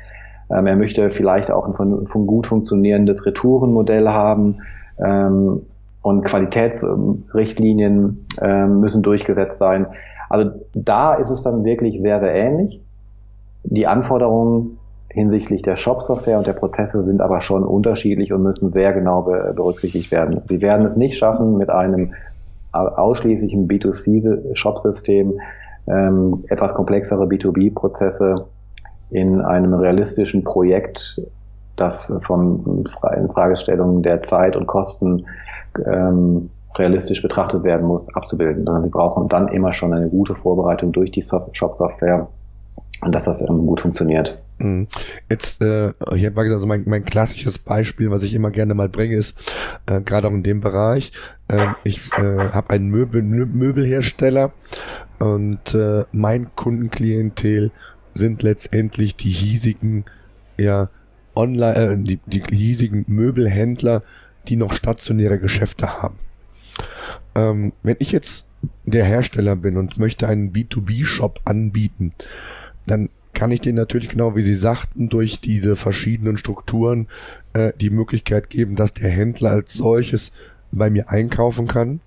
Ähm, 0.49 0.65
er 0.65 0.75
möchte 0.75 1.09
vielleicht 1.09 1.51
auch 1.51 1.65
ein 1.65 1.73
von, 1.73 2.27
gut 2.27 2.47
funktionierendes 2.47 3.25
Retourenmodell 3.25 4.09
haben. 4.09 4.61
Ähm, 4.97 5.61
und 6.01 6.23
Qualitätsrichtlinien 6.23 8.25
ähm, 8.41 8.79
müssen 8.79 9.03
durchgesetzt 9.03 9.57
sein. 9.57 9.85
Also 10.29 10.51
da 10.73 11.15
ist 11.15 11.29
es 11.29 11.41
dann 11.41 11.65
wirklich 11.65 11.99
sehr, 11.99 12.21
sehr 12.21 12.33
ähnlich. 12.33 12.81
Die 13.63 13.85
Anforderungen 13.85 14.78
hinsichtlich 15.11 15.61
der 15.63 15.75
Shop-Software 15.75 16.37
und 16.37 16.47
der 16.47 16.53
Prozesse 16.53 17.03
sind 17.03 17.21
aber 17.21 17.41
schon 17.41 17.63
unterschiedlich 17.63 18.31
und 18.31 18.43
müssen 18.43 18.71
sehr 18.71 18.93
genau 18.93 19.23
be 19.23 19.53
berücksichtigt 19.55 20.11
werden. 20.11 20.41
Sie 20.47 20.61
werden 20.61 20.85
es 20.85 20.97
nicht 20.97 21.17
schaffen, 21.17 21.57
mit 21.57 21.69
einem 21.69 22.13
ausschließlichen 22.71 23.67
B2C-Shop-System 23.67 25.39
ähm, 25.87 26.43
etwas 26.49 26.75
komplexere 26.75 27.25
B2B-Prozesse 27.25 28.45
in 29.09 29.41
einem 29.41 29.73
realistischen 29.73 30.43
Projekt, 30.43 31.19
das 31.75 32.13
von 32.21 32.87
Fragestellungen 33.33 34.03
der 34.03 34.21
Zeit 34.21 34.55
und 34.55 34.67
Kosten 34.67 35.25
ähm, 35.83 36.51
realistisch 36.75 37.23
betrachtet 37.23 37.63
werden 37.63 37.87
muss, 37.87 38.13
abzubilden. 38.13 38.67
Sie 38.83 38.89
brauchen 38.89 39.27
dann 39.27 39.47
immer 39.47 39.73
schon 39.73 39.93
eine 39.93 40.09
gute 40.09 40.35
Vorbereitung 40.35 40.91
durch 40.91 41.11
die 41.11 41.23
Shop-Software 41.23 42.27
und 43.01 43.13
dass 43.15 43.25
das 43.25 43.41
ähm, 43.41 43.65
gut 43.65 43.79
funktioniert. 43.79 44.41
Mhm. 44.59 44.87
Jetzt, 45.29 45.61
äh, 45.61 45.89
ich 46.15 46.25
habe 46.25 46.35
gesagt, 46.35 46.51
also 46.51 46.67
mein, 46.67 46.83
mein 46.85 47.05
klassisches 47.05 47.57
Beispiel, 47.57 48.11
was 48.11 48.23
ich 48.23 48.33
immer 48.33 48.51
gerne 48.51 48.73
mal 48.73 48.89
bringe, 48.89 49.15
ist 49.15 49.55
äh, 49.85 50.01
gerade 50.01 50.27
auch 50.27 50.33
in 50.33 50.43
dem 50.43 50.61
Bereich. 50.61 51.11
Äh, 51.47 51.67
ich 51.83 52.11
äh, 52.13 52.49
habe 52.51 52.71
einen 52.71 52.89
Möbel, 52.89 53.21
Möbelhersteller 53.21 54.51
und 55.19 55.73
äh, 55.73 56.03
mein 56.11 56.53
Kundenklientel 56.55 57.71
sind 58.13 58.43
letztendlich 58.43 59.15
die 59.15 59.29
hiesigen, 59.29 60.05
ja, 60.57 60.89
online, 61.35 61.75
äh, 61.75 61.97
die, 61.97 62.19
die 62.25 62.55
hiesigen 62.55 63.05
Möbelhändler, 63.07 64.03
die 64.47 64.55
noch 64.55 64.73
stationäre 64.73 65.39
Geschäfte 65.39 66.01
haben. 66.01 66.19
Ähm, 67.35 67.73
wenn 67.83 67.97
ich 67.99 68.11
jetzt 68.11 68.47
der 68.85 69.05
Hersteller 69.05 69.55
bin 69.55 69.77
und 69.77 69.97
möchte 69.97 70.27
einen 70.27 70.51
B2B-Shop 70.51 71.41
anbieten, 71.45 72.13
dann 72.89 73.09
kann 73.33 73.51
ich 73.51 73.61
denen 73.61 73.77
natürlich 73.77 74.09
genau, 74.09 74.35
wie 74.35 74.41
Sie 74.41 74.55
sagten, 74.55 75.09
durch 75.09 75.39
diese 75.39 75.75
verschiedenen 75.75 76.37
Strukturen 76.37 77.07
äh, 77.53 77.71
die 77.79 77.89
Möglichkeit 77.89 78.49
geben, 78.49 78.75
dass 78.75 78.93
der 78.93 79.09
Händler 79.09 79.51
als 79.51 79.73
solches 79.73 80.31
bei 80.71 80.89
mir 80.89 81.09
einkaufen 81.09 81.67
kann. 81.67 82.01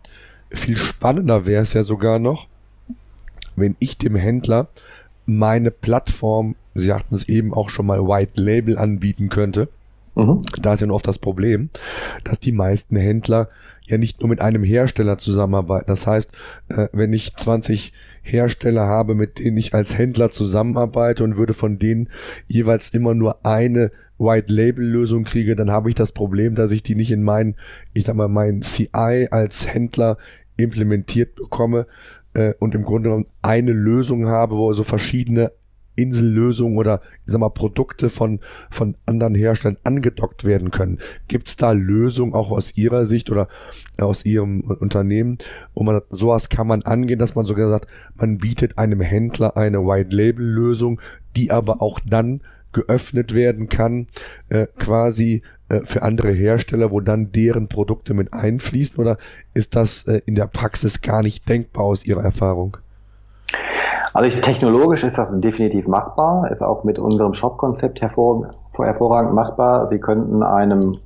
Viel 0.51 0.77
spannender 0.77 1.47
wäre 1.47 1.63
es 1.63 1.73
ja 1.73 1.83
sogar 1.83 2.19
noch, 2.19 2.49
wenn 3.57 3.77
ich 3.79 3.99
dem 3.99 4.17
Händler 4.17 4.69
meine 5.25 5.71
Plattform, 5.71 6.57
Sie 6.75 6.87
sagten 6.87 7.15
es 7.15 7.29
eben 7.29 7.55
auch 7.55 7.71
schon 7.71 7.87
mal, 7.87 8.01
White 8.01 8.41
Label 8.41 8.79
anbieten 8.79 9.29
könnte. 9.29 9.69
Mhm. 10.15 10.43
Da 10.61 10.75
ist 10.75 10.81
ja 10.81 10.87
nur 10.87 10.97
oft 10.97 11.09
das 11.09 11.19
Problem, 11.19 11.71
dass 12.25 12.41
die 12.41 12.53
meisten 12.53 12.97
Händler 12.97 13.49
ja 13.85 13.99
nicht 13.99 14.21
nur 14.21 14.29
mit 14.29 14.41
einem 14.41 14.63
Hersteller 14.63 15.19
zusammenarbeiten. 15.19 15.87
Das 15.87 16.07
heißt, 16.07 16.33
äh, 16.69 16.89
wenn 16.93 17.13
ich 17.13 17.35
20 17.37 17.93
Hersteller 18.23 18.87
habe, 18.87 19.15
mit 19.15 19.39
denen 19.39 19.57
ich 19.57 19.75
als 19.75 19.99
Händler 19.99 20.31
zusammenarbeite 20.31 21.25
und 21.25 21.37
würde 21.37 21.55
von 21.55 21.79
denen 21.79 22.09
jeweils 22.47 22.91
immer 22.91 23.15
nur 23.15 23.45
eine 23.45 23.91
White 24.19 24.53
Label 24.53 24.85
Lösung 24.85 25.25
kriege, 25.25 25.57
dann 25.57 25.71
habe 25.71 25.89
ich 25.89 25.95
das 25.95 26.13
Problem, 26.13 26.55
dass 26.55 26.71
ich 26.71 26.83
die 26.83 26.95
nicht 26.95 27.11
in 27.11 27.23
mein, 27.23 27.57
ich 27.93 28.05
sag 28.05 28.15
mal, 28.15 28.29
mein 28.29 28.63
CI 28.63 29.29
als 29.31 29.73
Händler 29.73 30.17
implementiert 30.57 31.35
bekomme 31.35 31.87
äh, 32.35 32.55
und 32.61 32.75
im 32.75 32.83
Grunde 32.83 33.09
genommen 33.09 33.27
eine 33.43 33.73
Lösung 33.73 34.27
habe, 34.27 34.57
wo 34.57 34.73
so 34.73 34.85
verschiedene 34.85 35.51
Insellösungen 35.97 36.79
oder 36.79 37.01
ich 37.27 37.33
sag 37.33 37.41
mal 37.41 37.51
Produkte 37.51 38.11
von 38.11 38.41
von 38.71 38.97
anderen 39.07 39.35
Herstellern 39.35 39.79
angedockt 39.85 40.45
werden 40.45 40.71
können. 40.71 40.99
Gibt 41.29 41.49
es 41.49 41.57
da 41.57 41.73
Lösungen 41.73 42.35
auch 42.35 42.51
aus 42.51 42.77
Ihrer 42.77 43.05
Sicht 43.05 43.31
oder 43.31 43.49
aus 43.99 44.25
Ihrem 44.25 44.63
Unternehmen, 44.63 45.39
wo 45.75 45.83
man 45.83 46.01
sowas 46.11 46.49
kann 46.49 46.67
man 46.67 46.83
angehen, 46.83 47.19
dass 47.19 47.35
man 47.35 47.47
sogar 47.47 47.69
sagt, 47.69 47.89
man 48.15 48.39
bietet 48.39 48.79
einem 48.79 49.01
Händler 49.01 49.57
eine 49.57 49.79
White 49.87 50.15
Label 50.15 50.45
Lösung, 50.45 51.01
die 51.37 51.51
aber 51.51 51.83
auch 51.83 52.01
dann 52.01 52.41
geöffnet 52.73 53.35
werden 53.35 53.69
kann, 53.69 54.07
äh, 54.49 54.67
quasi 54.79 55.43
äh, 55.69 55.81
für 55.83 56.03
andere 56.03 56.33
Hersteller, 56.33 56.91
wo 56.91 57.01
dann 57.01 57.33
deren 57.33 57.69
Produkte 57.69 58.15
mit 58.15 58.33
einfließen? 58.33 58.99
Oder 58.99 59.19
ist 59.55 59.77
das 59.77 60.07
äh, 60.07 60.21
in 60.27 60.35
der 60.35 60.47
Praxis 60.47 61.01
gar 61.01 61.23
nicht 61.23 61.49
denkbar 61.49 61.85
aus 61.85 62.05
Ihrer 62.05 62.23
Erfahrung? 62.23 62.79
Also 64.15 64.29
ich, 64.29 64.41
technologisch 64.41 65.05
ist 65.05 65.19
das 65.19 65.33
definitiv 65.41 65.89
machbar, 65.89 66.51
ist 66.51 66.63
auch 66.63 66.85
mit 66.85 66.99
unserem 66.99 67.35
Shop-Konzept 67.35 68.01
hervor, 68.01 68.51
hervorragend 68.77 69.35
machbar. 69.35 69.87
Sie 69.87 69.99
könnten 69.99 70.43
einem 70.43 70.99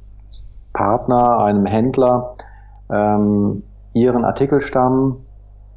Partner, 0.72 1.38
einem 1.38 1.66
Händler 1.66 2.34
ähm, 2.90 3.62
ihren 3.94 4.24
Artikelstamm 4.24 5.18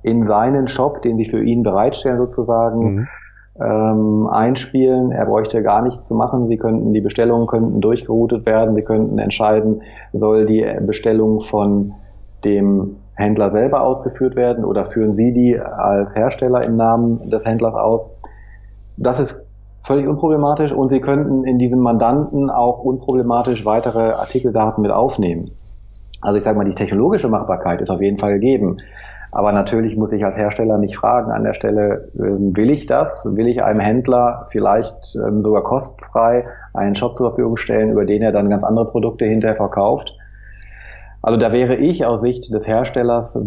in 0.02 0.24
seinen 0.24 0.68
Shop, 0.68 1.02
den 1.02 1.18
sie 1.18 1.26
für 1.26 1.44
ihn 1.44 1.64
bereitstellen 1.64 2.18
sozusagen, 2.18 2.96
mhm. 2.96 3.08
ähm, 3.60 4.28
einspielen. 4.28 5.12
Er 5.12 5.26
bräuchte 5.26 5.62
gar 5.62 5.82
nichts 5.82 6.08
zu 6.08 6.16
machen. 6.16 6.48
Sie 6.48 6.58
könnten 6.58 6.94
die 6.94 7.02
Bestellungen 7.02 7.48
könnten 7.48 7.80
durchgeroutet 7.80 8.46
werden. 8.46 8.76
Sie 8.76 8.82
könnten 8.82 9.20
entscheiden, 9.20 9.82
soll 10.14 10.46
die 10.46 10.66
Bestellung 10.82 11.42
von 11.42 11.94
dem 12.44 12.98
Händler 13.20 13.51
selber 13.51 13.82
ausgeführt 13.82 14.36
werden 14.36 14.63
oder 14.63 14.86
führen 14.86 15.13
Sie 15.13 15.34
die 15.34 15.59
als 15.59 16.15
Hersteller 16.15 16.63
im 16.63 16.78
Namen 16.78 17.30
des 17.30 17.45
Händlers 17.45 17.76
aus? 17.76 18.07
Das 18.97 19.20
ist 19.20 19.41
völlig 19.84 20.07
unproblematisch 20.07 20.72
und 20.72 20.89
Sie 20.89 21.01
könnten 21.01 21.43
in 21.43 21.59
diesem 21.59 21.80
Mandanten 21.80 22.49
auch 22.49 22.80
unproblematisch 22.80 23.65
weitere 23.65 24.11
Artikeldaten 24.11 24.82
mit 24.82 24.91
aufnehmen. 24.91 25.51
Also 26.22 26.38
ich 26.38 26.43
sage 26.43 26.57
mal, 26.57 26.65
die 26.65 26.76
technologische 26.76 27.30
Machbarkeit 27.30 27.82
ist 27.82 27.89
auf 27.89 28.01
jeden 28.01 28.17
Fall 28.17 28.34
gegeben. 28.34 28.78
Aber 29.32 29.51
natürlich 29.51 29.95
muss 29.95 30.11
ich 30.11 30.26
als 30.26 30.38
Hersteller 30.38 30.78
mich 30.78 30.97
fragen 30.97 31.32
an 31.32 31.43
der 31.43 31.53
Stelle, 31.53 32.09
ähm, 32.17 32.55
will 32.57 32.72
ich 32.72 32.88
das? 32.88 33.26
Will 33.26 33.47
ich 33.47 33.63
einem 33.63 33.80
Händler 33.80 34.47
vielleicht 34.49 35.15
ähm, 35.15 35.43
sogar 35.43 35.61
kostenfrei 35.61 36.45
einen 36.74 36.95
Shop 36.95 37.15
zur 37.15 37.30
Verfügung 37.30 37.57
stellen, 37.57 37.91
über 37.91 38.05
den 38.05 38.24
er 38.24 38.32
dann 38.32 38.49
ganz 38.49 38.63
andere 38.63 38.88
Produkte 38.88 39.26
hinterher 39.26 39.55
verkauft? 39.55 40.15
Also 41.22 41.38
da 41.38 41.51
wäre 41.51 41.76
ich 41.76 42.05
aus 42.05 42.22
Sicht 42.22 42.53
des 42.53 42.67
Herstellers, 42.67 43.38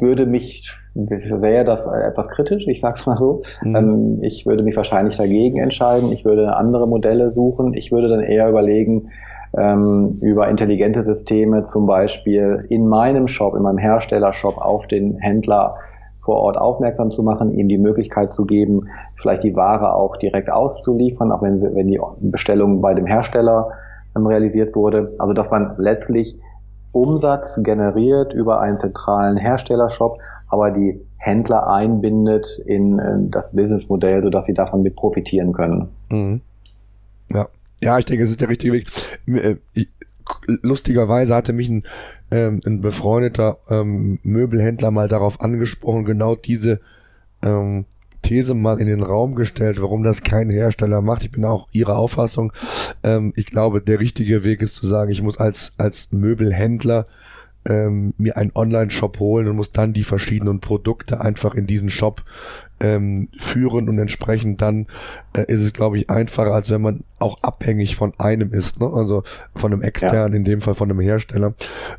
würde 0.00 0.26
mich, 0.26 0.76
wäre 0.94 1.64
das 1.64 1.86
etwas 1.86 2.28
kritisch, 2.28 2.66
ich 2.66 2.80
sag's 2.80 3.06
mal 3.06 3.16
so. 3.16 3.42
Mhm. 3.62 3.76
Ähm, 3.76 4.18
ich 4.22 4.46
würde 4.46 4.62
mich 4.62 4.76
wahrscheinlich 4.76 5.16
dagegen 5.16 5.58
entscheiden. 5.58 6.12
Ich 6.12 6.24
würde 6.24 6.56
andere 6.56 6.88
Modelle 6.88 7.32
suchen. 7.32 7.74
Ich 7.74 7.92
würde 7.92 8.08
dann 8.08 8.20
eher 8.20 8.48
überlegen, 8.48 9.10
ähm, 9.56 10.18
über 10.20 10.48
intelligente 10.48 11.04
Systeme 11.04 11.64
zum 11.64 11.86
Beispiel 11.86 12.66
in 12.68 12.88
meinem 12.88 13.28
Shop, 13.28 13.54
in 13.54 13.62
meinem 13.62 13.78
Herstellershop 13.78 14.58
auf 14.58 14.86
den 14.88 15.16
Händler 15.18 15.76
vor 16.18 16.36
Ort 16.36 16.56
aufmerksam 16.56 17.10
zu 17.10 17.22
machen, 17.22 17.52
ihm 17.52 17.68
die 17.68 17.78
Möglichkeit 17.78 18.32
zu 18.32 18.46
geben, 18.46 18.88
vielleicht 19.14 19.44
die 19.44 19.54
Ware 19.54 19.94
auch 19.94 20.16
direkt 20.16 20.50
auszuliefern, 20.50 21.30
auch 21.30 21.42
wenn, 21.42 21.58
sie, 21.58 21.74
wenn 21.74 21.86
die 21.86 22.00
Bestellung 22.20 22.80
bei 22.80 22.94
dem 22.94 23.06
Hersteller 23.06 23.70
ähm, 24.16 24.26
realisiert 24.26 24.74
wurde. 24.74 25.14
Also 25.18 25.34
dass 25.34 25.50
man 25.50 25.74
letztlich 25.78 26.40
Umsatz 26.94 27.58
generiert 27.62 28.32
über 28.32 28.60
einen 28.60 28.78
zentralen 28.78 29.36
Herstellershop, 29.36 30.18
aber 30.48 30.70
die 30.70 31.00
Händler 31.16 31.68
einbindet 31.68 32.62
in 32.64 33.30
das 33.30 33.50
Businessmodell, 33.52 34.22
sodass 34.22 34.46
sie 34.46 34.54
davon 34.54 34.82
mit 34.82 34.94
profitieren 34.94 35.52
können. 35.52 35.88
Mhm. 36.10 36.40
Ja. 37.30 37.48
Ja, 37.82 37.98
ich 37.98 38.04
denke, 38.06 38.24
es 38.24 38.30
ist 38.30 38.40
der 38.40 38.48
richtige 38.48 38.72
Weg. 38.72 38.86
Äh, 39.26 39.56
lustigerweise 40.62 41.34
hatte 41.34 41.52
mich 41.52 41.68
ein, 41.68 41.82
ähm, 42.30 42.60
ein 42.64 42.80
befreundeter 42.80 43.58
ähm, 43.68 44.18
Möbelhändler 44.22 44.90
mal 44.90 45.08
darauf 45.08 45.40
angesprochen, 45.40 46.04
genau 46.04 46.34
diese 46.34 46.80
ähm, 47.42 47.84
These 48.24 48.54
mal 48.54 48.80
in 48.80 48.86
den 48.86 49.02
Raum 49.02 49.34
gestellt, 49.34 49.80
warum 49.80 50.02
das 50.02 50.22
kein 50.22 50.50
Hersteller 50.50 51.00
macht. 51.00 51.22
Ich 51.22 51.30
bin 51.30 51.44
auch 51.44 51.68
Ihrer 51.72 51.96
Auffassung. 51.96 52.52
Ähm, 53.02 53.32
ich 53.36 53.46
glaube, 53.46 53.80
der 53.80 54.00
richtige 54.00 54.42
Weg 54.42 54.62
ist 54.62 54.74
zu 54.74 54.86
sagen, 54.86 55.10
ich 55.10 55.22
muss 55.22 55.38
als, 55.38 55.74
als 55.78 56.10
Möbelhändler 56.10 57.06
ähm, 57.66 58.14
mir 58.18 58.36
einen 58.36 58.52
Online-Shop 58.54 59.18
holen 59.20 59.48
und 59.48 59.56
muss 59.56 59.72
dann 59.72 59.92
die 59.92 60.04
verschiedenen 60.04 60.60
Produkte 60.60 61.20
einfach 61.20 61.54
in 61.54 61.66
diesen 61.66 61.90
Shop 61.90 62.24
ähm, 62.80 63.28
führen 63.38 63.88
und 63.88 63.98
entsprechend 63.98 64.60
dann 64.60 64.86
äh, 65.36 65.44
ist 65.46 65.62
es, 65.62 65.72
glaube 65.72 65.96
ich, 65.96 66.10
einfacher, 66.10 66.52
als 66.52 66.70
wenn 66.70 66.82
man 66.82 67.04
auch 67.18 67.36
abhängig 67.42 67.96
von 67.96 68.12
einem 68.18 68.52
ist, 68.52 68.80
ne? 68.80 68.90
also 68.92 69.22
von 69.54 69.72
einem 69.72 69.82
externen, 69.82 70.32
ja. 70.32 70.38
in 70.38 70.44
dem 70.44 70.60
Fall 70.60 70.74
von 70.74 70.90
einem 70.90 71.00
Hersteller. 71.00 71.54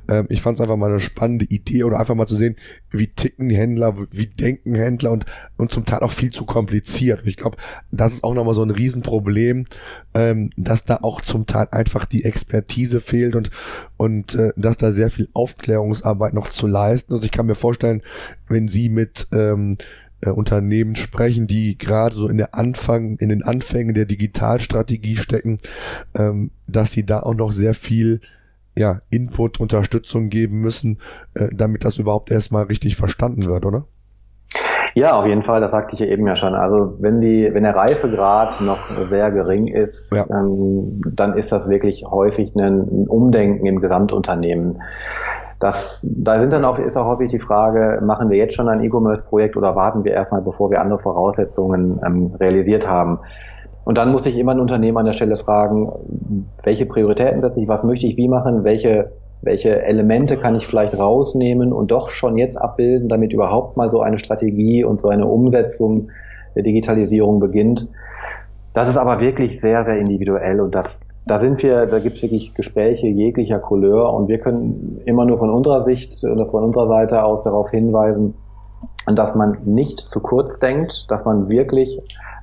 Ähm, 0.07 0.28
ich 0.30 0.41
fand 0.41 0.55
es 0.55 0.61
einfach 0.61 0.76
mal 0.76 0.91
eine 0.91 0.99
spannende 0.99 1.45
Idee 1.45 1.84
oder 1.84 1.99
einfach 1.99 2.13
mal 2.15 2.28
zu 2.28 2.36
sehen, 2.36 2.55
wie 2.91 3.07
ticken 3.07 3.49
die 3.49 3.55
Händler, 3.55 3.95
wie 4.11 4.28
denken 4.28 4.76
Händler 4.76 5.11
und, 5.11 5.26
und 5.57 5.71
zum 5.71 5.86
Teil 5.86 5.99
auch 5.99 6.11
viel 6.11 6.32
zu 6.32 6.45
kompliziert. 6.45 7.21
Und 7.21 7.28
ich 7.28 7.38
glaube, 7.38 7.57
das 7.91 8.13
ist 8.13 8.23
auch 8.23 8.34
nochmal 8.34 8.53
so 8.53 8.61
ein 8.61 8.69
Riesenproblem, 8.69 9.65
ähm, 10.13 10.49
dass 10.57 10.84
da 10.84 10.99
auch 11.01 11.21
zum 11.21 11.45
Teil 11.47 11.67
einfach 11.71 12.05
die 12.05 12.26
Expertise 12.26 12.99
fehlt 12.99 13.36
und, 13.36 13.49
und 13.97 14.36
äh, 14.36 14.51
dass 14.57 14.78
da 14.78 14.91
sehr 14.91 15.09
viel 15.09 15.30
Aufklärungsarbeit 15.34 16.34
noch 16.34 16.49
zu 16.49 16.67
leisten. 16.67 17.13
Also 17.13 17.23
ich 17.23 17.32
kann 17.32 17.47
mir 17.47 17.55
vorstellen, 17.55 18.03
wenn 18.47 18.67
Sie 18.67 18.89
mit 18.89 19.28
ähm, 19.34 19.78
äh, 20.26 20.30
Unternehmen 20.30 20.95
sprechen, 20.95 21.47
die 21.47 21.78
gerade 21.78 22.15
so 22.15 22.28
in 22.28 22.38
der 22.38 22.55
Anfang, 22.55 23.17
in 23.17 23.30
den 23.30 23.43
Anfängen 23.43 23.93
der 23.93 24.05
Digitalstrategie 24.05 25.17
stecken, 25.17 25.57
ähm, 26.17 26.51
dass 26.67 26.91
sie 26.91 27.05
da 27.05 27.21
auch 27.21 27.36
noch 27.36 27.51
sehr 27.51 27.73
viel 27.73 28.21
ja, 28.78 29.01
Input, 29.09 29.59
Unterstützung 29.59 30.30
geben 30.30 30.59
müssen, 30.59 30.99
äh, 31.34 31.47
damit 31.53 31.86
das 31.86 31.97
überhaupt 31.97 32.32
erstmal 32.32 32.63
richtig 32.63 32.95
verstanden 32.97 33.45
wird, 33.45 33.65
oder? 33.65 33.86
Ja, 34.95 35.19
auf 35.19 35.26
jeden 35.26 35.41
Fall, 35.41 35.59
das 35.59 35.71
sagte 35.71 35.93
ich 35.93 35.99
ja 35.99 36.07
eben 36.07 36.26
ja 36.26 36.38
schon. 36.38 36.55
Also 36.55 36.95
wenn 36.99 37.19
die, 37.19 37.53
wenn 37.53 37.63
der 37.63 37.76
Reifegrad 37.76 38.61
noch 38.61 38.89
sehr 39.09 39.30
gering 39.30 39.67
ist, 39.67 40.13
ja. 40.13 40.26
ähm, 40.30 41.01
dann 41.13 41.38
ist 41.38 41.51
das 41.51 41.69
wirklich 41.69 42.05
häufig 42.05 42.55
ein 42.55 43.05
Umdenken 43.07 43.65
im 43.65 43.82
Gesamtunternehmen. 43.82 44.82
Das, 45.60 46.06
da 46.10 46.39
sind 46.39 46.51
dann 46.51 46.66
auch, 46.66 46.78
ist 46.80 46.97
auch 46.97 47.06
häufig 47.06 47.30
die 47.30 47.39
Frage, 47.39 48.01
machen 48.03 48.30
wir 48.30 48.38
jetzt 48.38 48.56
schon 48.56 48.68
ein 48.68 48.84
E-Commerce-Projekt 48.84 49.56
oder 49.56 49.76
warten 49.76 50.03
wir 50.03 50.14
erstmal, 50.14 50.41
bevor 50.41 50.70
wir 50.70 50.82
andere 50.82 50.99
Voraussetzungen 50.99 51.99
ähm, 52.06 52.36
realisiert 52.39 52.89
haben? 52.89 53.20
Und 53.86 53.97
dann 53.97 54.12
muss 54.12 54.24
sich 54.24 54.38
immer 54.38 54.51
ein 54.51 54.60
Unternehmen 54.60 54.97
an 54.97 55.06
der 55.06 55.14
Stelle 55.14 55.38
fragen, 55.38 55.91
welche 56.64 56.86
Prioritäten 56.86 57.41
setze 57.41 57.62
ich, 57.62 57.68
was 57.68 57.84
möchte 57.84 58.08
ich 58.08 58.18
wie 58.18 58.28
machen, 58.28 58.64
welche, 58.64 59.12
welche 59.41 59.82
Elemente 59.84 60.36
kann 60.36 60.56
ich 60.56 60.66
vielleicht 60.66 60.97
rausnehmen 60.97 61.72
und 61.72 61.91
doch 61.91 62.10
schon 62.10 62.36
jetzt 62.36 62.58
abbilden, 62.58 63.10
damit 63.10 63.32
überhaupt 63.32 63.78
mal 63.78 63.91
so 63.91 64.01
eine 64.01 64.18
Strategie 64.18 64.84
und 64.84 64.99
so 64.99 65.10
eine 65.10 65.28
Umsetzung 65.28 66.10
der 66.56 66.64
Digitalisierung 66.64 67.39
beginnt. 67.39 67.89
Das 68.74 68.89
ist 68.89 68.97
aber 68.97 69.20
wirklich 69.20 69.62
sehr, 69.62 69.86
sehr 69.86 69.97
individuell 69.97 70.60
und 70.60 70.74
das 70.74 70.99
da 71.26 71.39
sind 71.39 71.61
wir, 71.63 71.88
da 71.88 71.99
gibt 71.99 72.17
es 72.17 72.21
wirklich 72.21 72.53
Gespräche 72.53 73.07
jeglicher 73.07 73.59
Couleur 73.59 74.13
und 74.13 74.28
wir 74.28 74.39
können 74.39 75.01
immer 75.05 75.26
nur 75.26 75.39
von 75.39 75.49
unserer 75.49 75.84
Sicht 75.84 76.23
oder 76.23 76.45
von 76.47 76.63
unserer 76.63 76.88
Seite 76.88 77.23
aus 77.23 77.41
darauf 77.41 77.71
hinweisen, 77.71 78.36
dass 79.07 79.34
man 79.36 79.57
nicht 79.65 79.99
zu 79.99 80.19
kurz 80.19 80.59
denkt, 80.59 81.09
dass 81.09 81.26
man 81.26 81.49
wirklich 81.49 81.99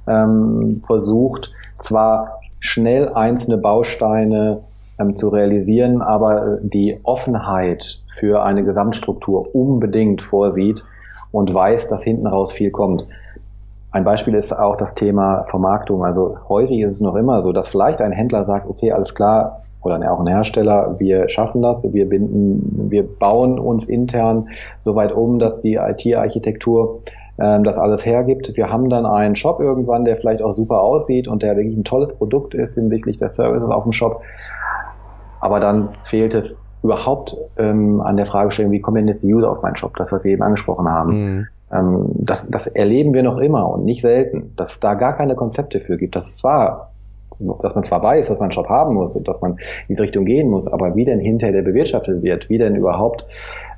ähm, 0.09 0.83
versucht, 0.85 1.53
zwar 1.79 2.41
schnell 2.59 3.09
einzelne 3.11 3.59
Bausteine 3.59 4.61
ähm, 4.99 5.15
zu 5.15 5.29
realisieren, 5.29 6.03
aber 6.03 6.59
die 6.63 6.99
Offenheit 7.05 8.03
für 8.13 8.43
eine 8.43 8.65
Gesamtstruktur 8.65 9.55
unbedingt 9.55 10.23
vorsieht 10.23 10.85
und 11.31 11.55
weiß, 11.55 11.89
dass 11.89 12.03
hinten 12.03 12.27
raus 12.27 12.53
viel 12.53 12.71
kommt. 12.71 13.07
Ein 13.93 14.05
Beispiel 14.05 14.35
ist 14.35 14.59
auch 14.59 14.77
das 14.77 14.95
Thema 14.95 15.45
Vermarktung. 15.45 16.05
Also 16.05 16.39
häufig 16.49 16.81
ist 16.81 16.95
es 16.95 17.01
noch 17.01 17.15
immer 17.15 17.43
so, 17.43 17.53
dass 17.53 17.69
vielleicht 17.69 18.01
ein 18.01 18.13
Händler 18.13 18.45
sagt, 18.45 18.69
okay, 18.69 18.91
alles 18.93 19.15
klar, 19.15 19.63
oder 19.83 20.13
auch 20.13 20.21
ein 20.21 20.27
Hersteller, 20.27 20.99
wir 20.99 21.29
schaffen 21.29 21.61
das, 21.61 21.85
wir 21.93 22.09
binden, 22.09 22.91
wir 22.91 23.03
bauen 23.03 23.59
uns 23.59 23.87
intern 23.87 24.49
so 24.79 24.95
weit 24.95 25.13
um, 25.13 25.39
dass 25.39 25.61
die 25.61 25.75
IT-Architektur 25.75 27.01
ähm, 27.39 27.65
das 27.65 27.79
alles 27.79 28.07
hergibt. 28.07 28.53
Wir 28.57 28.71
haben 28.71 28.89
dann 28.89 29.07
einen 29.07 29.35
Shop 29.35 29.61
irgendwann, 29.61 30.05
der 30.05 30.17
vielleicht 30.17 30.43
auch 30.43 30.53
super 30.53 30.81
aussieht 30.81 31.27
und 31.29 31.43
der 31.43 31.57
wirklich 31.57 31.77
ein 31.77 31.85
tolles 31.85 32.15
Produkt 32.15 32.55
ist 32.55 32.75
hinsichtlich 32.75 33.17
der 33.17 33.29
Services 33.29 33.69
auf 33.69 33.83
dem 33.83 33.93
Shop. 33.93 34.23
Aber 35.41 35.59
dann 35.59 35.89
fehlt 36.05 36.35
es 36.35 36.61
überhaupt 36.83 37.37
ähm, 37.59 38.01
an 38.01 38.17
der 38.17 38.27
Fragestellung, 38.27 38.73
wie 38.73 38.81
kommen 38.81 38.99
denn 38.99 39.09
jetzt 39.09 39.23
die 39.23 39.35
User 39.35 39.51
auf 39.51 39.63
meinen 39.63 39.77
Shop? 39.77 39.97
Das, 39.97 40.13
was 40.13 40.23
Sie 40.23 40.31
eben 40.31 40.43
angesprochen 40.43 40.89
haben. 40.89 41.15
Mhm. 41.15 41.47
Ähm, 41.73 42.07
das, 42.15 42.49
das 42.49 42.67
erleben 42.67 43.15
wir 43.15 43.23
noch 43.23 43.39
immer 43.39 43.69
und 43.71 43.85
nicht 43.85 44.03
selten, 44.03 44.53
dass 44.57 44.73
es 44.73 44.81
da 44.81 44.95
gar 44.95 45.17
keine 45.17 45.35
Konzepte 45.35 45.81
für 45.81 45.97
gibt. 45.97 46.17
Das 46.17 46.37
zwar 46.37 46.93
dass 47.63 47.75
man 47.75 47.85
zwar 47.85 48.03
weiß, 48.03 48.29
dass 48.29 48.39
man 48.39 48.47
einen 48.47 48.53
Shop 48.53 48.69
haben 48.69 48.95
muss 48.95 49.17
und 49.17 49.27
dass 49.27 49.41
man 49.41 49.53
in 49.53 49.59
diese 49.89 50.03
Richtung 50.03 50.25
gehen 50.25 50.49
muss, 50.49 50.67
aber 50.67 50.95
wie 50.95 51.05
denn 51.05 51.19
hinterher 51.19 51.53
der 51.53 51.63
bewirtschaftet 51.63 52.23
wird, 52.23 52.49
wie 52.49 52.59
denn 52.59 52.77
überhaupt 52.77 53.27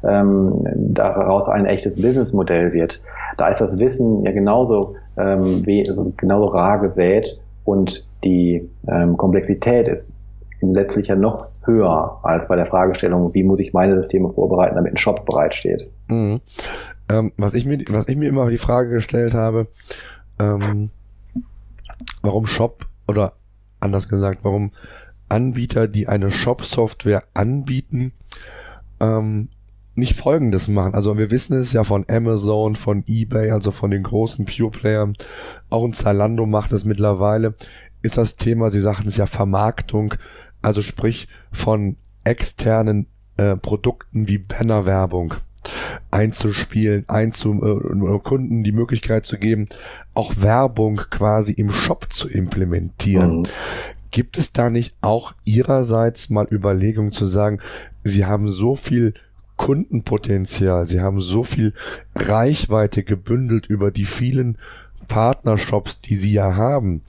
ähm, 0.03 0.66
daraus 0.74 1.49
ein 1.49 1.66
echtes 1.66 1.97
Businessmodell 1.97 2.72
wird, 2.72 3.01
da 3.36 3.49
ist 3.49 3.61
das 3.61 3.78
Wissen 3.78 4.22
ja 4.24 4.32
genauso, 4.32 4.97
ähm, 5.16 5.64
wie, 5.64 5.88
also 5.88 6.12
genauso 6.16 6.47
rar 6.47 6.80
gesät 6.80 7.40
und 7.64 8.07
die 8.22 8.68
ähm, 8.88 9.16
Komplexität 9.16 9.88
ist 9.88 10.09
letztlich 10.61 11.09
ja 11.09 11.16
noch 11.16 11.49
höher 11.64 12.20
als 12.22 12.49
bei 12.49 12.57
der 12.57 12.66
Fragestellung, 12.66 13.34
wie 13.34 13.42
muss 13.42 13.61
ich 13.61 13.72
meine 13.72 13.97
Systeme 13.97 14.28
vorbereiten, 14.28 14.76
damit 14.76 14.95
ein 14.95 14.99
Shop 14.99 15.24
bereitsteht. 15.26 15.90
Mhm. 16.09 16.40
Ähm, 17.09 17.32
was, 17.36 17.55
ich 17.55 17.66
mir, 17.66 17.84
was 17.88 18.09
ich 18.09 18.16
mir 18.16 18.28
immer 18.28 18.48
die 18.50 18.59
Frage 18.59 18.90
gestellt 18.90 19.34
habe, 19.34 19.68
ähm, 20.38 20.90
warum 22.22 22.46
Shop 22.46 22.86
oder 23.07 23.34
anders 23.80 24.09
gesagt, 24.09 24.40
warum 24.42 24.72
Anbieter, 25.28 25.88
die 25.88 26.09
eine 26.09 26.30
Shop-Software 26.30 27.24
anbieten, 27.34 28.12
ähm, 29.00 29.48
nicht 29.94 30.16
Folgendes 30.16 30.68
machen. 30.68 30.94
Also 30.94 31.16
wir 31.18 31.30
wissen 31.30 31.55
es 31.55 31.72
ja 31.72 31.84
von 31.84 32.05
Amazon, 32.09 32.74
von 32.74 33.05
eBay, 33.07 33.50
also 33.50 33.70
von 33.70 33.90
den 33.90 34.02
großen 34.02 34.44
Pure-Playern. 34.44 35.14
Auch 35.70 35.84
ein 35.84 35.92
Zalando 35.92 36.46
macht 36.46 36.72
es 36.72 36.84
mittlerweile. 36.84 37.55
Ist 38.02 38.18
das 38.18 38.36
Thema, 38.36 38.70
Sie 38.70 38.80
sagten 38.80 39.09
es 39.09 39.16
ja 39.16 39.26
Vermarktung, 39.26 40.14
also 40.62 40.82
sprich 40.82 41.28
von 41.52 41.96
externen 42.24 43.07
äh, 43.36 43.57
Produkten 43.57 44.28
wie 44.28 44.38
Bannerwerbung 44.38 45.34
einzuspielen, 46.10 47.04
einzu 47.08 47.52
äh, 47.62 48.18
Kunden 48.20 48.64
die 48.64 48.72
Möglichkeit 48.72 49.26
zu 49.26 49.38
geben, 49.38 49.68
auch 50.14 50.34
Werbung 50.38 50.96
quasi 51.10 51.52
im 51.52 51.70
Shop 51.70 52.12
zu 52.12 52.28
implementieren. 52.28 53.40
Mhm. 53.40 53.46
Gibt 54.10 54.38
es 54.38 54.52
da 54.52 54.70
nicht 54.70 54.96
auch 55.00 55.34
Ihrerseits 55.44 56.30
mal 56.30 56.46
Überlegungen 56.50 57.12
zu 57.12 57.26
sagen, 57.26 57.58
Sie 58.04 58.26
haben 58.26 58.48
so 58.48 58.76
viel 58.76 59.14
Kundenpotenzial, 59.56 60.86
Sie 60.86 61.00
haben 61.00 61.20
so 61.20 61.42
viel 61.42 61.74
Reichweite 62.14 63.02
gebündelt 63.02 63.66
über 63.66 63.90
die 63.90 64.04
vielen 64.04 64.58
Partnershops, 65.08 66.00
die 66.00 66.16
Sie 66.16 66.32
ja 66.32 66.56
haben, 66.56 67.02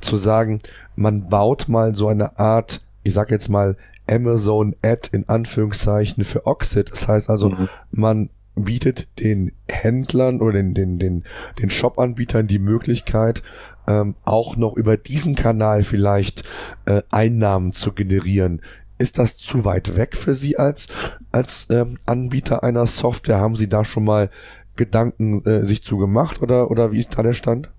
zu 0.00 0.16
sagen, 0.16 0.60
man 0.96 1.28
baut 1.28 1.68
mal 1.68 1.94
so 1.94 2.08
eine 2.08 2.38
Art, 2.38 2.80
ich 3.02 3.14
sag 3.14 3.30
jetzt 3.30 3.48
mal, 3.48 3.76
Amazon 4.08 4.74
Ad 4.82 5.10
in 5.12 5.28
Anführungszeichen 5.28 6.24
für 6.24 6.46
Oxid. 6.46 6.90
Das 6.90 7.08
heißt 7.08 7.30
also, 7.30 7.50
mhm. 7.50 7.68
man 7.90 8.30
bietet 8.54 9.08
den 9.20 9.52
Händlern 9.68 10.40
oder 10.40 10.54
den, 10.54 10.74
den, 10.74 10.98
den, 10.98 11.24
den 11.60 11.70
Shop-Anbietern 11.70 12.46
die 12.46 12.58
Möglichkeit, 12.58 13.42
ähm, 13.86 14.16
auch 14.24 14.56
noch 14.56 14.76
über 14.76 14.96
diesen 14.96 15.34
Kanal 15.34 15.82
vielleicht 15.82 16.44
äh, 16.86 17.02
Einnahmen 17.10 17.72
zu 17.72 17.92
generieren. 17.92 18.60
Ist 18.98 19.18
das 19.18 19.36
zu 19.36 19.64
weit 19.64 19.96
weg 19.96 20.16
für 20.16 20.34
Sie 20.34 20.58
als, 20.58 20.88
als 21.30 21.68
ähm, 21.70 21.98
Anbieter 22.04 22.64
einer 22.64 22.86
Software? 22.86 23.38
Haben 23.38 23.54
Sie 23.54 23.68
da 23.68 23.84
schon 23.84 24.04
mal 24.04 24.30
Gedanken 24.76 25.44
äh, 25.44 25.62
sich 25.62 25.82
zu 25.82 25.98
gemacht 25.98 26.42
oder, 26.42 26.70
oder 26.70 26.92
wie 26.92 26.98
ist 26.98 27.16
da 27.16 27.22
der 27.22 27.32
Stand? 27.32 27.70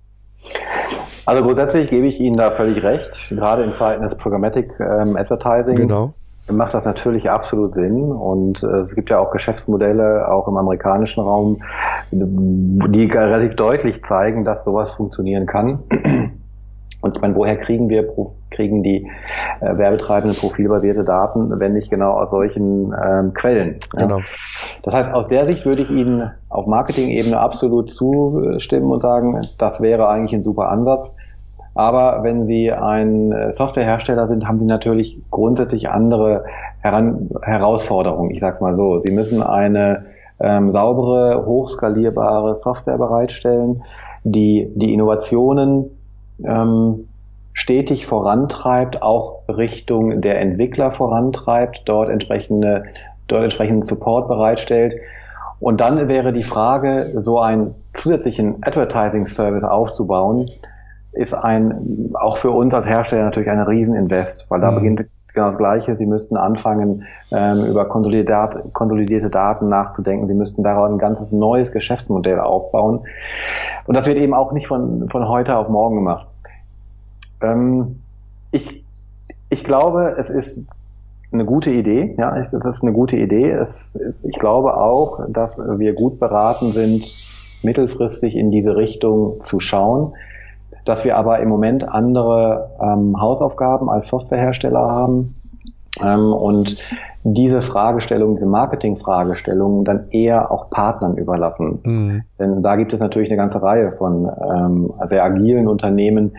Also 1.25 1.43
grundsätzlich 1.43 1.89
gebe 1.89 2.07
ich 2.07 2.19
Ihnen 2.19 2.37
da 2.37 2.51
völlig 2.51 2.81
recht. 2.83 3.29
Gerade 3.29 3.63
in 3.63 3.73
Zeiten 3.73 4.01
des 4.01 4.15
Programmatic 4.15 4.71
ähm, 4.79 5.15
Advertising 5.15 5.75
genau. 5.75 6.15
Macht 6.51 6.73
das 6.73 6.85
natürlich 6.85 7.29
absolut 7.29 7.73
Sinn. 7.73 8.11
Und 8.11 8.63
äh, 8.63 8.77
es 8.77 8.95
gibt 8.95 9.09
ja 9.09 9.19
auch 9.19 9.31
Geschäftsmodelle, 9.31 10.29
auch 10.29 10.47
im 10.47 10.57
amerikanischen 10.57 11.21
Raum, 11.21 11.61
die 12.11 13.05
relativ 13.05 13.55
deutlich 13.55 14.03
zeigen, 14.03 14.43
dass 14.43 14.63
sowas 14.63 14.91
funktionieren 14.91 15.45
kann. 15.45 15.79
Und 17.01 17.15
ich 17.15 17.21
meine, 17.21 17.35
woher 17.35 17.55
kriegen 17.55 17.87
wir, 17.87 18.09
kriegen 18.49 18.83
die 18.83 19.09
äh, 19.61 19.77
Werbetreibenden 19.77 20.37
profilbasierte 20.37 21.05
Daten, 21.05 21.57
wenn 21.59 21.73
nicht 21.73 21.89
genau 21.89 22.11
aus 22.11 22.31
solchen 22.31 22.93
ähm, 22.93 23.33
Quellen? 23.33 23.79
Ja? 23.93 24.05
Genau. 24.05 24.19
Das 24.83 24.93
heißt, 24.93 25.13
aus 25.13 25.29
der 25.29 25.45
Sicht 25.47 25.65
würde 25.65 25.83
ich 25.83 25.89
Ihnen 25.89 26.29
auf 26.49 26.67
Marketing-Ebene 26.67 27.39
absolut 27.39 27.91
zustimmen 27.91 28.91
und 28.91 29.01
sagen, 29.01 29.39
das 29.57 29.79
wäre 29.81 30.09
eigentlich 30.09 30.33
ein 30.33 30.43
super 30.43 30.69
Ansatz. 30.69 31.13
Aber 31.79 32.23
wenn 32.23 32.45
Sie 32.45 32.73
ein 32.73 33.31
äh, 33.31 33.53
Softwarehersteller 33.53 34.27
sind, 34.27 34.45
haben 34.45 34.59
Sie 34.59 34.65
natürlich 34.65 35.17
grundsätzlich 35.31 35.89
andere 35.89 36.43
Heran 36.81 37.29
Herausforderungen. 37.41 38.31
Ich 38.31 38.41
sage 38.41 38.55
es 38.55 38.61
mal 38.61 38.75
so. 38.75 38.99
Sie 38.99 39.13
müssen 39.13 39.41
eine 39.41 40.07
ähm, 40.41 40.73
saubere, 40.73 41.45
hochskalierbare 41.45 42.53
Software 42.55 42.97
bereitstellen, 42.97 43.83
die 44.25 44.69
die 44.75 44.93
Innovationen 44.93 45.85
ähm, 46.43 47.07
stetig 47.53 48.05
vorantreibt, 48.05 49.01
auch 49.01 49.43
Richtung 49.47 50.19
der 50.19 50.41
Entwickler 50.41 50.91
vorantreibt, 50.91 51.83
dort 51.85 52.09
entsprechende, 52.09 52.83
dort 53.29 53.43
entsprechenden 53.43 53.83
Support 53.83 54.27
bereitstellt. 54.27 54.95
Und 55.61 55.79
dann 55.79 56.09
wäre 56.09 56.33
die 56.33 56.43
Frage, 56.43 57.13
so 57.21 57.39
einen 57.39 57.73
zusätzlichen 57.93 58.57
Advertising 58.63 59.27
Service 59.27 59.63
aufzubauen, 59.63 60.45
ist 61.11 61.33
ein, 61.33 62.11
auch 62.13 62.37
für 62.37 62.51
uns 62.51 62.73
als 62.73 62.87
Hersteller 62.87 63.25
natürlich 63.25 63.49
ein 63.49 63.59
Rieseninvest, 63.59 64.45
weil 64.49 64.61
da 64.61 64.71
mhm. 64.71 64.75
beginnt 64.75 65.05
genau 65.33 65.47
das 65.47 65.57
Gleiche. 65.57 65.95
Sie 65.95 66.05
müssten 66.05 66.37
anfangen, 66.37 67.03
ähm, 67.31 67.65
über 67.65 67.85
konsolidierte, 67.85 68.63
konsolidierte 68.73 69.29
Daten 69.29 69.69
nachzudenken. 69.69 70.27
Sie 70.27 70.33
müssten 70.33 70.63
daraus 70.63 70.91
ein 70.91 70.97
ganzes 70.97 71.31
neues 71.31 71.71
Geschäftsmodell 71.71 72.39
aufbauen. 72.39 73.01
Und 73.85 73.95
das 73.95 74.05
wird 74.05 74.17
eben 74.17 74.33
auch 74.33 74.51
nicht 74.51 74.67
von, 74.67 75.09
von 75.09 75.27
heute 75.27 75.57
auf 75.57 75.69
morgen 75.69 75.97
gemacht. 75.97 76.27
Ähm, 77.41 78.01
ich, 78.51 78.83
ich 79.49 79.63
glaube, 79.63 80.15
es 80.17 80.29
ist 80.29 80.59
eine 81.31 81.45
gute 81.45 81.69
Idee. 81.69 82.15
Ja, 82.17 82.35
das 82.35 82.65
ist 82.65 82.83
eine 82.83 82.93
gute 82.93 83.17
Idee. 83.17 83.51
Es, 83.51 83.99
ich 84.23 84.39
glaube 84.39 84.77
auch, 84.77 85.21
dass 85.29 85.59
wir 85.59 85.93
gut 85.93 86.19
beraten 86.19 86.71
sind, 86.71 87.05
mittelfristig 87.61 88.35
in 88.35 88.51
diese 88.51 88.75
Richtung 88.75 89.41
zu 89.41 89.59
schauen, 89.59 90.13
dass 90.89 91.05
wir 91.05 91.15
aber 91.17 91.39
im 91.39 91.49
Moment 91.49 91.87
andere 91.87 92.71
ähm, 92.81 93.21
Hausaufgaben 93.21 93.89
als 93.91 94.07
Softwarehersteller 94.07 94.79
haben 94.79 95.35
ähm, 96.03 96.33
und 96.33 96.77
diese 97.23 97.61
Fragestellung, 97.61 98.33
diese 98.33 98.47
Marketing-Fragestellungen 98.47 99.85
dann 99.85 100.07
eher 100.09 100.51
auch 100.51 100.71
Partnern 100.71 101.15
überlassen. 101.15 101.79
Mhm. 101.83 102.23
Denn 102.39 102.63
da 102.63 102.75
gibt 102.75 102.91
es 102.93 103.01
natürlich 103.01 103.29
eine 103.29 103.37
ganze 103.37 103.61
Reihe 103.61 103.91
von 103.91 104.27
ähm, 104.27 104.93
sehr 105.05 105.23
agilen 105.23 105.67
Unternehmen, 105.67 106.31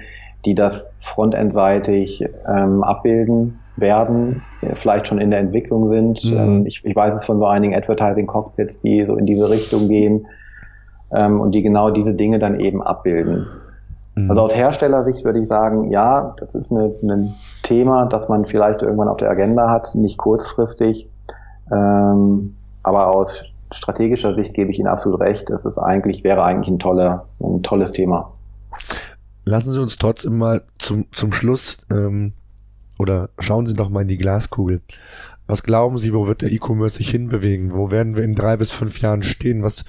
die 0.44 0.56
das 0.56 0.88
frontendseitig 0.98 2.24
ähm, 2.48 2.82
abbilden 2.82 3.60
werden, 3.76 4.42
vielleicht 4.74 5.06
schon 5.06 5.20
in 5.20 5.30
der 5.30 5.38
Entwicklung 5.38 5.90
sind. 5.90 6.24
Mhm. 6.24 6.36
Ähm, 6.36 6.66
ich, 6.66 6.84
ich, 6.84 6.96
weiß 6.96 7.14
es 7.14 7.24
von 7.24 7.38
so 7.38 7.46
einigen 7.46 7.74
Advertising-Cockpits, 7.76 8.80
die 8.80 9.04
so 9.06 9.14
in 9.14 9.26
diese 9.26 9.48
Richtung 9.48 9.86
gehen 9.86 10.26
ähm, 11.12 11.40
und 11.40 11.54
die 11.54 11.62
genau 11.62 11.90
diese 11.90 12.14
Dinge 12.14 12.40
dann 12.40 12.58
eben 12.58 12.82
abbilden. 12.82 13.46
Mhm. 14.24 14.30
Also 14.30 14.42
aus 14.42 14.54
Herstellersicht 14.54 15.24
würde 15.24 15.40
ich 15.40 15.48
sagen, 15.48 15.90
ja, 15.90 16.34
das 16.38 16.54
ist 16.54 16.70
eine, 16.70 16.94
ein 17.02 17.34
Thema, 17.62 18.06
das 18.06 18.28
man 18.28 18.44
vielleicht 18.44 18.82
irgendwann 18.82 19.08
auf 19.08 19.18
der 19.18 19.30
Agenda 19.30 19.68
hat, 19.70 19.94
nicht 19.94 20.18
kurzfristig, 20.18 21.08
ähm, 21.72 22.56
aber 22.82 23.08
aus 23.08 23.44
strategischer 23.72 24.34
Sicht 24.34 24.54
gebe 24.54 24.70
ich 24.70 24.78
Ihnen 24.78 24.88
absolut 24.88 25.20
recht. 25.20 25.50
Es 25.50 25.64
ist 25.64 25.78
eigentlich, 25.78 26.24
wäre 26.24 26.42
eigentlich 26.42 26.68
ein 26.68 26.78
toller, 26.78 27.26
ein 27.40 27.62
tolles 27.62 27.92
Thema 27.92 28.32
lassen 29.44 29.72
Sie 29.72 29.80
uns 29.80 29.98
trotzdem 29.98 30.38
mal 30.38 30.62
zum, 30.78 31.06
zum 31.12 31.32
Schluss 31.32 31.78
ähm, 31.90 32.32
oder 32.98 33.30
schauen 33.38 33.66
Sie 33.66 33.74
doch 33.74 33.90
mal 33.90 34.02
in 34.02 34.08
die 34.08 34.16
Glaskugel. 34.16 34.80
Was 35.50 35.64
glauben 35.64 35.98
Sie, 35.98 36.14
wo 36.14 36.28
wird 36.28 36.42
der 36.42 36.52
E-Commerce 36.52 36.98
sich 36.98 37.10
hinbewegen? 37.10 37.74
Wo 37.74 37.90
werden 37.90 38.14
wir 38.14 38.22
in 38.22 38.36
drei 38.36 38.56
bis 38.56 38.70
fünf 38.70 39.00
Jahren 39.00 39.24
stehen? 39.24 39.64
Was, 39.64 39.84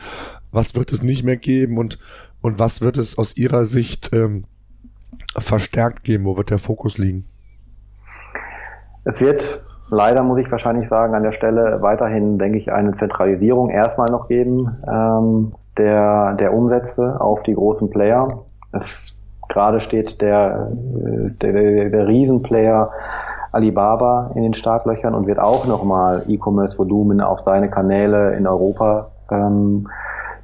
was 0.51 0.75
wird 0.75 0.91
es 0.91 1.03
nicht 1.03 1.23
mehr 1.23 1.37
geben 1.37 1.77
und, 1.77 1.99
und 2.41 2.57
was 2.57 2.81
wird 2.81 2.97
es 2.97 3.15
aus 3.15 3.37
Ihrer 3.37 3.63
Sicht 3.63 4.09
ähm, 4.11 4.45
verstärkt 5.37 6.03
geben? 6.03 6.25
Wo 6.25 6.35
wird 6.35 6.49
der 6.49 6.57
Fokus 6.57 6.97
liegen? 6.97 7.25
Es 9.03 9.21
wird 9.21 9.61
leider, 9.91 10.23
muss 10.23 10.39
ich 10.39 10.49
wahrscheinlich 10.49 10.87
sagen, 10.87 11.13
an 11.13 11.21
der 11.21 11.31
Stelle 11.31 11.77
weiterhin, 11.83 12.39
denke 12.39 12.57
ich, 12.57 12.71
eine 12.71 12.93
Zentralisierung 12.93 13.69
erstmal 13.69 14.09
noch 14.09 14.29
geben 14.29 14.67
ähm, 14.91 15.53
der, 15.77 16.33
der 16.39 16.55
Umsätze 16.55 17.21
auf 17.21 17.43
die 17.43 17.53
großen 17.53 17.91
Player. 17.91 18.45
Es 18.71 19.13
Gerade 19.51 19.81
steht 19.81 20.21
der, 20.21 20.71
der, 20.71 21.89
der 21.89 22.07
Riesenplayer 22.07 22.89
Alibaba 23.51 24.31
in 24.35 24.43
den 24.43 24.53
Startlöchern 24.53 25.13
und 25.13 25.27
wird 25.27 25.39
auch 25.39 25.65
nochmal 25.65 26.23
E-Commerce-Volumen 26.27 27.21
auf 27.21 27.39
seine 27.39 27.69
Kanäle 27.69 28.35
in 28.35 28.47
Europa 28.47 29.11
ähm, 29.29 29.87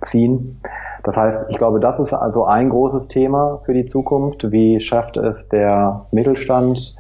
ziehen. 0.01 0.61
Das 1.03 1.15
heißt, 1.15 1.45
ich 1.49 1.57
glaube, 1.57 1.79
das 1.79 1.99
ist 1.99 2.13
also 2.13 2.45
ein 2.45 2.69
großes 2.69 3.07
Thema 3.07 3.59
für 3.65 3.73
die 3.73 3.85
Zukunft. 3.85 4.51
Wie 4.51 4.81
schafft 4.81 5.15
es 5.15 5.47
der 5.47 6.05
Mittelstand, 6.11 6.97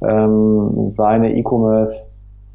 ähm, 0.00 0.94
seine 0.96 1.34
E-Commerce 1.34 2.10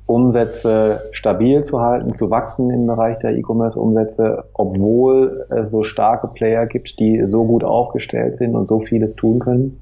Umsätze 0.07 1.03
stabil 1.11 1.63
zu 1.63 1.79
halten, 1.79 2.15
zu 2.15 2.29
wachsen 2.29 2.69
im 2.69 2.85
Bereich 2.85 3.17
der 3.19 3.31
E-Commerce-Umsätze, 3.37 4.43
obwohl 4.53 5.45
es 5.49 5.71
so 5.71 5.83
starke 5.83 6.27
Player 6.27 6.65
gibt, 6.65 6.99
die 6.99 7.23
so 7.27 7.45
gut 7.45 7.63
aufgestellt 7.63 8.37
sind 8.37 8.55
und 8.55 8.67
so 8.67 8.81
vieles 8.81 9.15
tun 9.15 9.39
können. 9.39 9.79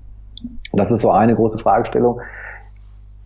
Das 0.72 0.92
ist 0.92 1.02
so 1.02 1.10
eine 1.10 1.36
große 1.36 1.58
Fragestellung. 1.58 2.22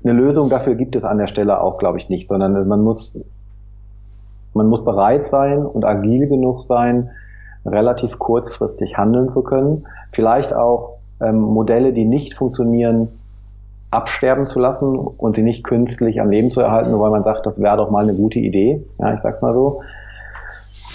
Eine 0.04 0.14
Lösung 0.14 0.49
dafür 0.49 0.76
gibt 0.76 0.95
es 0.95 1.06
an 1.06 1.18
der 1.18 1.28
Stelle 1.28 1.62
auch, 1.62 1.78
glaube 1.78 1.97
ich, 1.97 2.10
nicht, 2.10 2.28
sondern 2.28 2.68
man 2.68 2.82
muss, 2.82 3.18
man 4.54 4.68
muss 4.68 4.84
bereit 4.84 5.28
sein 5.28 5.66
und 5.66 5.86
agil 5.86 6.28
genug 6.28 6.62
sein, 6.62 7.10
relativ 7.66 8.20
kurzfristig 8.20 8.97
handeln 8.97 9.30
zu 9.30 9.43
können. 9.43 9.86
Vielleicht 10.12 10.54
auch 10.54 10.97
ähm, 11.22 11.39
Modelle, 11.39 11.93
die 11.93 12.06
nicht 12.06 12.34
funktionieren, 12.34 13.08
absterben 13.91 14.47
zu 14.47 14.60
lassen 14.60 14.97
und 14.97 15.36
sie 15.36 15.43
nicht 15.43 15.64
künstlich 15.64 16.20
am 16.20 16.30
Leben 16.30 16.49
zu 16.49 16.62
erhalten, 16.62 16.91
nur 16.91 16.99
weil 16.99 17.12
man 17.12 17.24
sagt, 17.24 17.45
das 17.45 17.62
wäre 17.62 17.78
doch 17.78 17.91
mal 17.91 18.04
eine 18.04 18.16
gute 18.16 18.39
Idee. 18.39 18.84
Ja, 18.97 19.14
ich 19.14 19.22
sag's 19.22 19.41
mal 19.41 19.54
so. 19.54 19.82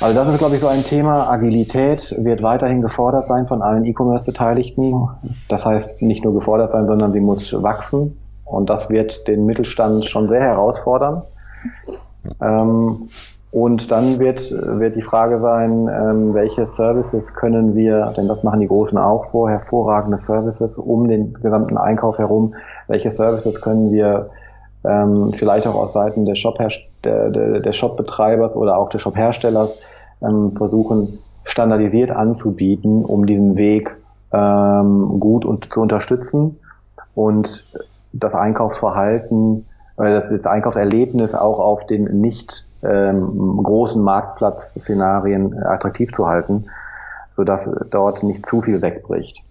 Also 0.00 0.14
das 0.14 0.28
ist, 0.28 0.38
glaube 0.38 0.54
ich, 0.54 0.61
so 0.61 0.68
ein 0.68 0.84
Thema. 0.84 1.28
Agilität 1.28 2.14
wird 2.22 2.42
weiterhin 2.42 2.82
gefordert 2.82 3.26
sein 3.26 3.46
von 3.46 3.62
allen 3.62 3.84
E-Commerce-Beteiligten. 3.84 5.09
Das 5.48 5.64
heißt, 5.64 6.02
nicht 6.02 6.24
nur 6.24 6.34
gefordert 6.34 6.72
sein, 6.72 6.86
sondern 6.86 7.11
sie 7.11 7.20
muss 7.20 7.52
wachsen. 7.62 8.16
Und 8.51 8.70
das 8.70 8.88
wird 8.90 9.26
den 9.28 9.46
Mittelstand 9.46 10.05
schon 10.07 10.28
sehr 10.28 10.40
herausfordern. 10.40 11.22
Ähm, 12.40 13.09
und 13.51 13.90
dann 13.90 14.18
wird, 14.18 14.51
wird 14.51 14.94
die 14.94 15.03
Frage 15.03 15.38
sein, 15.38 15.88
ähm, 15.88 16.34
welche 16.34 16.66
Services 16.66 17.34
können 17.34 17.74
wir, 17.74 18.12
denn 18.16 18.28
das 18.28 18.42
machen 18.42 18.61
die 18.61 18.66
Großen 18.66 18.99
auch 18.99 19.24
vor, 19.24 19.49
hervorragende 19.49 20.18
Services 20.18 20.76
um 20.76 21.09
den 21.09 21.32
gesamten 21.32 21.78
Einkauf 21.78 22.18
herum, 22.18 22.55
welche 22.88 23.11
Services 23.11 23.62
können 23.62 23.90
wir 23.90 24.28
ähm, 24.84 25.32
vielleicht 25.34 25.66
auch 25.66 25.74
aus 25.74 25.94
Seiten 25.94 26.26
des 26.26 26.38
Shop 26.38 26.59
der, 27.05 27.30
der, 27.30 27.61
der 27.61 27.72
Shop-Betreibers 27.72 28.55
oder 28.55 28.76
auch 28.76 28.90
des 28.90 29.01
Shop-Herstellers 29.01 29.76
ähm, 30.20 30.53
versuchen, 30.53 31.18
standardisiert 31.44 32.11
anzubieten, 32.11 33.05
um 33.05 33.24
diesen 33.24 33.57
Weg 33.57 33.96
ähm, 34.32 35.20
gut 35.20 35.46
und 35.46 35.72
zu 35.72 35.80
unterstützen 35.80 36.59
und 37.14 37.66
das 38.18 38.34
Einkaufsverhalten, 38.34 39.66
äh, 39.98 40.10
das, 40.10 40.28
das 40.28 40.46
Einkaufserlebnis 40.46 41.34
auch 41.34 41.58
auf 41.58 41.86
den 41.86 42.04
nicht 42.20 42.66
ähm, 42.82 43.60
großen 43.62 44.02
Marktplatzszenarien 44.02 45.62
attraktiv 45.62 46.12
zu 46.12 46.26
halten, 46.26 46.66
sodass 47.30 47.70
dort 47.90 48.22
nicht 48.22 48.46
zu 48.46 48.60
viel 48.62 48.82
wegbricht. 48.82 49.44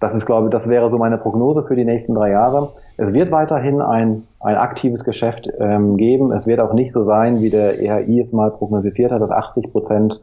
Das 0.00 0.14
ist, 0.14 0.26
glaube 0.26 0.48
ich, 0.48 0.50
das 0.50 0.68
wäre 0.68 0.90
so 0.90 0.98
meine 0.98 1.16
Prognose 1.16 1.62
für 1.66 1.76
die 1.76 1.84
nächsten 1.84 2.14
drei 2.14 2.30
Jahre. 2.30 2.68
Es 2.98 3.14
wird 3.14 3.30
weiterhin 3.30 3.80
ein, 3.80 4.24
ein 4.40 4.56
aktives 4.56 5.02
Geschäft 5.02 5.48
ähm, 5.58 5.96
geben. 5.96 6.30
Es 6.30 6.46
wird 6.46 6.60
auch 6.60 6.74
nicht 6.74 6.92
so 6.92 7.04
sein, 7.04 7.40
wie 7.40 7.48
der 7.48 7.80
EHI 7.80 8.20
es 8.20 8.32
mal 8.32 8.50
prognostiziert 8.50 9.12
hat, 9.12 9.22
dass 9.22 9.30
80 9.30 9.72
Prozent 9.72 10.20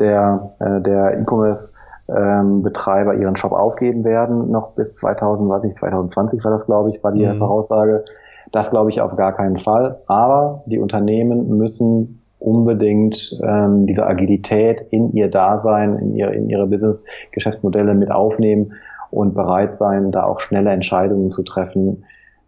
der, 0.00 0.50
äh, 0.58 0.82
der 0.82 1.18
E-Commerce 1.18 1.72
ähm, 2.08 2.62
Betreiber 2.62 3.14
ihren 3.14 3.36
Shop 3.36 3.52
aufgeben 3.52 4.04
werden, 4.04 4.50
noch 4.50 4.72
bis 4.72 4.96
2000, 4.96 5.48
weiß 5.48 5.64
ich, 5.64 5.74
2020 5.74 6.44
war 6.44 6.50
das, 6.50 6.66
glaube 6.66 6.90
ich, 6.90 7.02
war 7.02 7.12
die 7.12 7.26
mhm. 7.26 7.38
Voraussage. 7.38 8.04
Das 8.50 8.70
glaube 8.70 8.90
ich 8.90 9.00
auf 9.00 9.16
gar 9.16 9.32
keinen 9.32 9.56
Fall. 9.56 10.00
Aber 10.06 10.62
die 10.66 10.78
Unternehmen 10.78 11.48
müssen 11.56 12.22
unbedingt 12.38 13.38
ähm, 13.42 13.86
diese 13.86 14.04
Agilität 14.06 14.84
in 14.90 15.12
ihr 15.12 15.30
Dasein, 15.30 15.96
in 15.96 16.14
ihre, 16.16 16.34
in 16.34 16.48
ihre 16.50 16.66
Business-Geschäftsmodelle 16.66 17.94
mit 17.94 18.10
aufnehmen 18.10 18.72
und 19.10 19.34
bereit 19.34 19.74
sein, 19.74 20.10
da 20.10 20.24
auch 20.24 20.40
schnelle 20.40 20.70
Entscheidungen 20.70 21.30
zu 21.30 21.44
treffen 21.44 22.04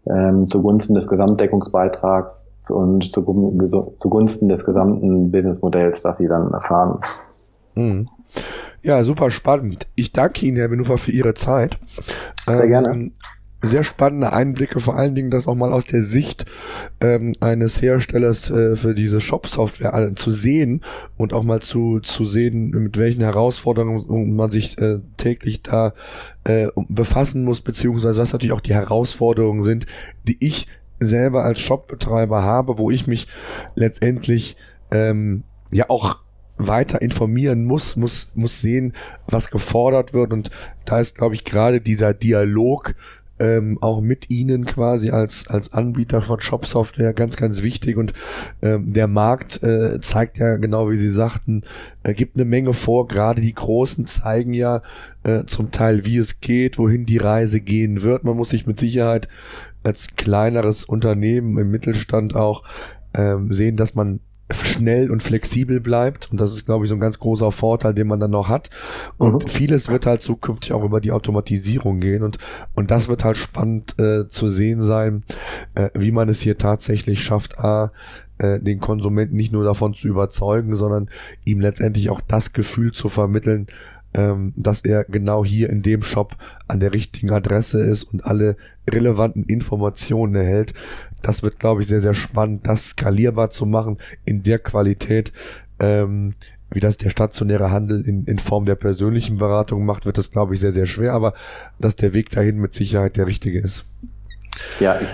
ähm, 0.07 0.47
zugunsten 0.47 0.93
des 0.93 1.07
Gesamtdeckungsbeitrags 1.07 2.49
und 2.69 3.11
zugunsten 3.11 4.49
des 4.49 4.65
gesamten 4.65 5.31
Businessmodells, 5.31 6.01
das 6.01 6.17
sie 6.17 6.27
dann 6.27 6.51
erfahren. 6.51 6.99
Mhm. 7.75 8.09
Ja, 8.81 9.03
super 9.03 9.31
spannend. 9.31 9.87
Ich 9.95 10.11
danke 10.11 10.45
Ihnen, 10.45 10.57
Herr 10.57 10.67
Benufer, 10.67 10.97
für 10.97 11.11
Ihre 11.11 11.33
Zeit. 11.33 11.79
Sehr 12.45 12.63
ähm, 12.63 12.69
gerne 12.69 13.11
sehr 13.65 13.83
spannende 13.83 14.33
Einblicke, 14.33 14.79
vor 14.79 14.95
allen 14.95 15.15
Dingen 15.15 15.31
das 15.31 15.47
auch 15.47 15.55
mal 15.55 15.73
aus 15.73 15.85
der 15.85 16.01
Sicht 16.01 16.45
ähm, 17.01 17.33
eines 17.39 17.81
Herstellers 17.81 18.49
äh, 18.49 18.75
für 18.75 18.95
diese 18.95 19.21
Shop-Software 19.21 20.13
zu 20.15 20.31
sehen 20.31 20.81
und 21.17 21.33
auch 21.33 21.43
mal 21.43 21.61
zu, 21.61 21.99
zu 21.99 22.25
sehen, 22.25 22.69
mit 22.69 22.97
welchen 22.97 23.21
Herausforderungen 23.21 24.35
man 24.35 24.51
sich 24.51 24.79
äh, 24.79 24.99
täglich 25.17 25.61
da 25.63 25.93
äh, 26.43 26.67
befassen 26.89 27.43
muss, 27.43 27.61
beziehungsweise 27.61 28.19
was 28.19 28.33
natürlich 28.33 28.53
auch 28.53 28.61
die 28.61 28.73
Herausforderungen 28.73 29.63
sind, 29.63 29.85
die 30.27 30.37
ich 30.39 30.67
selber 30.99 31.43
als 31.43 31.59
Shopbetreiber 31.59 32.43
habe, 32.43 32.77
wo 32.77 32.89
ich 32.89 33.07
mich 33.07 33.27
letztendlich 33.75 34.55
ähm, 34.91 35.43
ja 35.71 35.89
auch 35.89 36.24
weiter 36.57 37.01
informieren 37.01 37.65
muss, 37.65 37.95
muss, 37.95 38.31
muss 38.35 38.61
sehen, 38.61 38.93
was 39.27 39.51
gefordert 39.51 40.13
wird. 40.13 40.33
Und 40.33 40.51
da 40.85 40.99
ist, 40.99 41.17
glaube 41.17 41.35
ich, 41.35 41.43
gerade 41.43 41.81
dieser 41.81 42.13
Dialog 42.13 42.95
ähm, 43.37 43.77
auch 43.81 43.99
mit 43.99 44.29
ihnen 44.29 44.65
quasi 44.65 45.09
als, 45.09 45.47
als 45.47 45.73
Anbieter 45.73 46.21
von 46.21 46.39
Shop-Software 46.39 47.13
ganz, 47.13 47.35
ganz 47.35 47.63
wichtig. 47.63 47.97
Und 47.97 48.13
ähm, 48.61 48.93
der 48.93 49.07
Markt 49.07 49.61
äh, 49.61 49.99
zeigt 49.99 50.37
ja 50.37 50.55
genau, 50.55 50.89
wie 50.89 50.95
Sie 50.95 51.09
sagten, 51.09 51.63
äh, 52.03 52.13
gibt 52.13 52.35
eine 52.35 52.45
Menge 52.45 52.73
vor. 52.73 53.07
Gerade 53.07 53.41
die 53.41 53.53
Großen 53.53 54.05
zeigen 54.05 54.53
ja 54.53 54.81
äh, 55.23 55.43
zum 55.45 55.71
Teil, 55.71 56.05
wie 56.05 56.17
es 56.17 56.39
geht, 56.39 56.77
wohin 56.77 57.05
die 57.05 57.17
Reise 57.17 57.59
gehen 57.59 58.03
wird. 58.03 58.23
Man 58.23 58.37
muss 58.37 58.51
sich 58.51 58.67
mit 58.67 58.79
Sicherheit 58.79 59.27
als 59.83 60.15
kleineres 60.15 60.85
Unternehmen 60.85 61.57
im 61.57 61.69
Mittelstand 61.71 62.35
auch 62.35 62.63
ähm, 63.13 63.53
sehen, 63.53 63.75
dass 63.75 63.95
man 63.95 64.21
schnell 64.51 65.09
und 65.09 65.23
flexibel 65.23 65.79
bleibt. 65.79 66.31
Und 66.31 66.39
das 66.39 66.53
ist, 66.53 66.65
glaube 66.65 66.85
ich, 66.85 66.89
so 66.89 66.95
ein 66.95 67.01
ganz 67.01 67.19
großer 67.19 67.51
Vorteil, 67.51 67.93
den 67.93 68.07
man 68.07 68.19
dann 68.19 68.31
noch 68.31 68.47
hat. 68.47 68.69
Und 69.17 69.43
mhm. 69.43 69.47
vieles 69.47 69.89
wird 69.89 70.05
halt 70.05 70.21
zukünftig 70.21 70.73
auch 70.73 70.83
über 70.83 71.01
die 71.01 71.11
Automatisierung 71.11 71.99
gehen. 71.99 72.23
Und, 72.23 72.37
und 72.75 72.91
das 72.91 73.07
wird 73.07 73.23
halt 73.23 73.37
spannend 73.37 73.99
äh, 73.99 74.27
zu 74.27 74.47
sehen 74.47 74.81
sein, 74.81 75.23
äh, 75.73 75.89
wie 75.95 76.11
man 76.11 76.29
es 76.29 76.41
hier 76.41 76.57
tatsächlich 76.57 77.23
schafft, 77.23 77.59
A, 77.59 77.91
äh, 78.37 78.59
den 78.59 78.79
Konsumenten 78.79 79.35
nicht 79.35 79.53
nur 79.53 79.63
davon 79.63 79.93
zu 79.93 80.07
überzeugen, 80.07 80.75
sondern 80.75 81.09
ihm 81.45 81.59
letztendlich 81.59 82.09
auch 82.09 82.21
das 82.21 82.53
Gefühl 82.53 82.91
zu 82.91 83.09
vermitteln, 83.09 83.67
ähm, 84.13 84.53
dass 84.55 84.81
er 84.81 85.03
genau 85.03 85.43
hier 85.43 85.69
in 85.69 85.81
dem 85.81 86.01
Shop 86.01 86.35
an 86.67 86.79
der 86.79 86.93
richtigen 86.93 87.31
Adresse 87.31 87.81
ist 87.81 88.03
und 88.03 88.25
alle 88.25 88.55
relevanten 88.89 89.43
Informationen 89.43 90.35
erhält, 90.35 90.73
das 91.21 91.43
wird, 91.43 91.59
glaube 91.59 91.81
ich, 91.81 91.87
sehr, 91.87 92.01
sehr 92.01 92.13
spannend, 92.13 92.67
das 92.67 92.89
skalierbar 92.89 93.49
zu 93.49 93.65
machen 93.65 93.97
in 94.25 94.43
der 94.43 94.59
Qualität, 94.59 95.31
ähm, 95.79 96.35
wie 96.71 96.79
das 96.79 96.97
der 96.97 97.09
stationäre 97.09 97.71
Handel 97.71 98.01
in, 98.01 98.25
in 98.25 98.39
Form 98.39 98.65
der 98.65 98.75
persönlichen 98.75 99.37
Beratung 99.37 99.85
macht, 99.85 100.05
wird 100.05 100.17
das, 100.17 100.31
glaube 100.31 100.53
ich, 100.53 100.59
sehr, 100.59 100.71
sehr 100.71 100.85
schwer, 100.85 101.13
aber 101.13 101.33
dass 101.79 101.95
der 101.95 102.13
Weg 102.13 102.29
dahin 102.29 102.57
mit 102.57 102.73
Sicherheit 102.73 103.17
der 103.17 103.27
richtige 103.27 103.59
ist. 103.59 103.85
Ja, 104.79 104.99
ich 104.99 105.07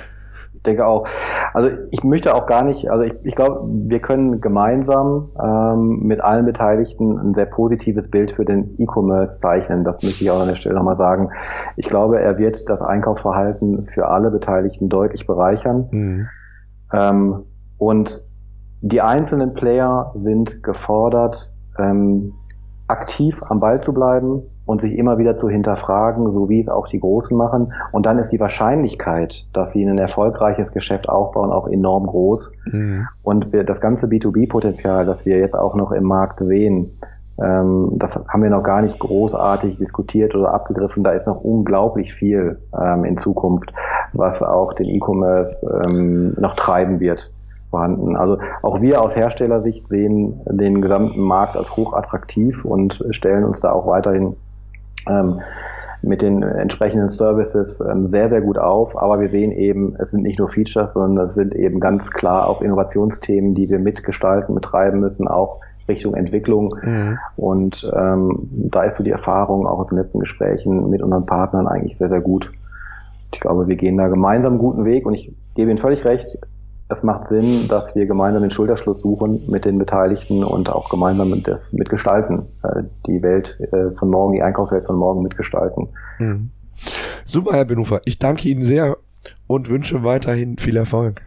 denke 0.65 0.85
auch. 0.85 1.07
Also 1.53 1.69
ich 1.91 2.03
möchte 2.03 2.35
auch 2.35 2.45
gar 2.45 2.63
nicht, 2.63 2.89
also 2.89 3.03
ich, 3.03 3.13
ich 3.23 3.35
glaube, 3.35 3.67
wir 3.67 3.99
können 3.99 4.41
gemeinsam 4.41 5.31
ähm, 5.41 5.99
mit 6.03 6.21
allen 6.21 6.45
Beteiligten 6.45 7.17
ein 7.17 7.33
sehr 7.33 7.47
positives 7.47 8.09
Bild 8.09 8.31
für 8.31 8.45
den 8.45 8.75
E-Commerce 8.77 9.39
zeichnen. 9.39 9.83
Das 9.83 10.01
möchte 10.03 10.23
ich 10.23 10.31
auch 10.31 10.39
an 10.39 10.47
der 10.47 10.55
Stelle 10.55 10.75
nochmal 10.75 10.97
sagen. 10.97 11.29
Ich 11.77 11.87
glaube, 11.87 12.19
er 12.21 12.37
wird 12.37 12.69
das 12.69 12.81
Einkaufsverhalten 12.81 13.85
für 13.85 14.07
alle 14.07 14.31
Beteiligten 14.31 14.89
deutlich 14.89 15.25
bereichern. 15.27 15.87
Mhm. 15.91 16.27
Ähm, 16.93 17.43
und 17.77 18.23
die 18.81 19.01
einzelnen 19.01 19.53
Player 19.53 20.11
sind 20.15 20.63
gefordert, 20.63 21.53
ähm, 21.77 22.33
aktiv 22.87 23.41
am 23.47 23.59
Ball 23.59 23.81
zu 23.81 23.93
bleiben, 23.93 24.43
und 24.65 24.81
sich 24.81 24.97
immer 24.97 25.17
wieder 25.17 25.35
zu 25.35 25.49
hinterfragen, 25.49 26.29
so 26.29 26.49
wie 26.49 26.59
es 26.59 26.69
auch 26.69 26.87
die 26.87 26.99
Großen 26.99 27.35
machen. 27.35 27.73
Und 27.91 28.05
dann 28.05 28.19
ist 28.19 28.29
die 28.31 28.39
Wahrscheinlichkeit, 28.39 29.47
dass 29.53 29.71
sie 29.71 29.83
ein 29.83 29.97
erfolgreiches 29.97 30.71
Geschäft 30.71 31.09
aufbauen, 31.09 31.51
auch 31.51 31.67
enorm 31.67 32.05
groß. 32.05 32.51
Mhm. 32.71 33.07
Und 33.23 33.51
wir, 33.51 33.63
das 33.63 33.81
ganze 33.81 34.07
B2B-Potenzial, 34.07 35.05
das 35.05 35.25
wir 35.25 35.37
jetzt 35.37 35.55
auch 35.55 35.75
noch 35.75 35.91
im 35.91 36.03
Markt 36.03 36.39
sehen, 36.39 36.97
ähm, 37.41 37.93
das 37.95 38.23
haben 38.27 38.43
wir 38.43 38.49
noch 38.49 38.63
gar 38.63 38.81
nicht 38.81 38.99
großartig 38.99 39.77
diskutiert 39.77 40.35
oder 40.35 40.53
abgegriffen. 40.53 41.03
Da 41.03 41.11
ist 41.11 41.27
noch 41.27 41.41
unglaublich 41.41 42.13
viel 42.13 42.59
ähm, 42.79 43.03
in 43.03 43.17
Zukunft, 43.17 43.73
was 44.13 44.43
auch 44.43 44.73
den 44.73 44.87
E-Commerce 44.87 45.65
ähm, 45.85 46.35
noch 46.39 46.53
treiben 46.53 46.99
wird 46.99 47.33
vorhanden. 47.71 48.15
Also 48.15 48.37
auch 48.61 48.81
wir 48.81 49.01
aus 49.01 49.15
Herstellersicht 49.15 49.87
sehen 49.87 50.41
den 50.45 50.81
gesamten 50.81 51.21
Markt 51.21 51.55
als 51.55 51.75
hochattraktiv 51.75 52.65
und 52.65 53.03
stellen 53.09 53.45
uns 53.45 53.61
da 53.61 53.71
auch 53.71 53.87
weiterhin 53.87 54.35
ähm, 55.07 55.41
mit 56.03 56.21
den 56.21 56.41
entsprechenden 56.41 57.09
Services 57.09 57.79
ähm, 57.79 58.07
sehr, 58.07 58.29
sehr 58.29 58.41
gut 58.41 58.57
auf. 58.57 58.97
Aber 58.97 59.19
wir 59.19 59.29
sehen 59.29 59.51
eben, 59.51 59.95
es 59.99 60.11
sind 60.11 60.23
nicht 60.23 60.39
nur 60.39 60.49
Features, 60.49 60.93
sondern 60.93 61.25
es 61.25 61.35
sind 61.35 61.53
eben 61.53 61.79
ganz 61.79 62.09
klar 62.09 62.47
auch 62.47 62.61
Innovationsthemen, 62.61 63.53
die 63.53 63.69
wir 63.69 63.79
mitgestalten, 63.79 64.55
betreiben 64.55 64.99
müssen, 64.99 65.27
auch 65.27 65.59
Richtung 65.87 66.15
Entwicklung. 66.15 66.75
Mhm. 66.81 67.19
Und 67.35 67.91
ähm, 67.95 68.49
da 68.51 68.83
ist 68.83 68.95
so 68.95 69.03
die 69.03 69.11
Erfahrung 69.11 69.67
auch 69.67 69.79
aus 69.79 69.89
den 69.89 69.99
letzten 69.99 70.19
Gesprächen 70.19 70.89
mit 70.89 71.03
unseren 71.03 71.25
Partnern 71.25 71.67
eigentlich 71.67 71.97
sehr, 71.97 72.09
sehr 72.09 72.21
gut. 72.21 72.51
Ich 73.33 73.39
glaube, 73.39 73.67
wir 73.67 73.75
gehen 73.75 73.97
da 73.97 74.07
gemeinsam 74.07 74.53
einen 74.53 74.61
guten 74.61 74.85
Weg 74.85 75.05
und 75.05 75.13
ich 75.13 75.33
gebe 75.55 75.69
Ihnen 75.69 75.77
völlig 75.77 76.03
recht, 76.03 76.39
es 76.91 77.03
macht 77.03 77.27
Sinn, 77.27 77.67
dass 77.67 77.95
wir 77.95 78.05
gemeinsam 78.05 78.41
den 78.41 78.51
Schulterschluss 78.51 79.01
suchen 79.01 79.41
mit 79.47 79.65
den 79.65 79.77
Beteiligten 79.77 80.43
und 80.43 80.69
auch 80.69 80.89
gemeinsam 80.89 81.41
das 81.43 81.73
mitgestalten, 81.73 82.47
äh, 82.63 82.83
die 83.07 83.23
Welt 83.23 83.59
äh, 83.71 83.91
von 83.91 84.09
morgen, 84.09 84.33
die 84.33 84.41
Einkaufswelt 84.41 84.85
von 84.85 84.97
morgen 84.97 85.21
mitgestalten. 85.21 85.89
Mhm. 86.19 86.51
Super, 87.25 87.53
Herr 87.53 87.65
Benufer. 87.65 88.01
Ich 88.05 88.19
danke 88.19 88.49
Ihnen 88.49 88.61
sehr 88.61 88.97
und 89.47 89.69
wünsche 89.69 90.03
weiterhin 90.03 90.57
viel 90.57 90.77
Erfolg. 90.77 91.21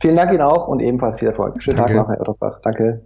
Vielen 0.00 0.16
Dank 0.16 0.32
Ihnen 0.32 0.42
auch 0.42 0.68
und 0.68 0.80
ebenfalls 0.80 1.18
viel 1.18 1.28
Erfolg. 1.28 1.62
Schönen 1.62 1.78
Danke. 1.78 1.94
Tag 1.94 2.02
noch, 2.02 2.08
Herr 2.08 2.20
Ottersbach. 2.20 2.60
Danke. 2.62 3.02